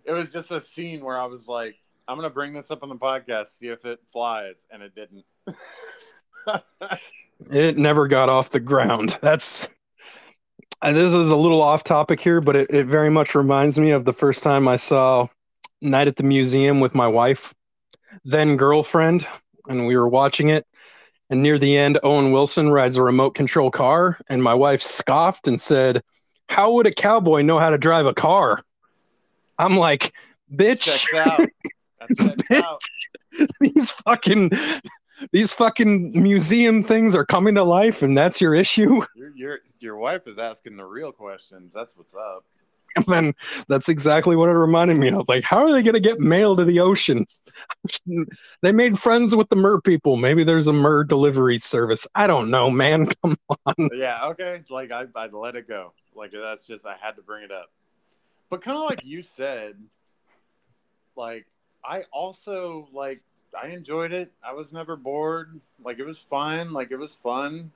it 0.06 0.12
was 0.12 0.32
just 0.32 0.52
a 0.52 0.62
scene 0.62 1.04
where 1.04 1.18
I 1.18 1.26
was 1.26 1.48
like, 1.48 1.76
I'm 2.08 2.18
gonna 2.18 2.30
bring 2.30 2.54
this 2.54 2.70
up 2.72 2.84
on 2.84 2.90
the 2.90 2.96
podcast, 2.96 3.58
see 3.58 3.68
if 3.68 3.86
it 3.86 4.00
flies, 4.12 4.68
and 4.72 4.84
it 4.84 4.94
didn't. 4.96 5.26
It 7.50 7.78
never 7.78 8.08
got 8.08 8.30
off 8.30 8.52
the 8.52 8.60
ground. 8.60 9.18
That's 9.22 9.68
this 10.82 11.14
is 11.14 11.30
a 11.30 11.36
little 11.36 11.62
off 11.62 11.84
topic 11.84 12.20
here, 12.20 12.42
but 12.42 12.56
it, 12.56 12.70
it 12.70 12.86
very 12.88 13.10
much 13.10 13.36
reminds 13.36 13.80
me 13.80 13.92
of 13.92 14.06
the 14.06 14.14
first 14.14 14.44
time 14.44 14.68
I 14.68 14.76
saw 14.76 15.28
Night 15.82 16.08
at 16.08 16.18
the 16.18 16.24
Museum 16.24 16.80
with 16.80 16.94
my 16.94 17.08
wife, 17.08 17.54
then 18.26 18.58
girlfriend, 18.58 19.26
and 19.68 19.88
we 19.88 19.96
were 19.96 20.10
watching 20.10 20.50
it. 20.50 20.66
And 21.34 21.42
near 21.42 21.58
the 21.58 21.76
end, 21.76 22.00
Owen 22.04 22.32
Wilson 22.32 22.70
rides 22.70 22.96
a 22.96 23.02
remote 23.02 23.32
control 23.32 23.72
car, 23.72 24.20
and 24.30 24.44
my 24.44 24.54
wife 24.54 24.84
scoffed 24.84 25.48
and 25.48 25.60
said, 25.60 26.04
How 26.48 26.74
would 26.74 26.86
a 26.86 26.92
cowboy 26.92 27.42
know 27.42 27.58
how 27.58 27.72
to 27.72 27.78
drive 27.80 28.06
a 28.06 28.14
car? 28.14 28.62
I'm 29.58 29.76
like, 29.76 30.14
bitch, 30.54 30.82
checks 30.82 31.12
out. 31.16 31.40
That 32.00 32.10
checks 32.20 32.50
Bitch. 32.50 32.64
out. 32.64 32.84
these 33.60 33.92
fucking 34.06 34.52
these 35.32 35.54
fucking 35.54 36.22
museum 36.22 36.84
things 36.84 37.16
are 37.16 37.26
coming 37.26 37.56
to 37.56 37.64
life, 37.64 38.04
and 38.04 38.16
that's 38.16 38.40
your 38.40 38.54
issue. 38.54 39.02
Your, 39.16 39.36
your 39.36 39.60
your 39.80 39.98
wife 39.98 40.28
is 40.28 40.38
asking 40.38 40.78
the 40.78 40.86
real 40.86 41.12
questions. 41.12 41.72
That's 41.74 41.98
what's 41.98 42.14
up. 42.14 42.46
And 43.04 43.06
then 43.06 43.34
that's 43.68 43.90
exactly 43.90 44.36
what 44.36 44.50
it 44.50 44.54
reminded 44.54 44.98
me 44.98 45.10
of. 45.10 45.28
Like, 45.28 45.44
how 45.44 45.66
are 45.66 45.72
they 45.72 45.82
going 45.82 45.96
to 45.96 46.00
get 46.00 46.20
mail 46.20 46.56
to 46.56 46.64
the 46.64 46.80
ocean? 46.80 47.26
they 48.62 48.72
made 48.72 49.00
friends 49.00 49.36
with 49.36 49.50
the 49.50 49.56
mer 49.56 49.82
people. 49.82 50.16
Maybe 50.16 50.44
there's 50.44 50.68
a 50.68 50.74
mer 50.74 51.04
delivery 51.04 51.58
service. 51.60 52.08
I 52.14 52.28
don't 52.28 52.52
know, 52.52 52.70
man. 52.70 53.08
Come 53.24 53.36
on. 53.50 53.90
Yeah, 53.94 54.28
okay. 54.28 54.64
Like 54.70 54.92
I 54.92 55.08
I 55.16 55.28
let 55.28 55.56
it 55.56 55.68
go. 55.68 55.94
Like 56.16 56.32
that's 56.32 56.66
just 56.66 56.86
I 56.86 56.96
had 57.02 57.16
to 57.16 57.22
bring 57.22 57.44
it 57.44 57.52
up. 57.52 57.72
But 58.50 58.62
kind 58.62 58.78
of 58.78 58.90
like 58.90 59.04
you 59.04 59.24
said, 59.24 59.76
like 61.16 61.48
I 61.84 62.04
also 62.12 62.88
like 62.94 63.22
I 63.60 63.68
enjoyed 63.68 64.12
it. 64.12 64.32
I 64.44 64.54
was 64.54 64.72
never 64.72 64.96
bored. 64.96 65.60
Like 65.84 66.00
it 66.00 66.06
was 66.06 66.20
fine. 66.20 66.74
Like 66.74 66.92
it 66.92 66.98
was 66.98 67.16
fun. 67.16 67.72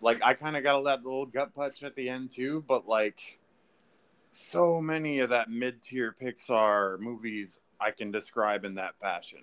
Like 0.00 0.24
I 0.24 0.34
kind 0.34 0.56
of 0.56 0.62
got 0.62 0.82
that 0.84 1.04
little 1.04 1.26
gut 1.26 1.54
punch 1.54 1.82
at 1.82 1.94
the 1.94 2.08
end 2.08 2.32
too. 2.32 2.64
But 2.66 2.88
like 2.88 3.38
so 4.32 4.80
many 4.80 5.20
of 5.20 5.30
that 5.30 5.50
mid 5.50 5.82
tier 5.82 6.14
Pixar 6.20 6.98
movies 6.98 7.60
I 7.80 7.90
can 7.90 8.10
describe 8.10 8.64
in 8.64 8.74
that 8.76 8.98
fashion. 9.00 9.42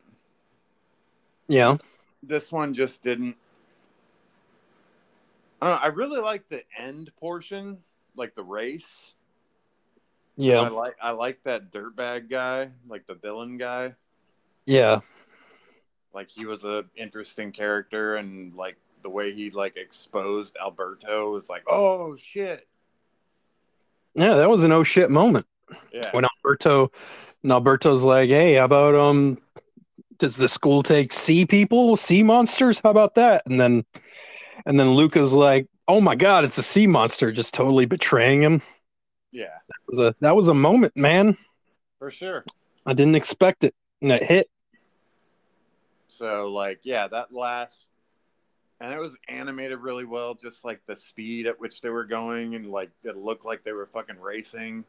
Yeah. 1.47 1.77
This 2.21 2.51
one 2.51 2.73
just 2.73 3.03
didn't. 3.03 3.35
I 5.61 5.67
don't 5.67 5.75
know. 5.75 5.83
I 5.83 5.87
really 5.87 6.21
like 6.21 6.47
the 6.47 6.63
end 6.77 7.11
portion, 7.19 7.79
like 8.15 8.33
the 8.35 8.43
race. 8.43 9.13
Yeah. 10.37 10.61
I 10.61 10.69
like 10.69 10.95
I 11.01 11.11
like 11.11 11.43
that 11.43 11.71
dirtbag 11.71 12.29
guy, 12.29 12.71
like 12.87 13.05
the 13.07 13.15
villain 13.15 13.57
guy. 13.57 13.95
Yeah. 14.65 15.01
Like 16.13 16.29
he 16.29 16.45
was 16.45 16.63
a 16.63 16.85
interesting 16.95 17.51
character, 17.51 18.15
and 18.15 18.55
like 18.55 18.77
the 19.03 19.09
way 19.09 19.33
he 19.33 19.49
like 19.49 19.75
exposed 19.75 20.55
Alberto 20.61 21.33
was 21.33 21.49
like, 21.49 21.63
oh 21.67 22.15
shit, 22.15 22.68
Yeah. 24.15 24.35
That 24.35 24.49
was 24.49 24.63
an 24.63 24.71
oh 24.71 24.83
shit 24.83 25.09
moment 25.09 25.45
yeah, 25.93 26.09
when 26.11 26.25
Alberto, 26.25 26.91
and 27.43 27.51
Alberto's 27.51 28.03
like, 28.03 28.29
hey, 28.29 28.55
how 28.55 28.65
about, 28.65 28.95
um, 28.95 29.37
does 30.17 30.35
the 30.35 30.49
school 30.49 30.83
take 30.83 31.13
sea 31.13 31.45
people, 31.45 31.95
sea 31.95 32.23
monsters? 32.23 32.81
How 32.83 32.89
about 32.91 33.15
that? 33.15 33.43
And 33.45 33.59
then, 33.59 33.85
and 34.65 34.79
then 34.79 34.91
Luca's 34.91 35.33
like, 35.33 35.67
oh 35.87 36.01
my 36.01 36.15
God, 36.15 36.43
it's 36.43 36.57
a 36.57 36.63
sea 36.63 36.87
monster, 36.87 37.31
just 37.31 37.53
totally 37.53 37.85
betraying 37.85 38.41
him. 38.41 38.61
yeah, 39.31 39.45
That 39.67 39.77
was 39.87 39.99
a, 39.99 40.15
that 40.19 40.35
was 40.35 40.47
a 40.47 40.53
moment, 40.53 40.95
man. 40.95 41.37
for 41.97 42.11
sure. 42.11 42.45
I 42.85 42.93
didn't 42.93 43.15
expect 43.15 43.63
it. 43.63 43.73
And 44.01 44.11
it 44.11 44.23
hit. 44.23 44.49
So 46.07 46.49
like, 46.49 46.81
yeah, 46.83 47.07
that 47.07 47.33
last, 47.33 47.89
and 48.81 48.93
it 48.93 48.99
was 48.99 49.17
animated 49.27 49.79
really 49.79 50.05
well, 50.05 50.33
just 50.33 50.63
like 50.63 50.81
the 50.85 50.95
speed 50.95 51.47
at 51.47 51.59
which 51.59 51.81
they 51.81 51.89
were 51.89 52.05
going, 52.05 52.55
and 52.55 52.71
like 52.71 52.91
it 53.03 53.17
looked 53.17 53.45
like 53.45 53.63
they 53.63 53.73
were 53.73 53.87
fucking 53.87 54.19
racing. 54.19 54.85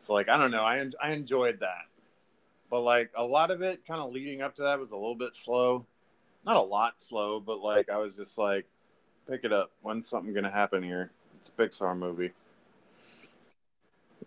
So 0.00 0.14
like, 0.14 0.28
I 0.28 0.36
don't 0.36 0.50
know, 0.50 0.62
I 0.62 0.76
en- 0.78 0.92
I 1.02 1.12
enjoyed 1.12 1.60
that, 1.60 1.86
but 2.70 2.82
like 2.82 3.10
a 3.16 3.24
lot 3.24 3.50
of 3.50 3.62
it, 3.62 3.86
kind 3.86 4.00
of 4.00 4.12
leading 4.12 4.42
up 4.42 4.54
to 4.56 4.62
that, 4.62 4.78
was 4.78 4.90
a 4.90 4.96
little 4.96 5.14
bit 5.14 5.34
slow. 5.34 5.86
Not 6.44 6.56
a 6.56 6.60
lot 6.60 6.94
slow, 6.98 7.40
but 7.40 7.60
like 7.60 7.90
I 7.90 7.96
was 7.96 8.16
just 8.16 8.38
like, 8.38 8.66
pick 9.28 9.44
it 9.44 9.52
up. 9.52 9.72
When's 9.82 10.08
something 10.08 10.34
gonna 10.34 10.50
happen 10.50 10.82
here? 10.82 11.10
It's 11.40 11.48
a 11.48 11.52
Pixar 11.52 11.96
movie. 11.96 12.32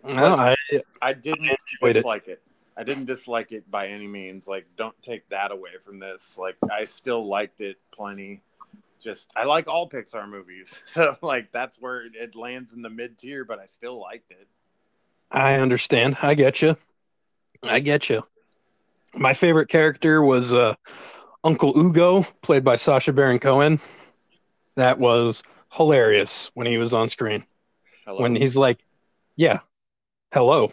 Well, 0.02 0.38
I, 0.38 0.56
I 1.02 1.12
didn't 1.12 1.50
enjoyed 1.82 1.96
it. 1.96 2.28
it. 2.28 2.42
I 2.80 2.82
didn't 2.82 3.04
dislike 3.04 3.52
it 3.52 3.70
by 3.70 3.88
any 3.88 4.06
means. 4.06 4.48
Like, 4.48 4.64
don't 4.78 4.94
take 5.02 5.28
that 5.28 5.52
away 5.52 5.72
from 5.84 5.98
this. 5.98 6.38
Like, 6.38 6.56
I 6.72 6.86
still 6.86 7.22
liked 7.22 7.60
it 7.60 7.76
plenty. 7.92 8.40
Just, 8.98 9.30
I 9.36 9.44
like 9.44 9.68
all 9.68 9.86
Pixar 9.86 10.26
movies, 10.26 10.72
so 10.86 11.14
like 11.20 11.52
that's 11.52 11.78
where 11.78 12.06
it, 12.06 12.34
lands 12.34 12.72
in 12.72 12.80
the 12.80 12.88
mid 12.88 13.18
tier. 13.18 13.44
But 13.44 13.58
I 13.58 13.66
still 13.66 14.00
liked 14.00 14.32
it. 14.32 14.48
I 15.30 15.56
understand. 15.56 16.16
I 16.22 16.34
get 16.34 16.62
you. 16.62 16.74
I 17.62 17.80
get 17.80 18.08
you. 18.08 18.22
My 19.14 19.34
favorite 19.34 19.68
character 19.68 20.22
was 20.22 20.54
uh, 20.54 20.74
Uncle 21.44 21.78
Ugo, 21.78 22.22
played 22.40 22.64
by 22.64 22.76
Sacha 22.76 23.12
Baron 23.12 23.40
Cohen. 23.40 23.78
That 24.76 24.98
was 24.98 25.42
hilarious 25.74 26.50
when 26.54 26.66
he 26.66 26.78
was 26.78 26.94
on 26.94 27.10
screen. 27.10 27.44
Hello. 28.06 28.22
When 28.22 28.36
he's 28.36 28.56
like, 28.56 28.80
"Yeah, 29.36 29.60
hello, 30.32 30.72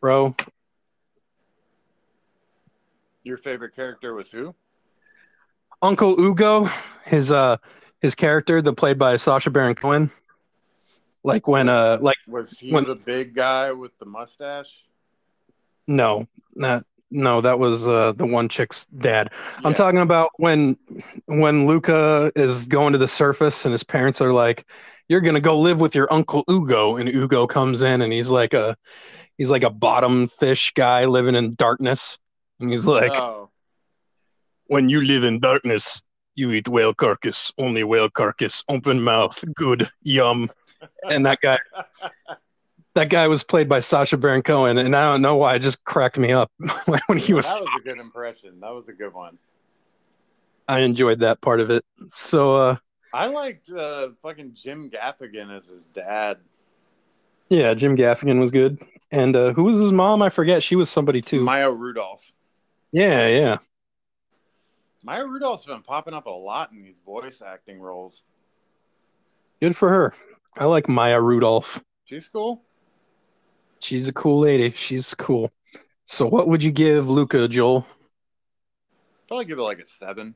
bro." 0.00 0.34
Your 3.22 3.36
favorite 3.36 3.74
character 3.76 4.14
was 4.14 4.30
who? 4.30 4.54
Uncle 5.82 6.18
Ugo, 6.20 6.68
his 7.04 7.30
uh, 7.32 7.56
his 8.00 8.14
character, 8.14 8.60
that 8.62 8.72
played 8.74 8.98
by 8.98 9.16
Sacha 9.16 9.50
Baron 9.50 9.74
Cohen. 9.74 10.10
Like 11.22 11.46
when 11.46 11.68
uh, 11.68 11.98
like 12.00 12.16
Was 12.26 12.58
he 12.58 12.72
When- 12.72 12.84
the 12.84 12.94
big 12.94 13.34
guy 13.34 13.72
with 13.72 13.98
the 13.98 14.06
mustache? 14.06 14.84
no, 15.86 16.26
not 16.54 16.84
no, 17.10 17.40
that 17.40 17.58
was 17.58 17.86
uh 17.88 18.12
the 18.12 18.24
one 18.26 18.48
chick's 18.48 18.86
dad. 18.86 19.32
I'm 19.64 19.74
talking 19.74 20.00
about 20.00 20.30
when 20.36 20.76
when 21.26 21.66
Luca 21.66 22.30
is 22.36 22.64
going 22.66 22.92
to 22.92 22.98
the 22.98 23.08
surface 23.08 23.64
and 23.66 23.72
his 23.72 23.82
parents 23.84 24.20
are 24.20 24.32
like, 24.32 24.64
"You're 25.10 25.20
gonna 25.22 25.40
go 25.40 25.58
live 25.58 25.80
with 25.80 25.96
your 25.96 26.06
uncle 26.12 26.44
Ugo," 26.48 26.96
and 26.96 27.08
Ugo 27.08 27.48
comes 27.48 27.82
in 27.82 28.00
and 28.00 28.12
he's 28.12 28.30
like 28.30 28.54
a 28.54 28.76
he's 29.36 29.50
like 29.50 29.64
a 29.64 29.68
bottom 29.68 30.28
fish 30.28 30.72
guy 30.76 31.06
living 31.06 31.34
in 31.34 31.56
darkness, 31.56 32.16
and 32.60 32.70
he's 32.70 32.86
like, 32.86 33.10
oh, 33.16 33.50
"When 34.68 34.88
you 34.88 35.04
live 35.04 35.24
in 35.24 35.40
darkness, 35.40 36.00
you 36.36 36.52
eat 36.52 36.68
whale 36.68 36.94
carcass, 36.94 37.52
only 37.58 37.82
whale 37.82 38.08
carcass, 38.08 38.62
open 38.68 39.02
mouth, 39.02 39.44
good, 39.52 39.90
yum." 40.00 40.48
And 41.10 41.26
that 41.26 41.40
guy 41.40 41.58
that 42.94 43.10
guy 43.10 43.26
was 43.26 43.42
played 43.42 43.68
by 43.68 43.80
Sacha 43.80 44.16
Baron 44.16 44.42
Cohen, 44.42 44.78
and 44.78 44.94
I 44.94 45.10
don't 45.10 45.22
know 45.22 45.34
why 45.34 45.56
it 45.56 45.58
just 45.58 45.82
cracked 45.82 46.20
me 46.20 46.30
up 46.30 46.52
when 47.08 47.18
he 47.18 47.34
was. 47.34 47.52
that 47.52 47.60
was 47.60 47.80
a 47.80 47.82
good 47.82 47.98
impression. 47.98 48.60
That 48.60 48.72
was 48.72 48.88
a 48.88 48.92
good 48.92 49.12
one. 49.12 49.38
I 50.68 50.82
enjoyed 50.82 51.18
that 51.18 51.40
part 51.40 51.58
of 51.58 51.68
it. 51.70 51.84
So. 52.06 52.54
uh 52.54 52.76
I 53.12 53.26
liked 53.26 53.70
uh, 53.70 54.10
fucking 54.22 54.54
Jim 54.54 54.90
Gaffigan 54.90 55.56
as 55.56 55.68
his 55.68 55.86
dad. 55.86 56.38
Yeah, 57.48 57.74
Jim 57.74 57.96
Gaffigan 57.96 58.38
was 58.38 58.50
good. 58.50 58.80
And 59.10 59.34
uh, 59.34 59.52
who 59.52 59.64
was 59.64 59.78
his 59.80 59.92
mom? 59.92 60.22
I 60.22 60.28
forget. 60.28 60.62
She 60.62 60.76
was 60.76 60.88
somebody 60.88 61.20
too. 61.20 61.42
Maya 61.42 61.70
Rudolph. 61.70 62.32
yeah, 62.92 63.26
yeah. 63.26 63.58
Maya 65.02 65.24
Rudolph's 65.26 65.64
been 65.64 65.82
popping 65.82 66.14
up 66.14 66.26
a 66.26 66.30
lot 66.30 66.72
in 66.72 66.82
these 66.82 66.94
voice 67.04 67.42
acting 67.44 67.80
roles. 67.80 68.22
Good 69.60 69.74
for 69.74 69.88
her. 69.88 70.14
I 70.56 70.66
like 70.66 70.88
Maya 70.88 71.20
Rudolph. 71.20 71.82
She's 72.04 72.28
cool. 72.28 72.62
She's 73.80 74.08
a 74.08 74.12
cool 74.12 74.40
lady. 74.40 74.72
She's 74.72 75.14
cool. 75.14 75.50
So 76.04 76.26
what 76.26 76.48
would 76.48 76.62
you 76.62 76.70
give 76.70 77.08
Luca, 77.08 77.48
Joel? 77.48 77.86
Probably 79.26 79.46
give 79.46 79.58
it 79.58 79.62
like 79.62 79.78
a 79.78 79.86
seven. 79.86 80.34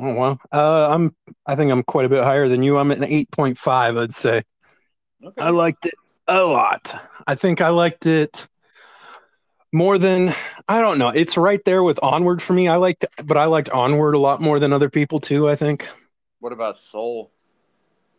Oh 0.00 0.14
well, 0.14 0.40
uh, 0.52 0.88
I'm. 0.88 1.14
I 1.46 1.54
think 1.54 1.70
I'm 1.70 1.82
quite 1.82 2.06
a 2.06 2.08
bit 2.08 2.24
higher 2.24 2.48
than 2.48 2.62
you. 2.62 2.78
I'm 2.78 2.90
at 2.90 2.98
an 2.98 3.04
eight 3.04 3.30
point 3.30 3.58
five. 3.58 3.96
I'd 3.96 4.14
say. 4.14 4.42
Okay. 5.24 5.40
I 5.40 5.50
liked 5.50 5.86
it 5.86 5.94
a 6.26 6.42
lot. 6.42 6.94
I 7.26 7.34
think 7.34 7.60
I 7.60 7.68
liked 7.68 8.06
it 8.06 8.48
more 9.72 9.98
than 9.98 10.34
I 10.68 10.80
don't 10.80 10.98
know. 10.98 11.08
It's 11.08 11.36
right 11.36 11.62
there 11.64 11.82
with 11.82 11.98
Onward 12.02 12.42
for 12.42 12.52
me. 12.52 12.68
I 12.68 12.76
liked, 12.76 13.04
but 13.24 13.36
I 13.36 13.44
liked 13.46 13.70
Onward 13.70 14.14
a 14.14 14.18
lot 14.18 14.40
more 14.40 14.58
than 14.58 14.72
other 14.72 14.90
people 14.90 15.20
too. 15.20 15.48
I 15.48 15.56
think 15.56 15.88
what 16.40 16.52
about 16.52 16.78
Soul? 16.78 17.30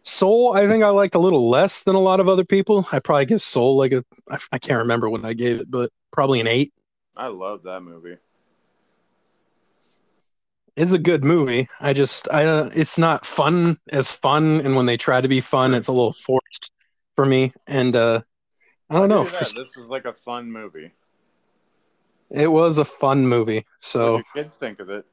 Soul. 0.04 0.54
I 0.56 0.68
think 0.68 0.84
I 0.84 0.90
liked 0.90 1.16
a 1.16 1.20
little 1.20 1.50
less 1.50 1.84
than 1.84 1.96
a 1.96 2.00
lot 2.00 2.20
of 2.20 2.28
other 2.28 2.46
people. 2.46 2.88
I 2.92 3.00
probably 3.00 3.26
give 3.26 3.42
Soul 3.42 3.78
like 3.78 3.94
a. 3.94 4.04
I, 4.30 4.38
I 4.52 4.60
can't 4.60 4.80
remember 4.80 5.10
what 5.10 5.26
I 5.26 5.34
gave 5.34 5.60
it, 5.60 5.72
but 5.72 5.92
probably 6.12 6.40
an 6.40 6.48
eight. 6.48 6.74
I 7.16 7.28
love 7.28 7.64
that 7.64 7.82
movie. 7.82 8.18
It's 10.76 10.94
a 10.94 10.98
good 10.98 11.24
movie. 11.24 11.68
I 11.80 11.94
just 11.94 12.28
I 12.32 12.46
uh, 12.46 12.70
it's 12.74 12.98
not 12.98 13.26
fun 13.26 13.78
as 13.92 14.14
fun, 14.14 14.62
and 14.62 14.76
when 14.76 14.86
they 14.88 14.98
try 14.98 15.22
to 15.22 15.28
be 15.28 15.40
fun, 15.42 15.74
it's 15.74 15.88
a 15.88 15.92
little 15.92 16.14
forced 16.14 16.72
for 17.16 17.26
me. 17.26 17.54
And 17.68 17.96
uh 17.96 18.22
I 18.90 18.96
don't 18.96 19.10
know. 19.10 19.24
that. 19.24 19.54
This 19.56 19.78
is 19.78 19.88
like 19.88 20.06
a 20.06 20.14
fun 20.14 20.52
movie. 20.52 20.92
It 22.32 22.48
was 22.52 22.80
a 22.80 22.86
fun 22.86 23.28
movie. 23.28 23.66
So 23.80 24.14
What 24.14 24.18
do 24.34 24.40
your 24.40 24.44
kids 24.46 24.56
think 24.58 24.80
of 24.80 24.90
it? 24.90 25.06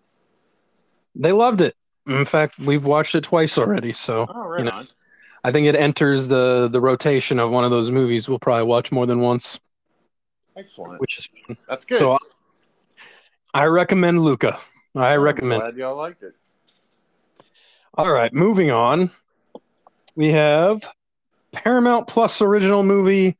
they 1.15 1.33
loved 1.33 1.61
it. 1.61 1.75
In 2.07 2.25
fact, 2.25 2.59
we've 2.59 2.87
watched 2.87 3.15
it 3.15 3.25
twice 3.25 3.59
already. 3.59 3.93
So 3.93 4.27
Oh, 4.29 4.47
right 4.47 4.61
you 4.61 4.65
know, 4.65 4.71
on. 4.71 4.89
I 5.45 5.53
think 5.53 5.67
it 5.67 5.75
enters 5.77 6.29
the 6.29 6.69
the 6.69 6.81
rotation 6.81 7.39
of 7.39 7.51
one 7.51 7.65
of 7.65 7.71
those 7.71 7.91
movies 7.91 8.29
we'll 8.29 8.39
probably 8.39 8.65
watch 8.65 8.91
more 8.93 9.07
than 9.07 9.21
once, 9.21 9.61
Excellent. 10.57 11.01
which 11.01 11.19
is 11.19 11.27
fun. 11.27 11.57
That's 11.69 11.85
good. 11.85 11.99
So 11.99 12.17
I 13.53 13.65
recommend 13.65 14.21
Luca. 14.23 14.59
I 14.95 15.14
I'm 15.14 15.20
recommend. 15.20 15.62
glad 15.62 15.76
y'all 15.76 15.97
liked 15.97 16.22
it. 16.22 16.34
All 17.95 18.11
right, 18.11 18.32
moving 18.32 18.70
on. 18.70 19.11
We 20.16 20.28
have 20.30 20.82
Paramount 21.53 22.09
Plus 22.09 22.41
original 22.43 22.82
movie 22.82 23.36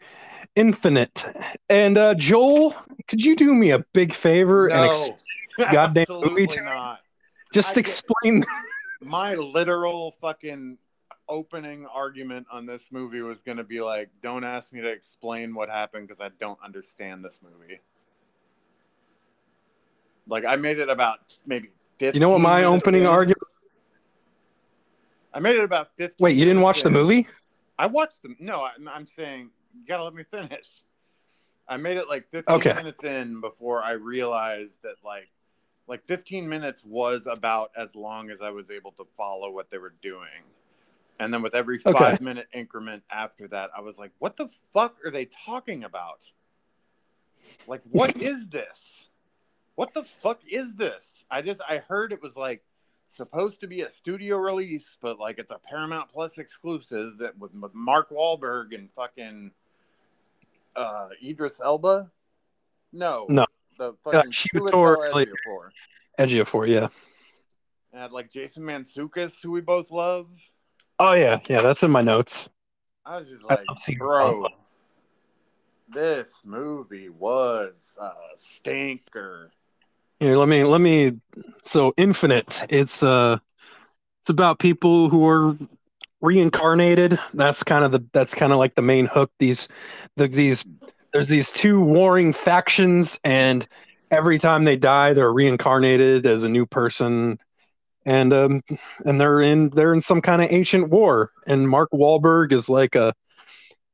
Infinite. 0.57 1.25
And 1.69 1.97
uh 1.97 2.15
Joel, 2.15 2.75
could 3.09 3.25
you 3.25 3.37
do 3.37 3.55
me 3.55 3.71
a 3.71 3.81
big 3.93 4.13
favor 4.13 4.69
and 4.69 4.85
ex- 4.85 5.11
goddamn 5.71 6.07
movie 6.09 6.47
to 6.47 6.63
me? 6.63 6.97
just 7.53 7.77
I 7.77 7.81
explain 7.81 8.45
My 9.01 9.35
literal 9.35 10.17
fucking 10.21 10.79
opening 11.29 11.87
argument 11.87 12.47
on 12.51 12.67
this 12.67 12.89
movie 12.91 13.23
was 13.23 13.41
going 13.41 13.59
to 13.59 13.65
be 13.65 13.81
like, 13.81 14.11
"Don't 14.23 14.45
ask 14.45 14.73
me 14.73 14.81
to 14.81 14.91
explain 14.91 15.55
what 15.55 15.69
happened 15.69 16.09
because 16.09 16.21
I 16.21 16.31
don't 16.41 16.59
understand 16.63 17.25
this 17.25 17.41
movie." 17.43 17.81
Like 20.27 20.45
I 20.45 20.57
made 20.57 20.79
it 20.79 20.89
about 20.89 21.39
maybe. 21.47 21.71
15 21.99 22.15
You 22.15 22.21
know 22.27 22.33
what 22.33 22.41
my 22.41 22.65
opening 22.65 23.03
in. 23.03 23.07
argument 23.09 23.37
I 25.33 25.39
made 25.39 25.57
it 25.57 25.65
about 25.65 25.91
15 25.97 26.17
Wait, 26.25 26.37
you 26.37 26.45
didn't 26.45 26.63
watch 26.63 26.83
the 26.83 26.91
movie? 26.91 27.29
I 27.79 27.87
watched 27.87 28.23
them. 28.23 28.37
No, 28.41 28.61
I, 28.63 28.73
I'm 28.91 29.07
saying 29.07 29.51
you 29.75 29.87
gotta 29.87 30.05
let 30.05 30.15
me 30.15 30.25
finish. 30.31 30.83
I 31.69 31.77
made 31.77 31.99
it 31.99 32.09
like 32.09 32.31
15 32.31 32.57
Okay. 32.57 32.73
minutes 32.75 33.05
in 33.05 33.41
before 33.41 33.83
I 33.83 33.93
realized 33.93 34.83
that 34.83 34.97
like 35.05 35.31
like 35.87 36.07
15 36.07 36.49
minutes 36.49 36.85
was 36.85 37.27
about 37.27 37.71
as 37.77 37.95
long 37.95 38.31
as 38.31 38.41
I 38.41 38.51
was 38.51 38.71
able 38.71 38.93
to 38.93 39.05
follow 39.17 39.51
what 39.51 39.71
they 39.71 39.79
were 39.79 39.95
doing. 40.03 40.45
And 41.19 41.35
then 41.35 41.43
with 41.43 41.55
every 41.55 41.79
Okay. 41.79 41.93
five 41.93 42.21
minute 42.21 42.49
increment 42.53 43.03
after 43.11 43.47
that, 43.49 43.71
I 43.77 43.81
was 43.83 43.99
like, 43.99 44.13
what 44.19 44.37
the 44.37 44.49
fuck 44.73 44.97
are 45.05 45.11
they 45.11 45.27
talking 45.27 45.85
about? 45.85 46.25
Like, 47.67 47.83
what 47.91 48.15
is 48.21 48.49
this? 48.49 49.10
What 49.77 49.95
the 49.95 50.05
fuck 50.23 50.41
is 50.51 50.75
this? 50.77 51.25
I 51.31 51.43
just 51.43 51.61
I 51.69 51.79
heard 51.79 52.13
it 52.13 52.23
was 52.23 52.37
like 52.37 52.63
supposed 53.07 53.61
to 53.61 53.67
be 53.67 53.81
a 53.83 53.91
studio 53.91 54.37
release, 54.37 54.97
but 55.01 55.19
like 55.19 55.39
it's 55.39 55.51
a 55.51 55.59
Paramount 55.59 56.11
Plus 56.11 56.39
exclusive 56.39 57.19
that 57.19 57.39
with, 57.39 57.55
with 57.55 57.75
Mark 57.75 58.11
Wahlberg 58.11 58.75
and 58.75 58.91
fucking 58.93 59.51
uh 60.77 61.09
Idris 61.25 61.61
Elba. 61.65 62.11
No, 62.93 63.27
No. 63.29 63.47
the 63.79 63.95
fucking 64.05 64.31
she 64.33 64.49
Chiwetel 64.51 64.61
was 64.63 64.71
tore- 64.71 65.73
Ejiofor. 66.19 66.47
For 66.47 66.67
yeah. 66.67 66.89
And 67.93 68.03
had 68.03 68.13
like 68.13 68.31
Jason 68.31 68.63
Mantzoukas, 68.63 69.35
who 69.43 69.51
we 69.51 69.61
both 69.61 69.91
love. 69.91 70.29
Oh 70.99 71.15
yeah, 71.15 71.41
yeah, 71.49 71.63
that's 71.63 71.83
in 71.83 71.91
my 71.91 72.03
notes. 72.03 72.49
I 73.07 73.17
was 73.17 73.29
just 73.29 73.43
like, 73.45 73.65
bro, 73.99 74.47
this 75.89 76.43
movie 76.45 77.09
was 77.09 77.97
a 78.01 78.11
stinker. 78.37 79.51
Here, 80.21 80.37
let 80.37 80.49
me 80.49 80.65
let 80.65 80.83
me 80.83 81.19
so 81.63 81.95
Infinite, 81.97 82.67
it's 82.69 83.03
uh 83.03 83.39
it's 84.21 84.29
about 84.29 84.59
people 84.59 85.09
who 85.09 85.27
are 85.27 85.57
reincarnated. 86.21 87.19
That's 87.33 87.63
kind 87.63 87.87
of 87.87 87.93
the 87.93 88.05
that's 88.13 88.35
kind 88.35 88.53
of 88.53 88.59
like 88.59 88.75
the 88.75 88.83
main 88.83 89.07
hook. 89.07 89.33
These 89.39 89.69
the, 90.17 90.29
these 90.29 90.67
there's 91.15 91.29
these 91.29 91.51
two 91.51 91.81
warring 91.81 92.35
factions 92.35 93.19
and 93.25 93.67
every 94.11 94.39
time 94.39 94.65
they 94.65 94.77
die 94.77 95.13
they're 95.15 95.33
reincarnated 95.33 96.27
as 96.27 96.43
a 96.43 96.49
new 96.49 96.67
person 96.67 97.39
and 98.05 98.33
um 98.33 98.61
and 99.07 99.21
they're 99.21 99.41
in 99.41 99.71
they're 99.71 99.95
in 99.95 100.01
some 100.01 100.21
kind 100.21 100.43
of 100.43 100.53
ancient 100.53 100.91
war 100.91 101.31
and 101.47 101.69
Mark 101.69 101.91
Wahlberg 101.93 102.53
is 102.53 102.69
like 102.69 102.95
a 102.95 103.15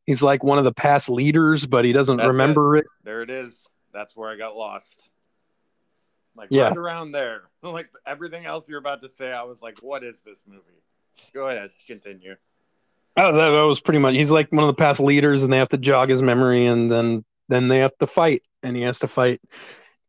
he's 0.07 0.23
like 0.23 0.43
one 0.43 0.59
of 0.59 0.65
the 0.65 0.75
past 0.75 1.09
leaders 1.09 1.67
but 1.67 1.85
he 1.85 1.93
doesn't 1.93 2.17
That's 2.19 2.29
remember 2.29 2.77
it. 2.77 2.87
There 3.05 3.23
it 3.23 3.31
is. 3.31 3.63
That's 3.93 4.17
where 4.17 4.29
I 4.29 4.37
got 4.37 4.57
lost. 4.57 5.06
Like 6.37 6.49
Yeah. 6.51 6.69
right 6.69 6.77
around 6.77 7.13
there. 7.13 7.43
Like 7.63 7.91
everything 8.07 8.45
else 8.47 8.69
you're 8.69 8.79
about 8.79 9.03
to 9.03 9.09
say, 9.09 9.33
I 9.33 9.43
was 9.43 9.61
like, 9.61 9.83
what 9.83 10.05
is 10.05 10.21
this 10.25 10.39
movie? 10.47 10.63
Go 11.35 11.49
ahead, 11.49 11.71
continue. 11.87 12.37
Oh, 13.17 13.33
that, 13.33 13.51
that 13.51 13.63
was 13.63 13.81
pretty 13.81 13.99
much. 13.99 14.15
He's 14.15 14.31
like 14.31 14.53
one 14.53 14.63
of 14.63 14.69
the 14.69 14.75
past 14.81 15.01
leaders, 15.01 15.43
and 15.43 15.53
they 15.53 15.57
have 15.57 15.71
to 15.71 15.79
jog 15.79 16.11
his 16.11 16.23
memory, 16.23 16.67
and 16.67 16.93
then 16.93 17.25
then 17.49 17.69
they 17.69 17.79
have 17.79 17.97
to 17.99 18.07
fight, 18.07 18.43
and 18.63 18.77
he 18.77 18.83
has 18.83 18.99
to 19.01 19.09
fight 19.09 19.41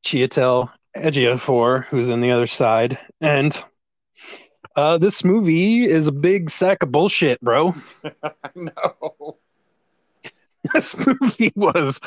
Chiwetel 0.06 0.70
Ejiofor, 0.96 1.86
who's 1.86 2.10
in 2.10 2.22
the 2.22 2.32
other 2.32 2.48
side, 2.48 3.00
and 3.22 3.64
uh, 4.76 4.98
this 4.98 5.24
movie 5.24 5.86
is 5.86 6.08
a 6.08 6.12
big 6.12 6.50
sack 6.50 6.84
of 6.84 6.92
bullshit, 6.92 7.40
bro. 7.42 7.74
I 8.24 8.50
know. 8.56 9.38
this 10.74 10.96
movie 10.98 11.52
was. 11.56 12.00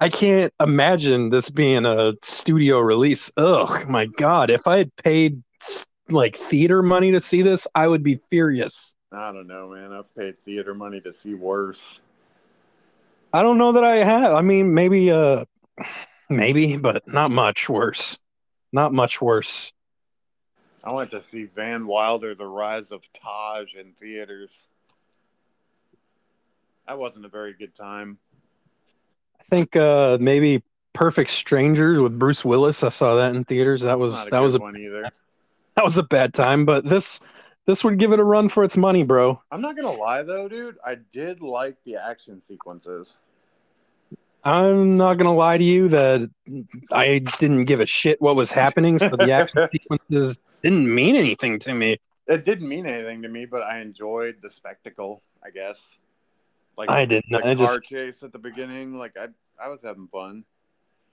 I 0.00 0.08
can't 0.08 0.52
imagine 0.60 1.30
this 1.30 1.50
being 1.50 1.86
a 1.86 2.14
studio 2.22 2.78
release. 2.80 3.32
Ugh, 3.36 3.88
my 3.88 4.06
god! 4.06 4.50
If 4.50 4.66
I 4.66 4.78
had 4.78 4.96
paid 4.96 5.42
like 6.08 6.36
theater 6.36 6.82
money 6.82 7.12
to 7.12 7.20
see 7.20 7.42
this, 7.42 7.66
I 7.74 7.88
would 7.88 8.02
be 8.02 8.16
furious. 8.30 8.96
I 9.12 9.32
don't 9.32 9.46
know, 9.46 9.70
man. 9.70 9.92
I've 9.92 10.14
paid 10.14 10.38
theater 10.38 10.74
money 10.74 11.00
to 11.00 11.14
see 11.14 11.34
worse. 11.34 12.00
I 13.32 13.42
don't 13.42 13.58
know 13.58 13.72
that 13.72 13.84
I 13.84 13.96
have. 13.96 14.32
I 14.32 14.40
mean, 14.40 14.74
maybe, 14.74 15.10
uh, 15.10 15.44
maybe, 16.30 16.76
but 16.76 17.02
not 17.06 17.30
much 17.30 17.68
worse. 17.68 18.18
Not 18.72 18.92
much 18.92 19.20
worse. 19.20 19.72
I 20.84 20.92
went 20.92 21.10
to 21.10 21.22
see 21.30 21.44
Van 21.44 21.86
Wilder, 21.86 22.34
The 22.34 22.46
Rise 22.46 22.92
of 22.92 23.02
Taj 23.12 23.74
in 23.74 23.92
theaters. 23.92 24.68
That 26.86 26.98
wasn't 26.98 27.24
a 27.24 27.28
very 27.28 27.52
good 27.52 27.74
time. 27.74 28.18
I 29.40 29.42
think 29.42 29.76
uh, 29.76 30.18
maybe 30.20 30.62
Perfect 30.92 31.30
Strangers 31.30 31.98
with 31.98 32.18
Bruce 32.18 32.44
Willis. 32.44 32.82
I 32.82 32.88
saw 32.88 33.16
that 33.16 33.34
in 33.34 33.44
theaters. 33.44 33.82
That 33.82 33.98
was 33.98 34.26
that 34.28 34.38
was 34.38 34.54
a 34.54 34.58
one 34.58 34.76
either. 34.76 35.02
that 35.74 35.84
was 35.84 35.98
a 35.98 36.02
bad 36.02 36.32
time. 36.32 36.64
But 36.64 36.84
this 36.84 37.20
this 37.66 37.82
would 37.84 37.98
give 37.98 38.12
it 38.12 38.20
a 38.20 38.24
run 38.24 38.48
for 38.48 38.64
its 38.64 38.76
money, 38.76 39.02
bro. 39.02 39.42
I'm 39.50 39.60
not 39.60 39.76
gonna 39.76 39.92
lie 39.92 40.22
though, 40.22 40.48
dude. 40.48 40.78
I 40.84 40.96
did 41.12 41.40
like 41.40 41.76
the 41.84 41.96
action 41.96 42.40
sequences. 42.40 43.16
I'm 44.44 44.96
not 44.96 45.18
gonna 45.18 45.34
lie 45.34 45.58
to 45.58 45.64
you 45.64 45.88
that 45.88 46.30
I 46.92 47.18
didn't 47.40 47.64
give 47.64 47.80
a 47.80 47.86
shit 47.86 48.22
what 48.22 48.36
was 48.36 48.52
happening, 48.52 49.00
so 49.00 49.08
the 49.08 49.32
action 49.32 49.68
sequences 49.72 50.40
didn't 50.62 50.94
mean 50.94 51.16
anything 51.16 51.58
to 51.60 51.74
me. 51.74 51.98
It 52.28 52.44
didn't 52.44 52.68
mean 52.68 52.86
anything 52.86 53.22
to 53.22 53.28
me, 53.28 53.44
but 53.44 53.62
I 53.62 53.80
enjoyed 53.80 54.36
the 54.40 54.50
spectacle. 54.50 55.22
I 55.44 55.50
guess. 55.50 55.78
Like 56.76 56.90
I 56.90 57.04
didn't. 57.06 57.32
the 57.32 57.42
I 57.42 57.54
car 57.54 57.78
just 57.78 57.82
chase 57.84 58.22
at 58.22 58.32
the 58.32 58.38
beginning, 58.38 58.94
like 58.94 59.16
I, 59.18 59.28
I 59.62 59.68
was 59.68 59.80
having 59.82 60.08
fun. 60.08 60.44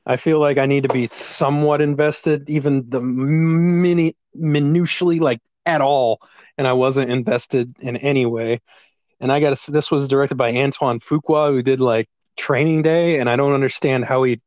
I 0.06 0.18
feel 0.18 0.40
like 0.40 0.58
I 0.58 0.66
need 0.66 0.84
to 0.84 0.90
be 0.90 1.06
somewhat 1.06 1.82
invested, 1.82 2.50
even 2.50 2.90
the 2.90 3.00
mini 3.00 4.16
minutially, 4.36 5.20
like 5.20 5.40
at 5.66 5.80
all, 5.80 6.20
and 6.58 6.68
I 6.68 6.74
wasn't 6.74 7.10
invested 7.10 7.74
in 7.80 7.96
any 7.98 8.26
way. 8.26 8.60
And 9.22 9.32
I 9.32 9.40
got 9.40 9.56
to. 9.56 9.72
This 9.72 9.90
was 9.90 10.10
directed 10.10 10.36
by 10.36 10.54
Antoine 10.54 11.00
Fuqua, 11.00 11.52
who 11.52 11.64
did 11.64 11.80
like 11.80 12.10
Training 12.38 12.82
Day, 12.82 13.20
and 13.20 13.30
I 13.30 13.38
don't 13.38 13.54
understand 13.54 14.04
how 14.04 14.24
he 14.24 14.42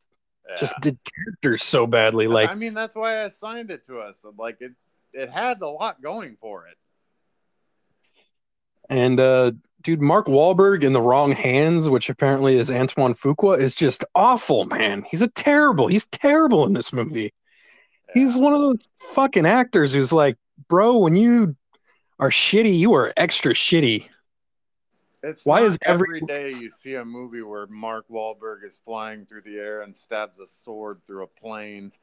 Yeah. 0.47 0.57
just 0.57 0.79
did 0.81 0.99
characters 1.15 1.63
so 1.65 1.87
badly. 1.87 2.27
Like, 2.27 2.51
I 2.51 2.55
mean, 2.55 2.75
that's 2.75 2.95
why 2.95 3.23
I 3.23 3.25
assigned 3.25 3.71
it 3.71 3.87
to 3.87 4.01
us. 4.01 4.17
Like 4.37 4.59
it, 4.61 4.73
it 5.15 5.31
had 5.31 5.63
a 5.63 5.69
lot 5.69 6.03
going 6.03 6.37
for 6.41 6.67
it. 6.67 6.77
and 8.89 9.19
uh, 9.19 9.53
dude, 9.87 10.03
Mark 10.03 10.27
Wahlberg 10.27 10.83
in 10.83 10.95
the 10.95 11.01
wrong 11.01 11.31
hands, 11.31 11.89
which 11.89 12.11
apparently 12.11 12.57
is 12.57 12.73
Antoine 12.73 13.15
Fuqua, 13.15 13.57
is 13.57 13.73
just 13.73 14.05
awful, 14.17 14.65
man. 14.65 15.03
He's 15.09 15.23
a 15.23 15.29
terrible. 15.29 15.87
He's 15.87 16.07
terrible 16.07 16.67
in 16.67 16.73
this 16.73 16.93
movie. 16.93 17.33
He's 18.13 18.37
one 18.37 18.53
of 18.53 18.61
those 18.61 18.89
fucking 18.99 19.47
actors 19.47 19.95
who's 19.95 20.13
like, 20.13 20.37
bro, 20.69 20.99
when 20.99 21.15
you 21.15 21.55
are 22.19 22.31
shitty, 22.31 22.77
you 22.77 22.95
are 22.95 23.13
extra 23.17 23.55
shitty. 23.55 24.09
It's 25.23 25.45
Why 25.45 25.63
is 25.63 25.79
every- 25.85 26.21
every 26.21 26.21
day 26.23 26.51
you 26.53 26.73
see 26.73 26.97
a 26.97 27.05
movie 27.05 27.43
where 27.43 27.69
Mark 27.69 28.07
Wahlberg 28.11 28.65
is 28.67 28.81
flying 28.85 29.25
through 29.25 29.43
the 29.43 29.57
air 29.57 29.83
and 29.83 29.97
stabs 29.97 30.41
a 30.41 30.47
sword 30.49 31.01
through 31.07 31.23
a 31.23 31.29
plane? 31.29 31.93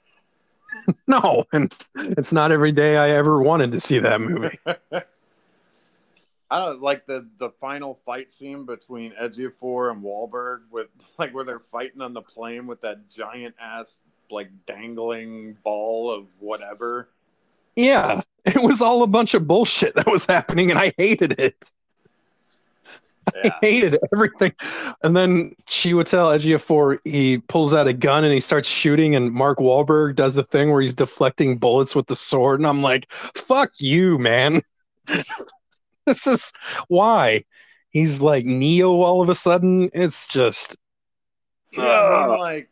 No, 1.07 1.43
and 1.51 1.75
it's 1.95 2.31
not 2.31 2.53
every 2.53 2.71
day 2.71 2.95
I 2.95 3.09
ever 3.09 3.41
wanted 3.43 3.73
to 3.73 3.81
see 3.81 3.99
that 3.99 4.21
movie. 4.21 4.57
I 6.49 6.59
don't 6.59 6.81
like 6.81 7.05
the 7.05 7.27
the 7.37 7.49
final 7.49 7.99
fight 8.05 8.31
scene 8.31 8.65
between 8.65 9.13
Ejiofor 9.13 9.91
and 9.91 10.03
Wahlberg 10.03 10.61
with 10.71 10.87
like 11.17 11.33
where 11.33 11.45
they're 11.45 11.59
fighting 11.59 12.01
on 12.01 12.13
the 12.13 12.21
plane 12.21 12.67
with 12.67 12.81
that 12.81 13.09
giant 13.09 13.55
ass 13.59 13.99
like 14.29 14.49
dangling 14.65 15.57
ball 15.63 16.11
of 16.11 16.27
whatever. 16.39 17.07
Yeah, 17.75 18.21
it 18.45 18.61
was 18.61 18.81
all 18.81 19.03
a 19.03 19.07
bunch 19.07 19.33
of 19.33 19.47
bullshit 19.47 19.95
that 19.95 20.11
was 20.11 20.25
happening, 20.25 20.69
and 20.69 20.79
I 20.79 20.93
hated 20.97 21.39
it. 21.39 21.55
Yeah. 23.33 23.51
I 23.61 23.65
hated 23.65 23.97
everything. 24.13 24.51
And 25.01 25.15
then 25.15 25.53
she 25.69 25.93
would 25.93 26.07
Chiwetel 26.07 26.35
Ejiofor, 26.37 26.99
he 27.05 27.37
pulls 27.37 27.73
out 27.73 27.87
a 27.87 27.93
gun 27.93 28.25
and 28.25 28.33
he 28.33 28.41
starts 28.41 28.67
shooting, 28.67 29.15
and 29.15 29.31
Mark 29.31 29.59
Wahlberg 29.59 30.17
does 30.17 30.35
the 30.35 30.43
thing 30.43 30.69
where 30.71 30.81
he's 30.81 30.93
deflecting 30.93 31.57
bullets 31.57 31.95
with 31.95 32.07
the 32.07 32.17
sword, 32.17 32.59
and 32.59 32.67
I'm 32.67 32.81
like, 32.81 33.09
"Fuck 33.09 33.71
you, 33.77 34.19
man! 34.19 34.61
this 36.07 36.27
is 36.27 36.53
why." 36.87 37.43
He's 37.89 38.21
like 38.21 38.43
Neo 38.45 38.89
all 39.01 39.21
of 39.21 39.29
a 39.29 39.35
sudden. 39.35 39.89
It's 39.93 40.25
just 40.27 40.75
like 41.77 42.69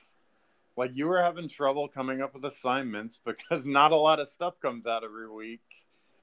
like 0.78 0.92
you 0.94 1.08
were 1.08 1.22
having 1.22 1.48
trouble 1.50 1.88
coming 1.88 2.22
up 2.22 2.34
with 2.34 2.46
assignments 2.46 3.20
because 3.26 3.66
not 3.68 3.92
a 3.92 3.96
lot 3.96 4.20
of 4.20 4.28
stuff 4.28 4.60
comes 4.62 4.86
out 4.86 5.04
every 5.04 5.30
week 5.30 5.62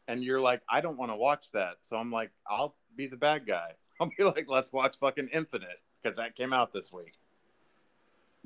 and 0.06 0.22
you're 0.24 0.40
like 0.40 0.62
i 0.68 0.80
don't 0.80 0.96
want 0.96 1.10
to 1.10 1.16
watch 1.16 1.50
that 1.52 1.76
so 1.82 1.96
i'm 1.96 2.10
like 2.10 2.30
i'll 2.48 2.74
be 2.96 3.06
the 3.06 3.16
bad 3.16 3.46
guy 3.46 3.72
i'll 4.00 4.10
be 4.16 4.24
like 4.24 4.46
let's 4.48 4.72
watch 4.72 4.96
fucking 4.98 5.28
infinite 5.32 5.80
because 6.02 6.16
that 6.16 6.36
came 6.36 6.52
out 6.52 6.72
this 6.72 6.92
week 6.92 7.14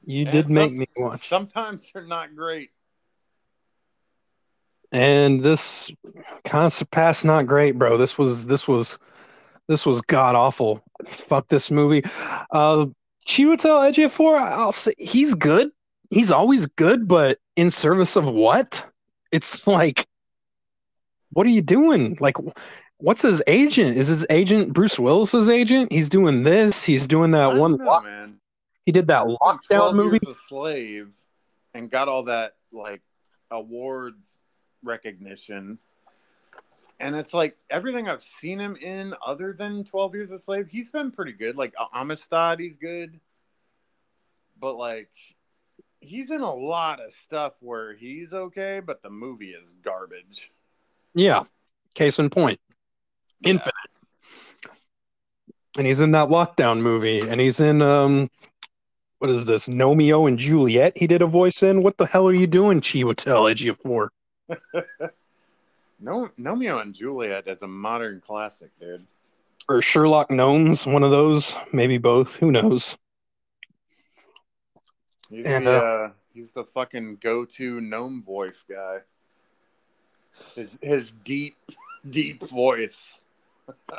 you 0.05 0.25
And 0.25 0.33
did 0.33 0.51
make 0.51 0.73
me 0.73 0.87
watch. 0.97 1.29
sometimes 1.29 1.87
they're 1.93 2.07
not 2.07 2.35
great 2.35 2.71
and 4.93 5.41
this 5.41 5.91
Concept 6.45 6.91
Pass 6.91 7.25
not 7.25 7.47
great, 7.47 7.79
bro. 7.79 7.97
This 7.97 8.17
was 8.17 8.47
this 8.47 8.69
was 8.69 8.99
this 9.69 9.87
was 9.87 10.03
god 10.03 10.35
awful. 10.35 10.83
Fuck 11.07 11.49
this 11.49 11.71
movie. 11.71 12.05
Uh 12.51 12.87
Chiwetel 13.27 13.91
Ejiofor, 13.91 14.39
I'll 14.39 14.73
say 14.73 14.95
he's 14.99 15.35
good. 15.35 15.71
He's 16.11 16.31
always 16.31 16.67
good, 16.67 17.09
but 17.09 17.39
in 17.57 17.71
service 17.71 18.17
of 18.17 18.27
what? 18.27 18.87
It's 19.31 19.67
like, 19.67 20.07
what 21.31 21.47
are 21.47 21.51
you 21.51 21.63
doing? 21.63 22.19
Like, 22.21 22.37
what's 22.99 23.23
his 23.23 23.43
agent? 23.47 23.97
Is 23.97 24.09
his 24.09 24.27
agent 24.29 24.75
Bruce 24.75 24.99
Willis's 24.99 25.49
agent? 25.49 25.91
He's 25.91 26.09
doing 26.11 26.43
this. 26.43 26.85
He's 26.85 27.07
doing 27.07 27.31
that 27.31 27.57
one. 27.57 27.77
know, 27.77 27.85
lock- 27.85 28.05
man 28.05 28.41
he 28.85 28.93
did 28.93 29.09
that 29.09 29.27
lockdown 29.27 29.95
movie. 29.95 30.19
years 30.23 30.37
a 30.37 30.41
slave 30.49 31.11
and 31.75 31.91
got 31.91 32.09
all 32.09 32.25
that 32.25 32.55
like 32.73 33.03
awards 33.51 34.39
recognition. 34.83 35.79
And 37.01 37.17
it's 37.17 37.35
like 37.35 37.59
everything 37.69 38.09
i've 38.09 38.23
seen 38.23 38.61
him 38.61 38.77
in 38.77 39.15
other 39.25 39.53
than 39.53 39.85
12 39.85 40.15
years 40.15 40.31
a 40.31 40.39
slave 40.39 40.69
he's 40.69 40.91
been 40.91 41.11
pretty 41.11 41.33
good. 41.33 41.57
Like 41.57 41.75
amistad 41.93 42.61
he's 42.61 42.77
good. 42.77 43.19
But 44.61 44.75
like 44.75 45.11
he's 46.01 46.31
in 46.31 46.41
a 46.41 46.55
lot 46.55 47.01
of 47.01 47.13
stuff 47.13 47.55
where 47.61 47.95
he's 47.95 48.33
okay 48.33 48.81
but 48.81 49.03
the 49.03 49.11
movie 49.11 49.51
is 49.51 49.73
garbage. 49.83 50.51
Yeah. 51.15 51.43
Case 51.95 52.19
in 52.19 52.31
point. 52.31 52.61
Infinite. 53.45 53.75
and 55.77 55.87
he's 55.87 56.01
in 56.01 56.13
that 56.13 56.29
lockdown 56.29 56.81
movie 56.81 57.21
and 57.21 57.41
he's 57.41 57.59
in 57.59 57.83
um 57.83 58.31
what 59.19 59.31
is 59.31 59.47
this? 59.47 59.69
Gnomeo 59.69 60.29
and 60.29 60.39
juliet 60.39 60.97
he 60.97 61.09
did 61.09 61.23
a 61.23 61.27
voice 61.27 61.65
in? 61.65 61.83
What 61.83 61.97
the 61.97 62.07
hell 62.07 62.29
are 62.29 62.35
you 62.35 62.47
doing 62.47 62.81
chiwetel 62.81 63.53
ejiofor 63.53 64.11
no 66.01 66.31
gnomeo 66.39 66.81
and 66.81 66.95
juliet 66.95 67.47
as 67.47 67.63
a 67.63 67.69
modern 67.69 68.21
classic 68.21 68.71
dude. 68.79 69.07
Or 69.69 69.81
sherlock 69.81 70.31
gnomes 70.31 70.87
one 70.87 71.03
of 71.03 71.11
those 71.11 71.57
maybe 71.73 71.99
both 71.99 72.37
who 72.37 72.51
knows? 72.51 72.97
He's, 75.31 75.47
And, 75.47 75.67
the, 75.67 75.73
uh, 75.73 75.81
uh, 75.81 76.11
he's 76.35 76.53
the 76.53 76.65
fucking 76.65 77.19
go-to 77.23 77.81
gnome 77.81 78.23
voice 78.23 78.65
guy. 78.69 78.99
His 80.55 80.79
his 80.83 81.13
deep 81.25 81.57
deep 82.09 82.43
voice. 82.43 83.19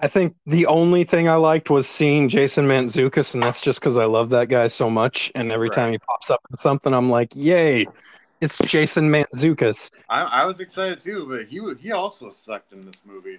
I 0.00 0.08
think 0.08 0.36
the 0.44 0.66
only 0.66 1.04
thing 1.04 1.28
i 1.28 1.36
liked 1.36 1.70
was 1.70 1.88
seeing 1.88 2.28
jason 2.28 2.66
mantzoukas 2.66 3.32
and 3.32 3.42
that's 3.42 3.60
just 3.60 3.80
because 3.80 3.96
i 3.96 4.04
love 4.04 4.30
that 4.30 4.48
guy 4.48 4.68
so 4.68 4.90
much 4.90 5.32
and 5.34 5.50
every 5.50 5.70
time 5.70 5.92
he 5.92 5.98
pops 5.98 6.30
up 6.30 6.40
in 6.50 6.56
something 6.56 6.92
i'm 6.92 7.08
like 7.08 7.34
yay 7.34 7.86
it's 8.44 8.58
jason 8.58 9.10
mantzoukas 9.10 9.90
I, 10.08 10.22
I 10.22 10.44
was 10.46 10.60
excited 10.60 11.00
too, 11.00 11.26
but 11.28 11.46
he 11.46 11.60
he 11.80 11.92
also 11.92 12.30
sucked 12.30 12.72
in 12.72 12.84
this 12.84 13.02
movie. 13.04 13.38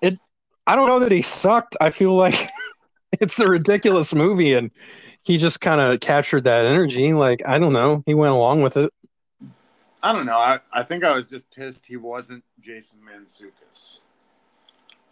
It 0.00 0.18
I 0.66 0.76
don't 0.76 0.86
know 0.86 1.00
that 1.00 1.12
he 1.12 1.22
sucked. 1.22 1.76
I 1.80 1.90
feel 1.90 2.14
like 2.14 2.48
it's 3.20 3.40
a 3.40 3.48
ridiculous 3.48 4.14
movie 4.14 4.54
and 4.54 4.70
he 5.22 5.38
just 5.38 5.60
kind 5.60 5.80
of 5.80 6.00
captured 6.00 6.44
that 6.44 6.66
energy. 6.66 7.12
Like, 7.12 7.42
I 7.44 7.58
don't 7.58 7.72
know. 7.72 8.02
He 8.06 8.14
went 8.14 8.32
along 8.32 8.62
with 8.62 8.76
it. 8.76 8.92
I 10.02 10.12
don't 10.12 10.26
know. 10.26 10.36
I, 10.36 10.60
I 10.72 10.84
think 10.84 11.02
I 11.02 11.16
was 11.16 11.28
just 11.28 11.50
pissed 11.50 11.84
he 11.84 11.96
wasn't 11.96 12.44
Jason 12.60 12.98
Mantzoukas. 13.00 14.00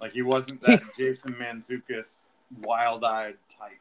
Like 0.01 0.12
he 0.12 0.22
wasn't 0.22 0.61
that 0.62 0.83
Jason 0.99 1.35
Mantzoukas 1.35 2.25
wild-eyed 2.61 3.37
type. 3.49 3.81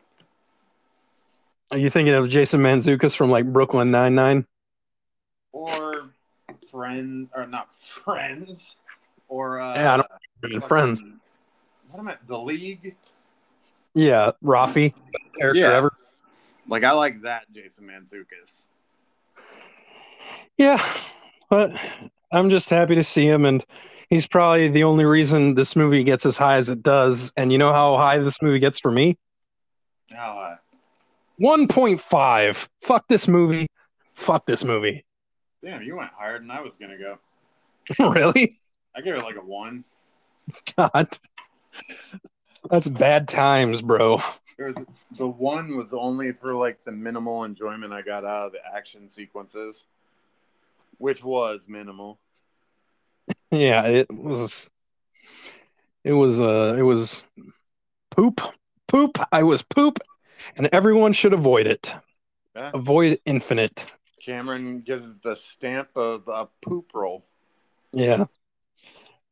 Are 1.72 1.78
you 1.78 1.90
thinking 1.90 2.14
of 2.14 2.30
Jason 2.30 2.62
Mantzoukas 2.62 3.16
from 3.16 3.30
like 3.30 3.46
Brooklyn 3.46 3.92
Nine-Nine? 3.92 4.48
Or 5.54 6.10
friend 6.70 7.30
or 7.34 7.48
not 7.48 7.74
friends 7.74 8.76
or 9.30 9.60
uh 9.60 9.76
Yeah, 9.76 9.94
I 9.94 9.98
don't 9.98 10.52
Even 10.52 10.62
Friends. 10.62 11.02
what 11.90 12.00
am 12.00 12.08
I 12.10 12.18
the 12.28 12.38
league 12.38 12.96
Yeah, 13.94 14.32
Rafi. 14.44 14.94
Yeah. 15.54 15.72
ever. 15.72 15.94
like 16.68 16.84
I 16.84 16.92
like 16.92 17.22
that 17.22 17.46
Jason 17.54 17.88
Mantzoukas 17.88 18.66
Yeah, 20.58 20.84
but 21.50 21.72
I'm 22.32 22.50
just 22.50 22.70
happy 22.70 22.96
to 22.96 23.04
see 23.04 23.28
him 23.28 23.46
and 23.46 23.64
he's 24.10 24.28
probably 24.28 24.68
the 24.70 24.84
only 24.84 25.06
reason 25.06 25.56
this 25.56 25.76
movie 25.76 26.04
gets 26.04 26.26
as 26.26 26.38
high 26.38 26.56
as 26.58 26.70
it 26.70 26.84
does. 26.84 27.34
And 27.38 27.52
you 27.52 27.58
know 27.58 27.72
how 27.72 27.98
high 27.98 28.20
this 28.20 28.42
movie 28.42 28.60
gets 28.60 28.80
for 28.80 28.92
me? 28.92 29.18
oh, 30.16 30.18
uh, 30.18 30.56
1.5. 31.42 32.70
Fuck 32.82 33.08
this 33.08 33.28
movie. 33.28 33.68
Fuck 34.14 34.46
this 34.46 34.64
movie. 34.64 35.04
Damn 35.64 35.82
you 35.82 35.96
went 35.96 36.12
higher 36.12 36.40
than 36.40 36.52
I 36.52 36.62
was 36.62 36.76
gonna 36.76 36.98
go 36.98 37.18
really? 38.12 38.60
I 38.96 39.02
gave 39.02 39.16
it 39.16 39.24
like 39.24 39.38
a 39.38 39.42
one 39.42 39.84
God. 40.76 41.08
That's 42.70 42.88
bad 42.88 43.28
times, 43.28 43.82
bro. 43.82 44.20
The 44.58 45.28
one 45.28 45.76
was 45.76 45.94
only 45.94 46.32
for 46.32 46.54
like 46.54 46.84
the 46.86 46.92
minimal 46.92 47.44
enjoyment 47.44 47.92
I 47.92 48.02
got 48.02 48.24
out 48.24 48.48
of 48.48 48.52
the 48.52 48.60
action 48.76 49.10
sequences 49.10 49.86
which 50.98 51.24
was 51.24 51.66
minimal 51.68 52.20
Yeah, 53.52 53.86
it 53.88 54.08
was 54.12 54.70
it 56.04 56.14
was 56.14 56.40
uh 56.40 56.76
it 56.78 56.84
was 56.84 57.26
poop. 58.12 58.42
Poop. 58.88 59.18
I 59.32 59.44
was 59.44 59.64
poop 59.64 60.00
and 60.56 60.70
everyone 60.72 61.14
should 61.14 61.34
avoid 61.34 61.68
it. 61.68 61.96
Yeah. 62.56 62.72
Avoid 62.74 63.18
infinite. 63.26 63.88
Cameron 64.24 64.82
gives 64.82 65.20
the 65.20 65.36
stamp 65.36 65.90
of 65.96 66.28
a 66.28 66.48
poop 66.62 66.92
roll. 66.94 67.26
Yeah. 67.92 68.26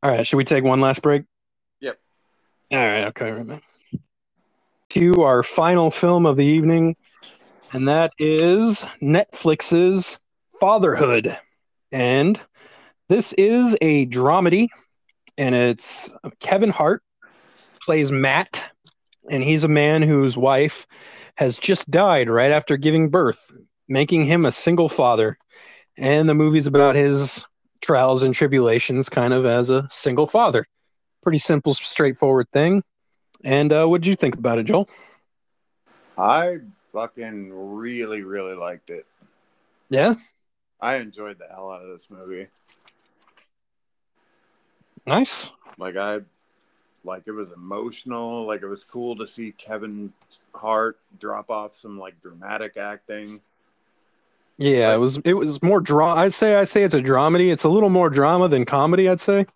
All 0.03 0.11
right, 0.11 0.25
should 0.27 0.37
we 0.37 0.43
take 0.43 0.63
one 0.63 0.81
last 0.81 1.01
break? 1.01 1.23
Yep. 1.79 1.99
All 2.71 2.77
right, 2.77 3.05
okay. 3.05 3.31
right. 3.31 3.61
To 4.89 5.21
our 5.21 5.43
final 5.43 5.91
film 5.91 6.25
of 6.25 6.35
the 6.35 6.45
evening, 6.45 6.97
and 7.71 7.87
that 7.87 8.11
is 8.19 8.85
Netflix's 9.01 10.19
Fatherhood. 10.59 11.37
And 11.91 12.39
this 13.07 13.33
is 13.33 13.77
a 13.81 14.07
dramedy, 14.07 14.67
and 15.37 15.55
it's 15.55 16.13
Kevin 16.39 16.69
Hart 16.69 17.01
plays 17.81 18.11
Matt, 18.11 18.69
and 19.29 19.43
he's 19.43 19.63
a 19.63 19.69
man 19.69 20.01
whose 20.01 20.37
wife 20.37 20.85
has 21.35 21.57
just 21.57 21.89
died 21.89 22.29
right 22.29 22.51
after 22.51 22.75
giving 22.77 23.09
birth, 23.09 23.51
making 23.91 24.25
him 24.25 24.45
a 24.45 24.51
single 24.51 24.89
father. 24.89 25.37
And 25.97 26.27
the 26.27 26.33
movie's 26.33 26.67
about 26.67 26.95
his 26.95 27.45
trials 27.81 28.23
and 28.23 28.33
tribulations 28.33 29.09
kind 29.09 29.33
of 29.33 29.45
as 29.45 29.69
a 29.69 29.87
single 29.91 30.25
father. 30.25 30.65
Pretty 31.21 31.39
simple, 31.39 31.73
straightforward 31.73 32.47
thing. 32.51 32.83
And 33.43 33.73
uh, 33.73 33.85
what 33.87 34.01
did 34.01 34.07
you 34.07 34.15
think 34.15 34.35
about 34.35 34.59
it, 34.59 34.63
Joel? 34.63 34.89
I 36.17 36.59
fucking 36.93 37.51
really, 37.53 38.21
really 38.21 38.55
liked 38.55 38.89
it. 38.89 39.05
Yeah, 39.89 40.15
I 40.79 40.95
enjoyed 40.95 41.37
the 41.37 41.47
hell 41.47 41.71
out 41.71 41.83
of 41.83 41.89
this 41.89 42.09
movie. 42.09 42.47
nice. 45.05 45.51
Like 45.77 45.97
I, 45.97 46.19
like 47.03 47.23
it 47.25 47.31
was 47.31 47.51
emotional. 47.51 48.45
Like 48.45 48.61
it 48.61 48.67
was 48.67 48.83
cool 48.83 49.15
to 49.17 49.27
see 49.27 49.51
Kevin 49.57 50.13
Hart 50.55 50.99
drop 51.19 51.49
off 51.49 51.75
some 51.75 51.99
like 51.99 52.21
dramatic 52.21 52.77
acting. 52.77 53.41
Yeah, 54.61 54.93
it 54.93 54.97
was 54.97 55.17
it 55.25 55.33
was 55.33 55.61
more 55.63 55.81
drama. 55.81 56.21
I'd 56.21 56.33
say 56.33 56.55
I 56.55 56.65
say 56.65 56.83
it's 56.83 56.93
a 56.93 57.01
dramedy. 57.01 57.51
It's 57.51 57.63
a 57.63 57.69
little 57.69 57.89
more 57.89 58.09
drama 58.11 58.47
than 58.47 58.65
comedy. 58.65 59.09
I'd 59.09 59.19
say, 59.19 59.47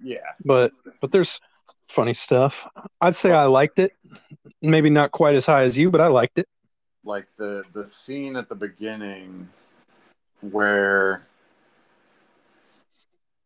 Yeah, 0.00 0.16
but 0.44 0.72
but 1.00 1.12
there's 1.12 1.40
funny 1.88 2.14
stuff. 2.14 2.66
I'd 3.00 3.14
say 3.14 3.32
I 3.32 3.44
liked 3.44 3.78
it. 3.78 3.92
Maybe 4.62 4.90
not 4.90 5.12
quite 5.12 5.34
as 5.36 5.46
high 5.46 5.62
as 5.64 5.76
you, 5.76 5.90
but 5.90 6.00
I 6.00 6.08
liked 6.08 6.38
it. 6.38 6.46
like 7.04 7.26
the 7.36 7.64
the 7.72 7.88
scene 7.88 8.36
at 8.36 8.48
the 8.48 8.54
beginning 8.54 9.48
where 10.40 11.22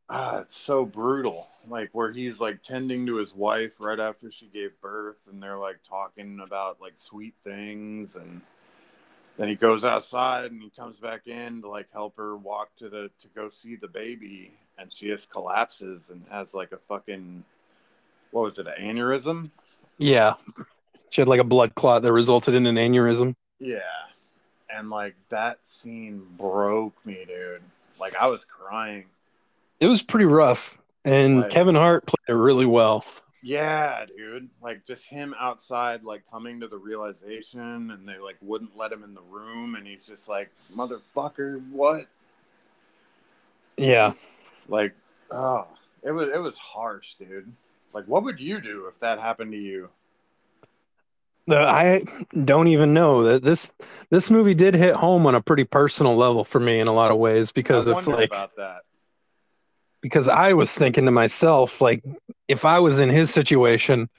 ah, 0.08 0.40
it's 0.40 0.56
so 0.58 0.84
brutal. 0.84 1.48
Like 1.68 1.90
where 1.92 2.12
he's 2.12 2.40
like 2.40 2.62
tending 2.62 3.06
to 3.06 3.16
his 3.16 3.34
wife 3.34 3.74
right 3.80 4.00
after 4.00 4.30
she 4.30 4.46
gave 4.46 4.78
birth, 4.80 5.28
and 5.30 5.42
they're 5.42 5.58
like 5.58 5.80
talking 5.88 6.40
about 6.40 6.80
like 6.80 6.96
sweet 6.96 7.34
things, 7.44 8.16
and 8.16 8.42
then 9.36 9.48
he 9.48 9.54
goes 9.54 9.84
outside 9.84 10.44
and 10.44 10.60
he 10.62 10.70
comes 10.70 10.96
back 10.96 11.26
in 11.26 11.62
to 11.62 11.68
like 11.68 11.86
help 11.92 12.16
her 12.16 12.36
walk 12.36 12.74
to 12.76 12.88
the 12.88 13.10
to 13.20 13.28
go 13.34 13.48
see 13.48 13.76
the 13.76 13.88
baby, 13.88 14.52
and 14.78 14.92
she 14.92 15.06
just 15.06 15.30
collapses 15.30 16.10
and 16.10 16.24
has 16.30 16.54
like 16.54 16.72
a 16.72 16.78
fucking 16.88 17.44
what 18.30 18.42
was 18.44 18.58
it, 18.58 18.66
an 18.66 18.74
aneurysm? 18.96 19.50
Yeah, 19.98 20.34
she 21.10 21.20
had 21.20 21.28
like 21.28 21.40
a 21.40 21.44
blood 21.44 21.74
clot 21.74 22.02
that 22.02 22.12
resulted 22.12 22.54
in 22.54 22.66
an 22.66 22.76
aneurysm. 22.76 23.34
Yeah. 23.60 23.80
And 24.74 24.88
like 24.88 25.14
that 25.28 25.58
scene 25.66 26.22
broke 26.38 26.94
me, 27.04 27.24
dude. 27.26 27.60
Like 28.00 28.16
I 28.16 28.28
was 28.30 28.44
crying. 28.44 29.04
It 29.80 29.86
was 29.86 30.02
pretty 30.02 30.24
rough, 30.24 30.78
and 31.04 31.42
Right. 31.42 31.50
Kevin 31.50 31.74
Hart 31.74 32.06
played 32.06 32.34
it 32.34 32.38
really 32.38 32.66
well. 32.66 33.04
Yeah, 33.42 34.06
dude. 34.16 34.48
Like 34.62 34.86
just 34.86 35.04
him 35.04 35.34
outside, 35.38 36.04
like 36.04 36.22
coming 36.30 36.60
to 36.60 36.68
the 36.68 36.78
realization, 36.78 37.90
and 37.90 38.08
they 38.08 38.18
like 38.18 38.36
wouldn't 38.40 38.76
let 38.76 38.92
him 38.92 39.02
in 39.02 39.14
the 39.14 39.22
room, 39.22 39.74
and 39.74 39.86
he's 39.86 40.06
just 40.06 40.28
like, 40.28 40.50
"Motherfucker, 40.76 41.60
what?" 41.70 42.06
Yeah, 43.76 44.12
Like, 44.68 44.94
oh, 45.30 45.66
it 46.02 46.12
was 46.12 46.28
it 46.28 46.40
was 46.40 46.56
harsh, 46.56 47.14
dude. 47.14 47.52
Like, 47.92 48.06
what 48.06 48.22
would 48.22 48.40
you 48.40 48.60
do 48.60 48.86
if 48.86 48.98
that 49.00 49.18
happened 49.18 49.52
to 49.52 49.58
you? 49.58 49.90
The- 51.48 51.58
I 51.58 52.04
don't 52.44 52.68
even 52.68 52.94
know 52.94 53.24
that 53.24 53.42
this 53.42 53.72
this 54.10 54.30
movie 54.30 54.54
did 54.54 54.76
hit 54.76 54.94
home 54.94 55.26
on 55.26 55.34
a 55.34 55.42
pretty 55.42 55.64
personal 55.64 56.14
level 56.14 56.44
for 56.44 56.60
me 56.60 56.78
in 56.78 56.86
a 56.86 56.92
lot 56.92 57.10
of 57.10 57.18
ways 57.18 57.50
because 57.50 57.88
I 57.88 57.92
it's 57.92 58.06
like 58.06 58.28
about 58.28 58.56
that. 58.56 58.82
Because 60.02 60.28
I 60.28 60.52
was 60.52 60.76
thinking 60.76 61.06
to 61.06 61.10
myself 61.10 61.80
like 61.80 62.04
if 62.48 62.64
I 62.64 62.80
was 62.80 63.00
in 63.00 63.08
his 63.08 63.32
situation 63.32 64.10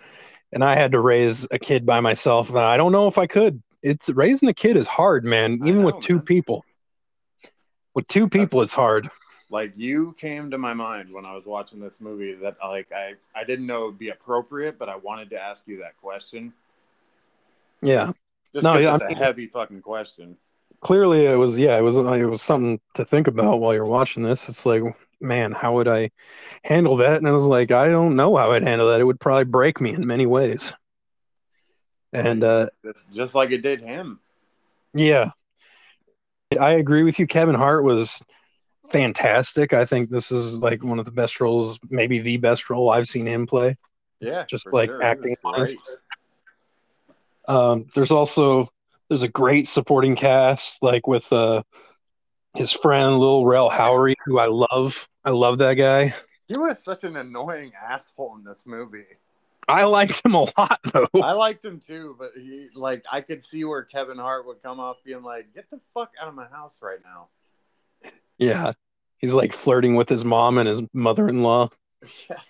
and 0.52 0.64
I 0.64 0.76
had 0.76 0.94
to 0.94 1.00
raise 1.00 1.48
a 1.52 1.60
kid 1.60 1.86
by 1.86 2.00
myself, 2.00 2.48
then 2.50 2.64
I 2.64 2.78
don't 2.78 2.92
know 2.92 3.08
if 3.08 3.18
I 3.18 3.28
could. 3.28 3.62
It's 3.82 4.10
raising 4.10 4.50
a 4.50 4.54
kid 4.54 4.78
is 4.78 4.88
hard, 4.88 5.26
man. 5.26 5.54
Even 5.66 5.82
know, 5.82 5.88
with 5.88 6.00
two 6.00 6.16
man. 6.16 6.26
people, 6.26 6.66
with 7.94 8.08
two 8.08 8.30
people, 8.30 8.62
it's 8.62 8.74
hard. 8.74 9.10
Like 9.52 9.74
you 9.76 10.16
came 10.18 10.50
to 10.52 10.58
my 10.58 10.74
mind 10.74 11.10
when 11.14 11.26
I 11.26 11.34
was 11.36 11.46
watching 11.46 11.80
this 11.80 12.00
movie 12.00 12.34
that 12.36 12.58
like 12.66 12.88
I 12.92 13.14
I 13.36 13.44
didn't 13.44 13.68
know 13.68 13.84
it 13.84 13.86
would 13.88 14.00
be 14.00 14.10
appropriate, 14.10 14.80
but 14.80 14.90
I 14.90 14.96
wanted 14.96 15.30
to 15.32 15.40
ask 15.44 15.68
you 15.68 15.80
that 15.80 15.98
question. 15.98 16.54
Yeah, 17.82 18.14
Just 18.54 18.64
No, 18.64 18.78
yeah, 18.78 18.96
it's 18.96 19.04
I 19.04 19.06
a 19.06 19.10
mean- 19.10 19.18
heavy 19.18 19.48
fucking 19.48 19.82
question. 19.82 20.38
clearly 20.82 21.26
it 21.26 21.36
was. 21.36 21.58
Yeah, 21.60 21.78
it 21.78 21.82
was. 21.82 21.98
It 21.98 22.26
was 22.26 22.42
something 22.42 22.80
to 22.96 23.04
think 23.06 23.28
about 23.28 23.60
while 23.60 23.74
you're 23.74 23.86
watching 23.86 24.24
this. 24.24 24.48
It's 24.50 24.66
like, 24.66 24.82
man, 25.24 25.52
how 25.52 25.76
would 25.76 25.88
I 25.88 26.12
handle 26.64 26.98
that? 26.98 27.18
And 27.18 27.28
I 27.28 27.32
was 27.32 27.46
like, 27.46 27.72
I 27.72 27.90
don't 27.90 28.16
know 28.16 28.36
how 28.36 28.52
I'd 28.52 28.64
handle 28.64 28.90
that. 28.90 29.02
It 29.02 29.06
would 29.06 29.20
probably 29.20 29.46
break 29.46 29.82
me 29.82 29.94
in 29.94 30.06
many 30.06 30.26
ways. 30.26 30.74
And 32.12 32.44
uh, 32.44 32.68
just 33.12 33.34
like 33.34 33.52
it 33.52 33.64
did 33.64 33.82
him. 33.82 34.20
Yeah. 34.94 35.32
I 36.60 36.72
agree 36.72 37.04
with 37.04 37.18
you. 37.18 37.26
Kevin 37.26 37.56
Hart 37.56 37.84
was 37.84 38.24
fantastic. 38.92 39.74
I 39.74 39.86
think 39.86 40.10
this 40.10 40.32
is 40.32 40.56
like 40.56 40.84
one 40.84 41.00
of 41.00 41.06
the 41.06 41.12
best 41.12 41.42
roles, 41.42 41.80
maybe 41.90 42.20
the 42.20 42.38
best 42.38 42.70
role 42.70 42.90
I've 42.90 43.08
seen 43.08 43.26
him 43.26 43.48
play. 43.48 43.78
Yeah, 44.20 44.46
Just 44.48 44.72
like 44.72 44.90
sure. 44.90 45.04
Acting 45.04 45.36
wise. 45.44 45.74
Um, 47.48 47.88
there's 47.94 48.12
also 48.12 48.70
there's 49.10 49.24
a 49.24 49.28
great 49.28 49.68
supporting 49.68 50.16
cast, 50.16 50.82
like 50.82 51.08
with 51.08 51.32
uh 51.34 51.64
his 52.56 52.72
friend 52.72 53.20
Lil 53.20 53.46
Rel 53.46 53.70
Howery, 53.70 54.14
who 54.26 54.40
I 54.40 54.46
love. 54.46 55.10
I 55.26 55.30
love 55.32 55.58
that 55.60 55.76
guy. 55.76 56.14
He 56.48 56.58
was 56.58 56.84
such 56.84 57.04
an 57.04 57.16
annoying 57.16 57.72
asshole 57.82 58.36
in 58.38 58.44
this 58.44 58.64
movie. 58.66 59.06
I 59.68 59.86
liked 59.86 60.26
him 60.26 60.34
a 60.36 60.42
lot 60.58 60.80
though. 60.92 61.08
I 61.22 61.32
liked 61.32 61.64
him 61.64 61.80
too, 61.80 62.16
but 62.20 62.32
he 62.36 62.68
like 62.76 63.06
I 63.12 63.22
could 63.22 63.46
see 63.46 63.64
where 63.64 63.84
Kevin 63.84 64.18
Hart 64.18 64.46
would 64.46 64.62
come 64.62 64.80
off 64.82 64.98
being 65.06 65.24
like, 65.24 65.54
"Get 65.56 65.70
the 65.70 65.80
fuck 65.94 66.12
out 66.22 66.28
of 66.28 66.36
my 66.36 66.48
house 66.48 66.80
right 66.82 67.00
now." 67.04 67.30
Yeah. 68.38 68.74
He's 69.18 69.34
like 69.34 69.54
flirting 69.54 69.96
with 69.96 70.10
his 70.10 70.26
mom 70.26 70.58
and 70.58 70.68
his 70.68 70.82
mother 70.94 71.30
in 71.30 71.44
law. 71.44 71.70
Yeah. 72.30 72.40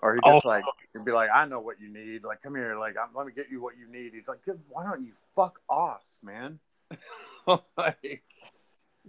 Or 0.00 0.14
he 0.14 0.20
just 0.20 0.32
Also- 0.34 0.48
like 0.48 0.64
he'd 0.92 1.04
be 1.04 1.12
like, 1.12 1.30
"I 1.32 1.44
know 1.46 1.60
what 1.60 1.80
you 1.80 1.88
need. 1.88 2.24
Like, 2.24 2.42
come 2.42 2.56
here. 2.56 2.74
Like, 2.74 2.96
I'm, 3.00 3.14
let 3.14 3.24
me 3.24 3.32
get 3.32 3.48
you 3.52 3.62
what 3.62 3.74
you 3.78 3.86
need." 3.86 4.12
He's 4.14 4.26
like, 4.26 4.40
"Why 4.68 4.82
don't 4.82 5.04
you 5.04 5.12
fuck 5.36 5.60
off, 5.68 6.02
man?" 6.24 6.58
like, 7.76 8.24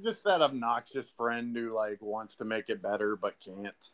just 0.02 0.24
that 0.24 0.42
obnoxious 0.42 1.10
friend 1.18 1.56
who 1.56 1.74
like 1.74 2.02
wants 2.02 2.36
to 2.38 2.46
make 2.46 2.70
it 2.70 2.82
better 2.82 3.16
but 3.16 3.36
can't. 3.44 3.90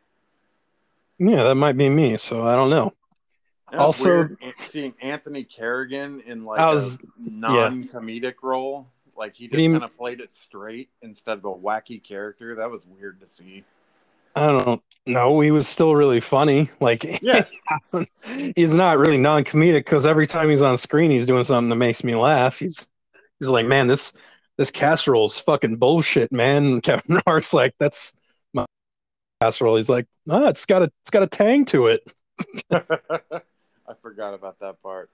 Yeah, 1.17 1.43
that 1.43 1.55
might 1.55 1.77
be 1.77 1.89
me, 1.89 2.15
so 2.17 2.47
I 2.47 2.55
don't 2.55 2.69
know. 2.69 2.93
It's 3.71 3.81
Also- 3.81 4.09
weird 4.17 4.37
seeing 4.59 4.93
Anthony 5.01 5.43
Carrigan 5.43 6.21
in 6.21 6.45
like 6.45 6.59
was- 6.59 6.95
a 6.95 6.99
non-comedic 7.19 8.35
role, 8.41 8.87
like 9.17 9.35
he 9.35 9.47
just 9.47 9.57
kind 9.57 9.83
of 9.83 9.97
played 9.97 10.21
it 10.21 10.33
straight 10.33 10.89
instead 11.01 11.37
of 11.39 11.45
a 11.45 11.53
wacky 11.53 12.01
character. 12.01 12.55
That 12.55 12.71
was 12.71 12.85
weird 12.85 13.19
to 13.21 13.27
see. 13.27 13.63
I 14.35 14.47
don't 14.47 14.81
know. 15.05 15.39
He 15.41 15.51
was 15.51 15.67
still 15.67 15.95
really 15.95 16.21
funny. 16.21 16.69
Like 16.79 17.19
Yeah, 17.21 17.43
he's 18.55 18.73
not 18.75 18.97
really 18.97 19.17
non-comedic 19.17 19.79
because 19.79 20.05
every 20.05 20.27
time 20.27 20.49
he's 20.49 20.61
on 20.61 20.77
screen, 20.77 21.11
he's 21.11 21.25
doing 21.25 21.43
something 21.43 21.69
that 21.69 21.75
makes 21.75 22.03
me 22.03 22.15
laugh. 22.15 22.59
He's 22.59 22.87
he's 23.39 23.49
like, 23.49 23.65
man, 23.65 23.87
this 23.87 24.15
this 24.59 24.71
casserole 24.71 25.25
is 25.25 25.39
fucking 25.39 25.77
bullshit, 25.77 26.33
man. 26.33 26.65
And 26.65 26.83
Kevin 26.83 27.21
Hart's 27.25 27.53
like, 27.53 27.73
that's 27.79 28.13
my 28.53 28.65
casserole. 29.41 29.77
He's 29.77 29.87
like, 29.87 30.05
ah, 30.29 30.49
it's 30.49 30.65
got 30.65 30.81
a 30.81 30.91
it's 31.01 31.11
got 31.11 31.23
a 31.23 31.27
tang 31.27 31.63
to 31.65 31.87
it. 31.87 32.01
I 32.71 33.93
forgot 34.01 34.33
about 34.33 34.59
that 34.59 34.83
part. 34.83 35.09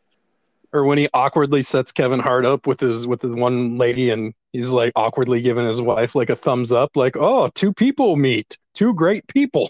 Or 0.74 0.84
when 0.84 0.98
he 0.98 1.08
awkwardly 1.14 1.62
sets 1.62 1.92
Kevin 1.92 2.20
Hart 2.20 2.44
up 2.44 2.66
with 2.66 2.80
his 2.80 3.06
with 3.06 3.22
the 3.22 3.36
one 3.36 3.78
lady, 3.78 4.10
and 4.10 4.34
he's 4.52 4.72
like 4.72 4.92
awkwardly 4.96 5.44
giving 5.44 5.66
his 5.66 5.80
wife 5.80 6.16
like 6.16 6.32
a 6.32 6.36
thumbs 6.36 6.72
up, 6.72 6.98
like, 6.98 7.16
oh, 7.16 7.50
two 7.54 7.72
people 7.72 8.16
meet, 8.16 8.58
two 8.74 8.96
great 8.96 9.28
people. 9.28 9.70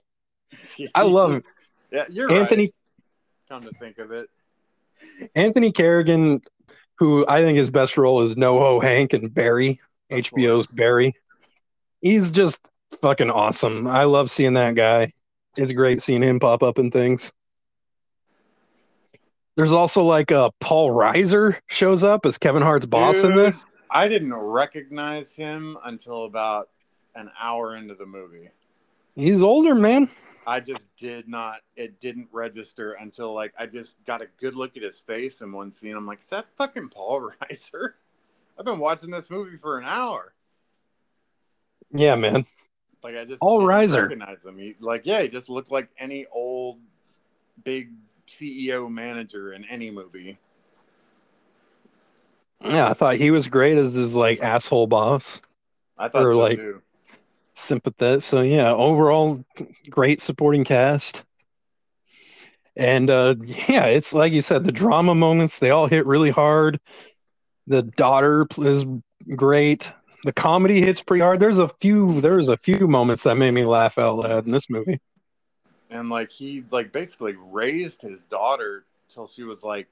I 0.96 1.02
love 1.04 1.44
Yeah, 1.92 2.06
you're 2.10 2.32
Anthony 2.32 2.64
right. 2.64 2.74
Come 3.50 3.62
to 3.64 3.78
think 3.78 4.00
of 4.00 4.12
it, 4.12 4.30
Anthony 5.36 5.74
Carrigan, 5.74 6.42
who 6.98 7.26
I 7.28 7.42
think 7.42 7.58
his 7.58 7.70
best 7.70 7.98
role 7.98 8.22
is 8.22 8.36
NoHo 8.36 8.82
Hank 8.82 9.14
and 9.14 9.34
Barry, 9.34 9.82
HBO's. 10.12 10.68
Barry. 10.68 11.14
He's 12.02 12.32
just 12.32 12.60
fucking 13.02 13.32
awesome. 13.32 13.88
I 13.88 14.04
love 14.04 14.30
seeing 14.30 14.54
that 14.54 14.76
guy. 14.76 15.14
It's 15.58 15.72
great 15.72 16.02
seeing 16.02 16.22
him 16.22 16.40
pop 16.40 16.64
up 16.64 16.80
in 16.80 16.92
things. 16.92 17.32
There's 19.56 19.72
also 19.72 20.04
like 20.04 20.32
uh, 20.32 20.50
Paul 20.60 20.92
Reiser 20.92 21.58
shows 21.68 22.04
up 22.04 22.26
as 22.26 22.38
Kevin 22.38 22.62
Hart's 22.62 22.86
boss 22.86 23.24
in 23.24 23.36
this. 23.36 23.66
I 23.90 24.10
didn't 24.10 24.34
recognize 24.34 25.32
him 25.32 25.78
until 25.86 26.26
about 26.26 26.70
an 27.16 27.32
hour 27.40 27.78
into 27.78 27.96
the 27.96 28.06
movie. 28.06 28.50
He's 29.16 29.42
older, 29.42 29.76
man. 29.76 30.10
I 30.48 30.60
just 30.60 30.88
did 30.98 31.28
not. 31.28 31.62
It 31.76 32.00
didn't 32.00 32.28
register 32.32 32.94
until 32.94 33.34
like 33.34 33.54
I 33.58 33.66
just 33.66 33.98
got 34.06 34.22
a 34.22 34.28
good 34.38 34.56
look 34.56 34.78
at 34.78 34.84
his 34.84 35.00
face 35.00 35.42
in 35.42 35.52
one 35.52 35.72
scene. 35.72 35.96
I'm 35.96 36.06
like, 36.06 36.22
is 36.22 36.30
that 36.30 36.46
fucking 36.58 36.90
Paul 36.90 37.30
Reiser? 37.50 37.94
I've 38.60 38.66
been 38.66 38.80
watching 38.80 39.10
this 39.10 39.30
movie 39.30 39.58
for 39.58 39.80
an 39.80 39.86
hour. 39.86 40.34
Yeah, 41.92 42.16
man. 42.16 42.46
Like 43.04 43.16
I 43.18 43.26
just 43.26 43.40
Paul 43.42 43.60
didn't 43.62 43.72
Reiser. 43.72 44.02
recognize 44.04 44.38
him. 44.46 44.58
He, 44.58 44.76
like 44.80 45.06
yeah, 45.06 45.22
he 45.22 45.30
just 45.30 45.50
looked 45.50 45.72
like 45.72 45.90
any 45.98 46.26
old 46.32 46.80
big 47.64 47.92
CEO 48.30 48.90
manager 48.92 49.54
in 49.54 49.64
any 49.66 49.90
movie. 49.92 50.38
Yeah, 52.64 52.90
I 52.90 52.94
thought 52.94 53.16
he 53.16 53.32
was 53.32 53.48
great 53.48 53.78
as 53.78 53.94
his 53.94 54.16
like 54.16 54.42
asshole 54.42 54.88
boss. 54.88 55.42
I 55.98 56.08
thought 56.10 56.26
Or, 56.26 56.32
so 56.34 56.40
like- 56.40 56.58
too. 56.58 56.82
Sympathetic. 57.56 58.22
So 58.22 58.42
yeah, 58.42 58.72
overall 58.72 59.44
great 59.90 60.22
supporting 60.22 60.64
cast. 60.64 61.24
And 62.76 63.10
uh 63.10 63.36
yeah, 63.44 63.86
it's 63.86 64.14
like 64.14 64.34
you 64.34 64.42
said, 64.42 64.66
the 64.66 64.72
drama 64.72 65.16
moments, 65.16 65.60
they 65.60 65.72
all 65.72 65.88
hit 65.88 66.06
really 66.06 66.32
hard. 66.32 66.80
The 67.68 67.82
daughter 67.82 68.46
is 68.60 68.86
great. 69.36 69.92
The 70.24 70.34
comedy 70.34 70.82
hits 70.82 71.02
pretty 71.02 71.22
hard. 71.22 71.40
There's 71.40 71.60
a 71.60 71.70
few 71.70 72.20
there's 72.22 72.50
a 72.50 72.58
few 72.58 72.88
moments 72.88 73.24
that 73.24 73.38
made 73.38 73.52
me 73.52 73.66
laugh 73.66 73.98
out 73.98 74.18
loud 74.18 74.46
in 74.46 74.52
this 74.52 74.70
movie. 74.70 75.00
And 75.90 76.10
like 76.10 76.32
he 76.32 76.64
like 76.72 76.92
basically 76.92 77.36
raised 77.38 78.02
his 78.02 78.26
daughter 78.26 78.86
till 79.10 79.28
she 79.28 79.44
was 79.44 79.64
like 79.64 79.88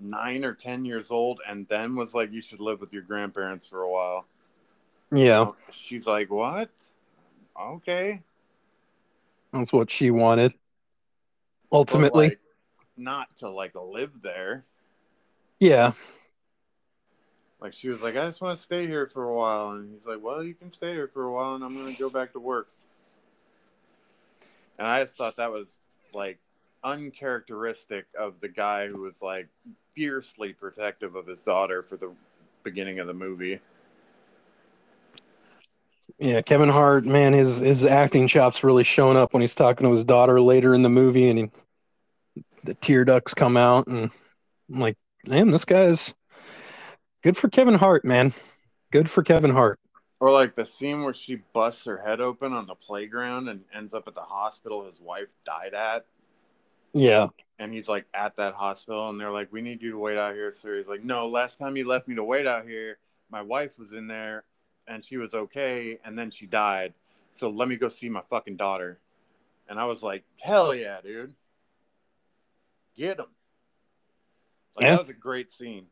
nine 0.00 0.44
or 0.44 0.54
ten 0.54 0.84
years 0.84 1.10
old 1.10 1.40
and 1.46 1.66
then 1.68 1.94
was 1.94 2.14
like 2.14 2.32
you 2.32 2.40
should 2.40 2.60
live 2.60 2.80
with 2.80 2.92
your 2.92 3.02
grandparents 3.02 3.66
for 3.66 3.82
a 3.82 3.90
while. 3.90 4.26
Yeah. 5.12 5.50
She's 5.70 6.06
like, 6.06 6.30
What? 6.30 6.70
Okay. 7.60 8.22
That's 9.52 9.72
what 9.72 9.90
she 9.90 10.10
wanted. 10.10 10.54
Ultimately. 11.70 12.28
Like, 12.30 12.40
not 12.96 13.36
to 13.38 13.50
like 13.50 13.74
live 13.74 14.22
there. 14.22 14.64
Yeah. 15.60 15.92
Like 17.60 17.72
she 17.72 17.88
was 17.88 18.02
like, 18.02 18.16
I 18.16 18.26
just 18.26 18.42
want 18.42 18.58
to 18.58 18.62
stay 18.62 18.86
here 18.86 19.06
for 19.06 19.24
a 19.24 19.34
while, 19.34 19.70
and 19.70 19.90
he's 19.90 20.06
like, 20.06 20.22
Well, 20.22 20.42
you 20.42 20.54
can 20.54 20.72
stay 20.72 20.92
here 20.92 21.08
for 21.08 21.24
a 21.24 21.32
while, 21.32 21.54
and 21.54 21.64
I'm 21.64 21.76
gonna 21.76 21.94
go 21.94 22.10
back 22.10 22.32
to 22.32 22.40
work. 22.40 22.68
And 24.78 24.86
I 24.86 25.02
just 25.02 25.16
thought 25.16 25.36
that 25.36 25.50
was 25.50 25.66
like 26.12 26.38
uncharacteristic 26.82 28.06
of 28.18 28.40
the 28.40 28.48
guy 28.48 28.88
who 28.88 29.00
was 29.00 29.22
like 29.22 29.48
fiercely 29.94 30.52
protective 30.52 31.14
of 31.14 31.26
his 31.26 31.40
daughter 31.40 31.82
for 31.82 31.96
the 31.96 32.12
beginning 32.62 32.98
of 32.98 33.06
the 33.06 33.14
movie. 33.14 33.60
Yeah, 36.18 36.42
Kevin 36.42 36.68
Hart, 36.68 37.04
man, 37.04 37.32
his 37.32 37.58
his 37.58 37.84
acting 37.84 38.28
chops 38.28 38.62
really 38.62 38.84
showing 38.84 39.16
up 39.16 39.34
when 39.34 39.40
he's 39.40 39.54
talking 39.54 39.84
to 39.84 39.90
his 39.90 40.04
daughter 40.04 40.40
later 40.40 40.74
in 40.74 40.82
the 40.82 40.88
movie, 40.88 41.28
and 41.28 41.38
he, 41.38 42.42
the 42.62 42.74
tear 42.74 43.04
ducts 43.04 43.34
come 43.34 43.56
out, 43.56 43.88
and 43.88 44.10
I'm 44.72 44.80
like, 44.80 44.96
man, 45.26 45.50
this 45.50 45.64
guy's 45.64 46.14
good 47.22 47.36
for 47.36 47.48
Kevin 47.48 47.74
Hart, 47.74 48.04
man. 48.04 48.32
Good 48.92 49.10
for 49.10 49.24
Kevin 49.24 49.50
Hart. 49.50 49.80
Or 50.20 50.30
like 50.30 50.54
the 50.54 50.64
scene 50.64 51.02
where 51.02 51.14
she 51.14 51.40
busts 51.52 51.84
her 51.84 51.98
head 51.98 52.20
open 52.20 52.52
on 52.52 52.66
the 52.66 52.76
playground 52.76 53.48
and 53.48 53.64
ends 53.74 53.92
up 53.92 54.06
at 54.06 54.14
the 54.14 54.20
hospital 54.20 54.86
his 54.86 55.00
wife 55.00 55.28
died 55.44 55.74
at. 55.74 56.06
Yeah. 56.92 57.28
And 57.58 57.72
he's 57.72 57.88
like 57.88 58.06
at 58.14 58.36
that 58.36 58.54
hospital, 58.54 59.10
and 59.10 59.20
they're 59.20 59.30
like, 59.30 59.52
"We 59.52 59.62
need 59.62 59.82
you 59.82 59.90
to 59.90 59.98
wait 59.98 60.16
out 60.16 60.34
here." 60.34 60.52
So 60.52 60.76
he's 60.76 60.86
like, 60.86 61.02
"No, 61.02 61.28
last 61.28 61.58
time 61.58 61.76
you 61.76 61.86
left 61.86 62.06
me 62.06 62.14
to 62.14 62.24
wait 62.24 62.46
out 62.46 62.66
here, 62.68 62.98
my 63.30 63.42
wife 63.42 63.78
was 63.78 63.92
in 63.92 64.06
there, 64.06 64.44
and 64.86 65.04
she 65.04 65.16
was 65.16 65.34
okay, 65.34 65.98
and 66.04 66.18
then 66.18 66.30
she 66.30 66.46
died. 66.46 66.94
So 67.32 67.50
let 67.50 67.68
me 67.68 67.76
go 67.76 67.88
see 67.88 68.08
my 68.08 68.22
fucking 68.30 68.56
daughter." 68.56 68.98
And 69.68 69.78
I 69.80 69.86
was 69.86 70.02
like, 70.02 70.24
"Hell 70.40 70.74
yeah, 70.74 71.00
dude! 71.02 71.34
Get 72.94 73.18
him!" 73.18 73.26
Like, 74.76 74.84
Yeah. 74.84 74.90
That 74.92 74.98
was 75.00 75.08
a 75.08 75.14
great 75.14 75.50
scene. 75.50 75.86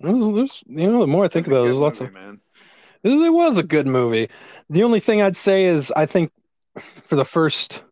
It 0.00 0.12
was, 0.12 0.32
there's, 0.32 0.64
you 0.66 0.90
know, 0.90 1.00
the 1.00 1.06
more 1.06 1.24
I 1.24 1.28
think 1.28 1.46
It 1.46 1.50
was 1.50 1.56
a 1.56 1.60
about 1.60 1.60
it, 1.60 1.64
there's 1.64 1.78
lots 1.80 2.00
movie, 2.00 2.08
of. 2.08 2.14
man. 2.14 2.40
It 3.04 3.32
was 3.32 3.58
a 3.58 3.62
good 3.62 3.86
movie. 3.86 4.28
The 4.68 4.82
only 4.82 5.00
thing 5.00 5.22
I'd 5.22 5.36
say 5.36 5.66
is, 5.66 5.92
I 5.92 6.06
think 6.06 6.30
for 6.78 7.16
the 7.16 7.24
first, 7.24 7.84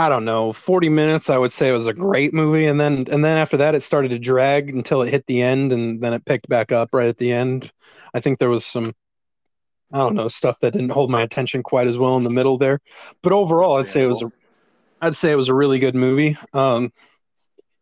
I 0.00 0.08
don't 0.08 0.24
know, 0.24 0.52
forty 0.52 0.88
minutes, 0.88 1.28
I 1.28 1.38
would 1.38 1.50
say 1.50 1.70
it 1.70 1.76
was 1.76 1.88
a 1.88 1.92
great 1.92 2.32
movie, 2.32 2.66
and 2.66 2.80
then 2.80 3.06
and 3.10 3.24
then 3.24 3.36
after 3.36 3.56
that, 3.56 3.74
it 3.74 3.82
started 3.82 4.10
to 4.10 4.18
drag 4.20 4.70
until 4.70 5.02
it 5.02 5.10
hit 5.10 5.26
the 5.26 5.42
end, 5.42 5.72
and 5.72 6.00
then 6.00 6.12
it 6.12 6.24
picked 6.24 6.48
back 6.48 6.70
up 6.70 6.90
right 6.92 7.08
at 7.08 7.18
the 7.18 7.32
end. 7.32 7.72
I 8.14 8.20
think 8.20 8.38
there 8.38 8.48
was 8.48 8.64
some, 8.64 8.94
I 9.92 9.98
don't 9.98 10.14
know, 10.14 10.28
stuff 10.28 10.60
that 10.60 10.74
didn't 10.74 10.90
hold 10.90 11.10
my 11.10 11.22
attention 11.22 11.64
quite 11.64 11.88
as 11.88 11.98
well 11.98 12.16
in 12.16 12.22
the 12.22 12.30
middle 12.30 12.58
there, 12.58 12.78
but 13.24 13.32
overall, 13.32 13.78
I'd 13.78 13.88
say 13.88 14.04
it 14.04 14.06
was 14.06 14.22
a, 14.22 14.30
I'd 15.00 15.16
say 15.16 15.32
it 15.32 15.36
was 15.36 15.48
a 15.48 15.54
really 15.54 15.80
good 15.80 15.96
movie. 15.96 16.38
Um, 16.52 16.92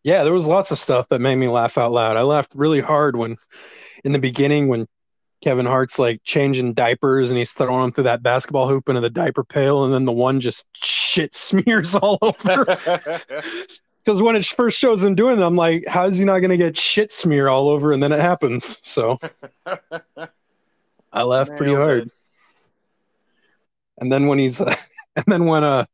yeah, 0.02 0.24
there 0.24 0.32
was 0.32 0.46
lots 0.46 0.70
of 0.70 0.78
stuff 0.78 1.08
that 1.08 1.20
made 1.20 1.36
me 1.36 1.48
laugh 1.48 1.76
out 1.76 1.92
loud. 1.92 2.16
I 2.16 2.22
laughed 2.22 2.54
really 2.54 2.80
hard 2.80 3.16
when, 3.16 3.36
in 4.04 4.12
the 4.12 4.18
beginning, 4.18 4.68
when 4.68 4.86
Kevin 5.42 5.66
Hart's 5.66 5.98
like 5.98 6.22
changing 6.24 6.72
diapers 6.74 7.30
and 7.30 7.38
he's 7.38 7.52
throwing 7.52 7.82
them 7.82 7.92
through 7.92 8.04
that 8.04 8.22
basketball 8.22 8.68
hoop 8.68 8.88
into 8.88 9.00
the 9.00 9.10
diaper 9.10 9.44
pail, 9.44 9.84
and 9.84 9.92
then 9.92 10.04
the 10.04 10.12
one 10.12 10.40
just 10.40 10.68
shit 10.74 11.34
smears 11.34 11.94
all 11.94 12.18
over. 12.22 12.76
Because 14.06 14.22
when 14.22 14.36
it 14.36 14.44
first 14.44 14.78
shows 14.78 15.04
him 15.04 15.16
doing 15.16 15.40
it, 15.40 15.42
I'm 15.42 15.56
like, 15.56 15.84
how 15.88 16.06
is 16.06 16.16
he 16.16 16.24
not 16.24 16.38
going 16.38 16.52
to 16.52 16.56
get 16.56 16.78
shit 16.78 17.10
smear 17.10 17.48
all 17.48 17.68
over? 17.68 17.90
And 17.90 18.00
then 18.00 18.12
it 18.12 18.20
happens. 18.20 18.78
So 18.86 19.18
I 21.12 21.24
laughed 21.24 21.56
pretty 21.56 21.74
hard. 21.74 22.06
it. 22.06 22.12
And 23.98 24.12
then 24.12 24.28
when 24.28 24.38
he's, 24.38 24.60
and 25.16 25.24
then 25.26 25.46
when 25.46 25.64
uh 25.64 25.86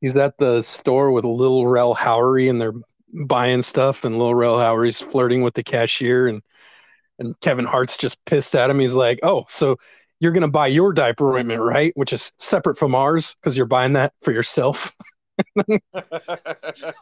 he's 0.00 0.16
at 0.16 0.38
the 0.38 0.62
store 0.62 1.10
with 1.10 1.26
Lil 1.26 1.66
Rel 1.66 1.94
Howery 1.94 2.48
and 2.48 2.58
they're 2.58 2.72
buying 3.12 3.60
stuff, 3.60 4.02
and 4.04 4.18
Lil 4.18 4.34
Rel 4.34 4.58
Howery's 4.58 5.02
flirting 5.02 5.42
with 5.42 5.52
the 5.52 5.62
cashier, 5.62 6.26
and 6.26 6.42
and 7.18 7.38
Kevin 7.40 7.64
Hart's 7.64 7.96
just 7.96 8.24
pissed 8.24 8.54
at 8.54 8.70
him. 8.70 8.78
He's 8.78 8.94
like, 8.94 9.20
"Oh, 9.22 9.44
so 9.48 9.76
you're 10.20 10.32
gonna 10.32 10.48
buy 10.48 10.66
your 10.68 10.92
diaper 10.92 11.36
ointment, 11.36 11.60
right? 11.62 11.92
Which 11.96 12.12
is 12.12 12.32
separate 12.38 12.76
from 12.78 12.94
ours 12.94 13.34
because 13.34 13.56
you're 13.56 13.66
buying 13.66 13.94
that 13.94 14.12
for 14.22 14.32
yourself." 14.32 14.96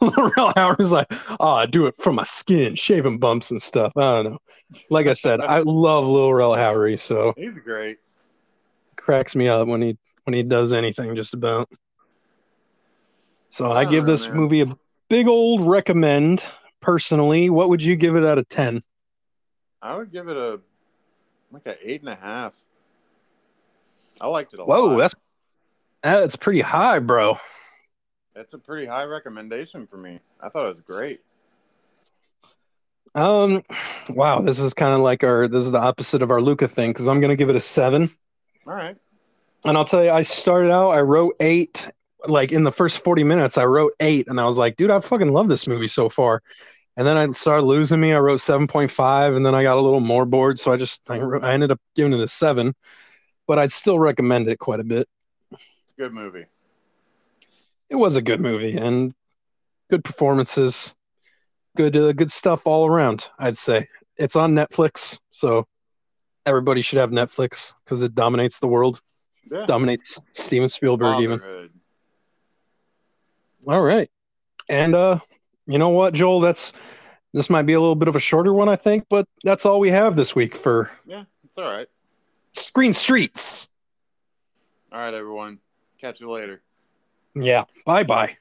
Lil 0.01 0.53
Howard's 0.55 0.91
like, 0.91 1.07
"Oh, 1.39 1.53
I 1.53 1.65
do 1.65 1.87
it 1.87 1.95
for 1.97 2.13
my 2.13 2.23
skin, 2.23 2.75
shaving 2.75 3.17
bumps 3.19 3.51
and 3.51 3.61
stuff." 3.61 3.93
I 3.97 4.01
don't 4.01 4.25
know. 4.31 4.37
Like 4.89 5.07
I 5.07 5.13
said, 5.13 5.41
I 5.41 5.59
love 5.59 6.05
Lil 6.05 6.33
Rel 6.33 6.55
Howery, 6.55 6.99
so 6.99 7.33
He's 7.35 7.57
great. 7.59 7.97
cracks 8.95 9.35
me 9.35 9.47
up 9.47 9.67
when 9.67 9.81
he 9.81 9.97
when 10.25 10.33
he 10.33 10.43
does 10.43 10.73
anything 10.73 11.15
just 11.15 11.33
about. 11.33 11.69
So 13.49 13.71
I 13.71 13.81
I 13.81 13.85
give 13.85 14.05
this 14.05 14.27
man. 14.27 14.37
movie 14.37 14.61
a 14.61 14.77
big 15.09 15.27
old 15.27 15.61
recommend 15.61 16.43
personally. 16.81 17.49
What 17.49 17.69
would 17.69 17.83
you 17.83 17.95
give 17.95 18.15
it 18.15 18.25
out 18.25 18.37
of 18.37 18.47
10? 18.49 18.81
I 19.87 19.95
would 19.95 20.11
give 20.11 20.27
it 20.27 20.35
a 20.35 20.59
like 21.49 21.65
an 21.65 21.75
eight 21.81 22.01
and 22.01 22.09
a 22.09 22.15
half. 22.15 22.53
I 24.19 24.27
liked 24.27 24.53
it 24.53 24.59
a 24.59 24.65
Whoa, 24.65 24.81
lot. 24.81 24.91
Whoa, 24.91 24.97
that's 24.97 25.15
that's 26.03 26.35
pretty 26.35 26.59
high, 26.59 26.99
bro. 26.99 27.37
That's 28.35 28.53
a 28.53 28.57
pretty 28.57 28.85
high 28.85 29.05
recommendation 29.05 29.87
for 29.87 29.95
me. 29.95 30.19
I 30.41 30.49
thought 30.49 30.65
it 30.65 30.69
was 30.69 30.81
great. 30.81 31.21
Um 33.15 33.63
wow, 34.09 34.41
this 34.41 34.59
is 34.59 34.73
kind 34.73 34.93
of 34.93 34.99
like 34.99 35.23
our 35.23 35.47
this 35.47 35.63
is 35.63 35.71
the 35.71 35.79
opposite 35.79 36.21
of 36.21 36.31
our 36.31 36.41
Luca 36.41 36.67
thing 36.67 36.93
cuz 36.93 37.07
I'm 37.07 37.21
going 37.21 37.29
to 37.29 37.37
give 37.37 37.49
it 37.49 37.55
a 37.55 37.61
7. 37.61 38.09
All 38.67 38.73
right. 38.73 38.97
And 39.65 39.77
I'll 39.77 39.85
tell 39.85 40.03
you 40.03 40.11
I 40.11 40.23
started 40.23 40.69
out 40.69 40.91
I 40.91 40.99
wrote 40.99 41.35
8 41.39 41.89
like 42.27 42.51
in 42.51 42.65
the 42.65 42.73
first 42.73 43.05
40 43.05 43.23
minutes 43.23 43.57
I 43.57 43.63
wrote 43.63 43.93
8 44.01 44.27
and 44.27 44.37
I 44.39 44.45
was 44.45 44.57
like, 44.57 44.75
dude, 44.75 44.91
I 44.91 44.99
fucking 44.99 45.31
love 45.31 45.47
this 45.47 45.65
movie 45.65 45.87
so 45.87 46.09
far. 46.09 46.43
And 46.97 47.05
then 47.05 47.15
I 47.15 47.31
started 47.31 47.61
losing 47.61 47.99
me. 47.99 48.11
I 48.13 48.19
wrote 48.19 48.39
7.5 48.39 49.35
and 49.37 49.45
then 49.45 49.53
I 49.55 49.61
got 49.63 49.77
a 49.77 49.81
little 49.81 49.99
more 49.99 50.25
bored, 50.25 50.57
so 50.59 50.71
I 50.73 50.77
just 50.77 51.01
I, 51.09 51.19
wrote- 51.19 51.43
I 51.43 51.53
ended 51.53 51.71
up 51.71 51.79
giving 51.95 52.11
it 52.11 52.19
a 52.19 52.27
7. 52.27 52.73
But 53.45 53.59
I'd 53.59 53.71
still 53.71 53.99
recommend 53.99 54.49
it 54.49 54.57
quite 54.59 54.79
a 54.79 54.83
bit. 54.83 55.07
Good 55.97 56.11
movie. 56.13 56.45
It 57.89 57.95
was 57.95 58.15
a 58.17 58.21
good 58.21 58.41
movie 58.41 58.75
and 58.75 59.13
good 59.89 60.03
performances, 60.03 60.95
good 61.77 61.95
uh, 61.95 62.11
good 62.11 62.31
stuff 62.31 62.67
all 62.67 62.85
around. 62.85 63.29
I'd 63.39 63.57
say 63.57 63.87
it's 64.17 64.35
on 64.35 64.53
Netflix, 64.53 65.17
so 65.31 65.65
everybody 66.45 66.81
should 66.81 66.99
have 66.99 67.11
Netflix 67.11 67.73
because 67.85 68.01
it 68.01 68.13
dominates 68.15 68.59
the 68.59 68.67
world, 68.67 69.01
Yeah. 69.49 69.65
dominates 69.65 70.21
Steven 70.33 70.67
Spielberg 70.67 71.21
even. 71.21 71.41
All 73.67 73.81
right, 73.81 74.09
and 74.67 74.93
uh, 74.93 75.19
you 75.67 75.77
know 75.77 75.89
what, 75.89 76.13
Joel? 76.13 76.39
That's 76.39 76.73
this 77.33 77.49
might 77.49 77.63
be 77.63 77.73
a 77.73 77.79
little 77.79 77.95
bit 77.95 78.07
of 78.07 78.15
a 78.15 78.19
shorter 78.19 78.53
one, 78.53 78.69
I 78.69 78.75
think, 78.75 79.05
but 79.09 79.27
that's 79.43 79.65
all 79.65 79.79
we 79.79 79.89
have 79.89 80.15
this 80.15 80.35
week 80.35 80.55
for 80.55 80.89
Yeah, 81.05 81.25
it's 81.45 81.57
all 81.57 81.71
right. 81.71 81.87
Screen 82.53 82.93
Streets. 82.93 83.69
All 84.91 84.99
right, 84.99 85.13
everyone. 85.13 85.59
Catch 85.99 86.21
you 86.21 86.31
later. 86.31 86.61
Yeah, 87.35 87.65
bye 87.85 88.03
bye. 88.03 88.37